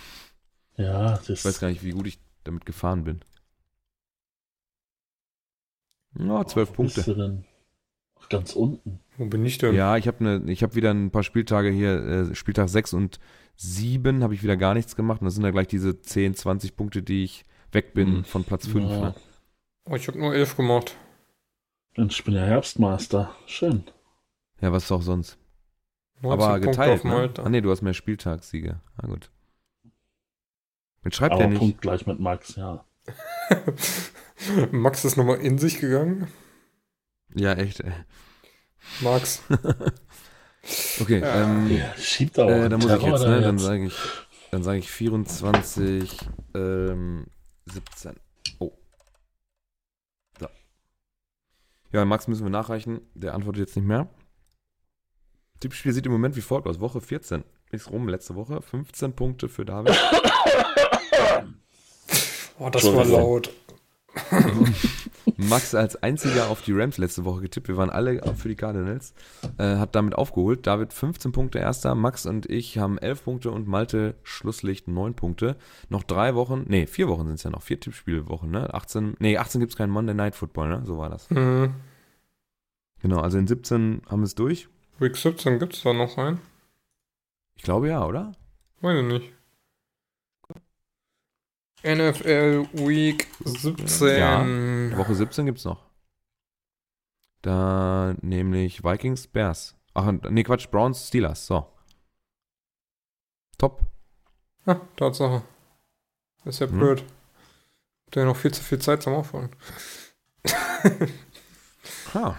[0.77, 3.21] ja, das Ich weiß gar nicht, wie gut ich damit gefahren bin.
[6.17, 7.13] Ja, zwölf Wo bist Punkte.
[7.13, 7.45] du denn?
[8.29, 8.99] Ganz unten.
[9.19, 9.75] Wo bin ich denn?
[9.75, 11.91] Ja, ich habe ne, ich hab wieder ein paar Spieltage hier,
[12.31, 13.19] äh, Spieltag 6 und
[13.57, 15.19] 7 habe ich wieder gar nichts gemacht.
[15.19, 17.43] Und das sind ja gleich diese 10, 20 Punkte, die ich
[17.73, 18.23] weg bin Hm.
[18.23, 18.89] von Platz 5.
[18.89, 18.99] Ja.
[19.01, 19.15] Ne?
[19.89, 20.95] Oh, ich habe nur 11 gemacht.
[21.97, 23.35] Und ich bin ja Herbstmeister.
[23.45, 23.83] Schön.
[24.61, 25.37] Ja, was auch sonst.
[26.21, 27.33] 19 Aber geteilt, auf ne?
[27.43, 28.79] Ah nee, du hast mehr Spieltagssiege.
[28.95, 29.29] Ah gut.
[31.03, 31.59] Jetzt schreibt Aber er nicht.
[31.59, 32.85] Punkt gleich mit Max, ja.
[34.71, 36.27] Max ist nochmal in sich gegangen.
[37.35, 37.81] Ja, echt.
[37.81, 37.91] Ey.
[39.01, 39.41] Max.
[40.99, 41.43] Okay, Ja.
[41.43, 43.41] ähm, Ja, schiebt aber Äh, da muss ich jetzt, ne?
[43.41, 43.95] Dann sage ich,
[44.51, 46.17] dann sage ich 24,
[46.53, 47.25] ähm,
[47.65, 48.15] 17.
[48.59, 48.71] Oh.
[50.39, 50.47] So.
[51.93, 52.99] Ja, Max müssen wir nachreichen.
[53.15, 54.09] Der antwortet jetzt nicht mehr.
[55.61, 56.79] Tippspiel sieht im Moment wie folgt aus.
[56.81, 58.61] Woche 14 ist rum, letzte Woche.
[58.61, 59.97] 15 Punkte für David.
[62.61, 63.49] Oh, das war laut.
[65.37, 67.67] Max als einziger auf die Rams letzte Woche getippt.
[67.67, 69.13] Wir waren alle für die Cardinals.
[69.57, 70.67] Äh, hat damit aufgeholt.
[70.67, 71.95] David 15 Punkte erster.
[71.95, 75.55] Max und ich haben 11 Punkte und Malte Schlusslicht 9 Punkte.
[75.89, 77.61] Noch drei Wochen, nee, vier Wochen sind es ja noch.
[77.61, 78.73] Vier Tippspielwochen, ne?
[78.73, 80.81] 18, nee, 18 gibt es keinen Monday Night Football, ne?
[80.85, 81.29] So war das.
[81.29, 81.73] Mhm.
[83.01, 84.67] Genau, also in 17 haben wir es durch.
[84.99, 86.41] Week 17 gibt's da noch einen?
[87.55, 88.33] Ich glaube ja, oder?
[88.81, 89.33] Weiß ich nicht.
[91.83, 94.97] NFL Week 17.
[94.97, 95.83] Woche 17 gibt es noch.
[97.41, 99.75] Da nämlich Vikings, Bears.
[99.93, 101.45] Ach, nee, Quatsch, Browns, Steelers.
[101.45, 101.65] So.
[103.57, 103.81] Top.
[104.65, 105.41] Ah, Tatsache.
[106.45, 106.77] Ist ja Hm.
[106.77, 107.03] blöd.
[108.05, 109.55] Habt ihr noch viel zu viel Zeit zum Aufholen.
[112.13, 112.37] Ha.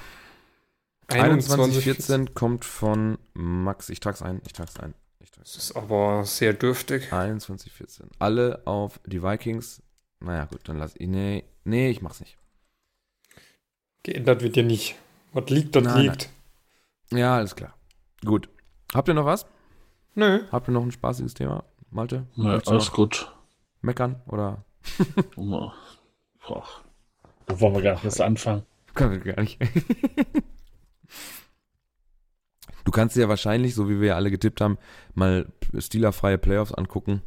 [1.09, 3.89] 21, 21, 14 kommt von Max.
[3.89, 4.95] Ich trag's ein, ich trag's ein.
[5.39, 7.13] Das ist aber sehr dürftig.
[7.13, 8.11] 21, 14.
[8.19, 9.83] Alle auf die Vikings.
[10.21, 11.09] Naja, gut, dann lass ich.
[11.09, 12.37] Nee, nee, ich mach's nicht.
[14.03, 14.97] Geändert wird ja nicht.
[15.33, 16.31] Was liegt, das Nein, liegt.
[17.11, 17.75] Ja, alles klar.
[18.25, 18.49] Gut.
[18.95, 19.47] Habt ihr noch was?
[20.15, 20.45] Nö.
[20.51, 21.65] Habt ihr noch ein spaßiges Thema?
[21.91, 22.27] Malte?
[22.37, 23.33] Möchtest du alles gut.
[23.81, 24.21] meckern?
[24.27, 24.65] Oder?
[25.37, 25.75] Boah.
[27.47, 28.65] Da wollen wir gar nicht erst anfangen.
[28.95, 29.59] Kann ich gar nicht.
[32.85, 34.79] Du kannst dir ja wahrscheinlich, so wie wir ja alle getippt haben,
[35.15, 35.47] mal
[35.79, 37.23] stilerfreie Playoffs angucken.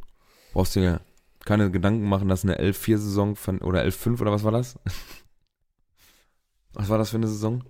[0.52, 1.00] Brauchst dir
[1.44, 4.78] keine Gedanken machen, dass eine 11-4-Saison von, oder 11-5 oder was war das?
[6.72, 7.62] Was war das für eine Saison?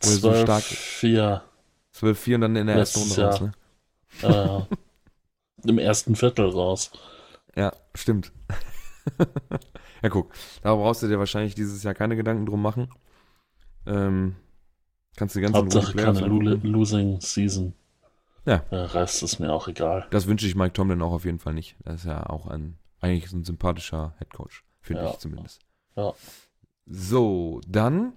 [0.00, 1.42] Wo ihr so 12, stark- 4
[1.94, 4.66] 12-4 und dann in der ersten Runde raus, ne?
[5.64, 6.90] äh, im ersten Viertel raus.
[7.56, 8.32] Ja, stimmt.
[10.02, 10.32] ja, guck,
[10.62, 12.90] da brauchst du dir wahrscheinlich dieses Jahr keine Gedanken drum machen.
[13.86, 14.36] Ähm,
[15.16, 16.20] kannst du die ganzen Hauptsache keine.
[16.20, 17.72] Lo Losing Season.
[18.44, 18.58] Ja.
[18.70, 20.06] Der Rest ist mir auch egal.
[20.10, 21.76] Das wünsche ich Mike Tomlin auch auf jeden Fall nicht.
[21.84, 25.10] Er ist ja auch ein, eigentlich ein sympathischer Headcoach, finde Ja.
[25.10, 25.60] ich zumindest.
[25.96, 26.12] Ja.
[26.86, 28.12] So, dann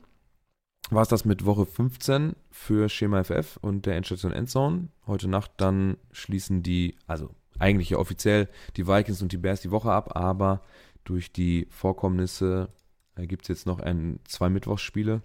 [0.91, 4.89] war es das mit Woche 15 für Schema FF und der Endstation Endzone.
[5.07, 8.47] Heute Nacht dann schließen die, also eigentlich ja offiziell
[8.77, 10.61] die Vikings und die Bears die Woche ab, aber
[11.03, 12.69] durch die Vorkommnisse
[13.15, 15.21] gibt es jetzt noch ein, zwei Mittwochsspiele.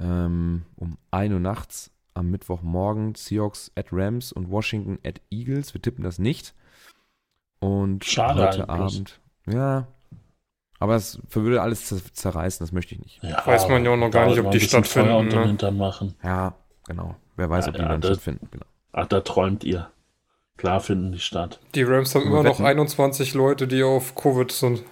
[0.00, 5.74] Ähm, um 1 Uhr nachts am Mittwochmorgen Seahawks at Rams und Washington at Eagles.
[5.74, 6.54] Wir tippen das nicht.
[7.60, 8.94] Und Schade heute eigentlich.
[8.96, 9.20] Abend.
[9.46, 9.86] Ja.
[10.80, 13.22] Aber es würde alles zer- zerreißen, das möchte ich nicht.
[13.24, 15.46] Ja, Weiß man ja auch noch gar nicht, ob die stattfinden, ne?
[15.46, 16.14] Hintern machen.
[16.22, 16.54] Ja,
[16.86, 17.16] genau.
[17.36, 18.48] Wer weiß, Ja, ob die ja, dann das- stattfinden.
[18.52, 18.66] Genau.
[18.92, 19.90] Ach, da träumt ihr.
[20.56, 21.60] Klar finden die statt.
[21.74, 22.66] Die Rams haben Wir immer noch wetten.
[22.66, 24.82] 21 Leute, die auf Covid sind.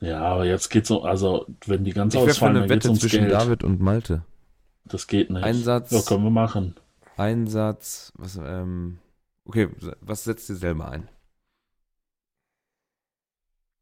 [0.00, 2.88] Ja, aber jetzt geht's um, also wenn die ganz Ich ausfallen, eine dann geht's Wette
[2.88, 3.32] ums zwischen Geld.
[3.32, 4.22] David und Malte.
[4.84, 5.44] Das geht nicht.
[5.44, 5.90] Einsatz.
[5.90, 6.76] Ja, können wir machen.
[7.16, 8.98] Einsatz, was, ähm,
[9.44, 9.68] okay,
[10.00, 11.08] was setzt ihr selber ein?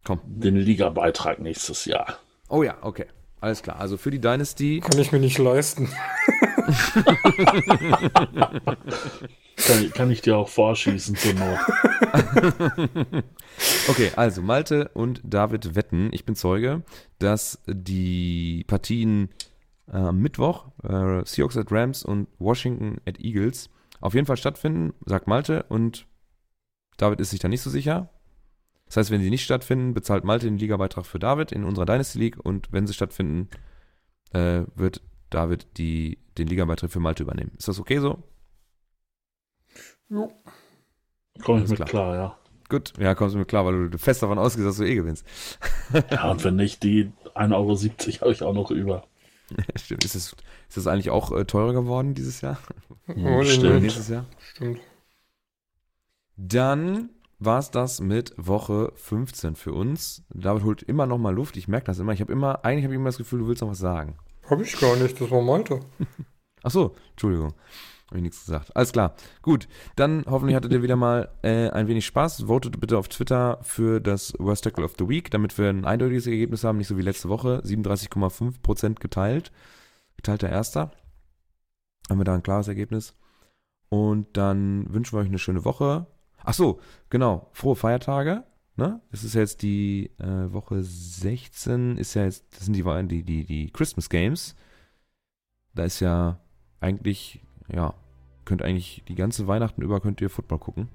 [0.05, 0.21] Komm.
[0.25, 2.19] Den Ligabeitrag nächstes Jahr.
[2.49, 3.07] Oh ja, okay.
[3.41, 3.79] Alles klar.
[3.79, 4.81] Also für die Dynasty.
[4.81, 5.89] Kann ich mir nicht leisten.
[9.57, 11.59] Kann, kann ich dir auch vorschießen zur Not.
[13.89, 16.11] Okay, also Malte und David wetten.
[16.13, 16.83] Ich bin Zeuge,
[17.19, 19.31] dass die Partien
[19.89, 24.93] äh, am Mittwoch, äh, Seahawks at Rams und Washington at Eagles, auf jeden Fall stattfinden,
[25.07, 25.63] sagt Malte.
[25.65, 26.07] Und
[26.97, 28.11] David ist sich da nicht so sicher.
[28.87, 32.19] Das heißt, wenn sie nicht stattfinden, bezahlt Malte den Ligabeitrag für David in unserer Dynasty
[32.19, 32.39] League.
[32.39, 33.49] Und wenn sie stattfinden,
[34.33, 37.53] äh, wird David die, den Ligabeitrag für Malte übernehmen.
[37.59, 38.23] Ist das okay so?
[40.09, 40.33] Jo.
[41.43, 41.89] Komme ich mit klar.
[41.89, 42.39] klar, ja.
[42.69, 45.25] Gut, ja, kommst du mir klar, weil du fest davon ausgehst, dass du eh gewinnst.
[46.11, 49.05] Ja, und wenn nicht, die 1,70 Euro habe ich auch noch über.
[49.77, 50.05] Stimmt.
[50.05, 50.35] Ist es,
[50.69, 52.59] ist es eigentlich auch äh, teurer geworden dieses Jahr?
[53.09, 53.67] Oh, stimmt.
[53.67, 54.27] Oder nächstes Jahr?
[54.41, 54.81] Stimmt.
[56.37, 60.25] Dann war es das mit Woche 15 für uns.
[60.35, 61.57] David holt immer noch mal Luft.
[61.57, 62.13] Ich merke das immer.
[62.15, 64.19] Ich habe immer, eigentlich habe ich immer das Gefühl, du willst noch was sagen.
[64.49, 65.81] Hab ich gar nicht, das war Malte.
[66.63, 67.55] Ach so, Entschuldigung.
[68.09, 68.75] Habe ich nichts gesagt.
[68.77, 69.17] Alles klar.
[69.43, 69.67] Gut.
[69.97, 72.47] Dann hoffentlich hattet ihr wieder mal äh, ein wenig Spaß.
[72.47, 76.27] Votet bitte auf Twitter für das Worst Tackle of the Week, damit wir ein eindeutiges
[76.29, 77.63] Ergebnis haben, nicht so wie letzte Woche.
[77.65, 79.51] 37,5% geteilt.
[80.17, 80.93] Geteilter Erster.
[82.09, 83.17] Haben wir da ein klares Ergebnis.
[83.89, 86.07] Und dann wünschen wir euch eine schöne Woche.
[86.45, 86.79] Ach so,
[87.11, 87.51] genau.
[87.53, 88.45] Frohe Feiertage.
[88.79, 89.01] Ne?
[89.11, 93.23] Das ist ja jetzt die äh, Woche 16, ist ja jetzt, das sind die, die,
[93.23, 94.55] die, die Christmas Games.
[95.75, 96.39] Da ist ja
[96.81, 97.41] eigentlich,
[97.73, 97.95] ja,
[98.45, 100.89] könnt eigentlich die ganze Weihnachten über könnt ihr Football gucken.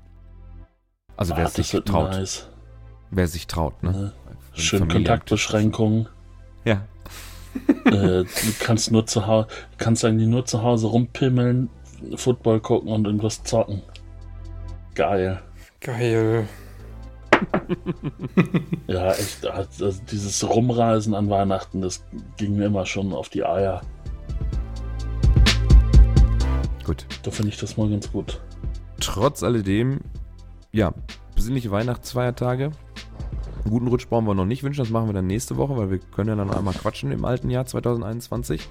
[1.17, 2.11] Also wer Ah, es sich traut.
[2.11, 2.49] nice.
[3.09, 3.91] Wer sich traut, ne?
[3.91, 4.13] Ne?
[4.53, 6.07] Wenn Schön Familie- Kontaktbeschränkungen.
[6.65, 6.85] Ja.
[7.85, 8.27] äh, du
[8.59, 9.47] kannst nur zu Hause,
[9.77, 11.69] kannst eigentlich nur zu Hause rumpimmeln,
[12.15, 13.81] Football gucken und irgendwas zocken.
[14.95, 15.41] Geil.
[15.79, 16.47] Geil.
[18.88, 19.45] Ja, echt.
[19.45, 22.03] Also dieses Rumreisen an Weihnachten, das
[22.38, 23.81] ging mir immer schon auf die Eier.
[26.85, 27.05] Gut.
[27.23, 28.41] Da finde ich das mal ganz gut.
[28.99, 30.01] Trotz alledem,
[30.72, 30.93] ja,
[31.35, 32.72] besinnliche Weihnachtsfeiertage.
[33.63, 35.91] Einen guten Rutsch brauchen wir noch nicht wünschen, das machen wir dann nächste Woche, weil
[35.91, 38.68] wir können ja dann einmal quatschen im alten Jahr 2021.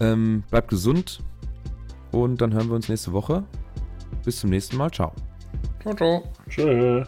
[0.00, 1.22] Ähm, bleibt gesund
[2.10, 3.44] und dann hören wir uns nächste Woche.
[4.24, 4.90] Bis zum nächsten Mal.
[4.90, 5.12] Ciao.
[5.82, 6.22] Ciao, ciao.
[6.48, 7.04] Tschö.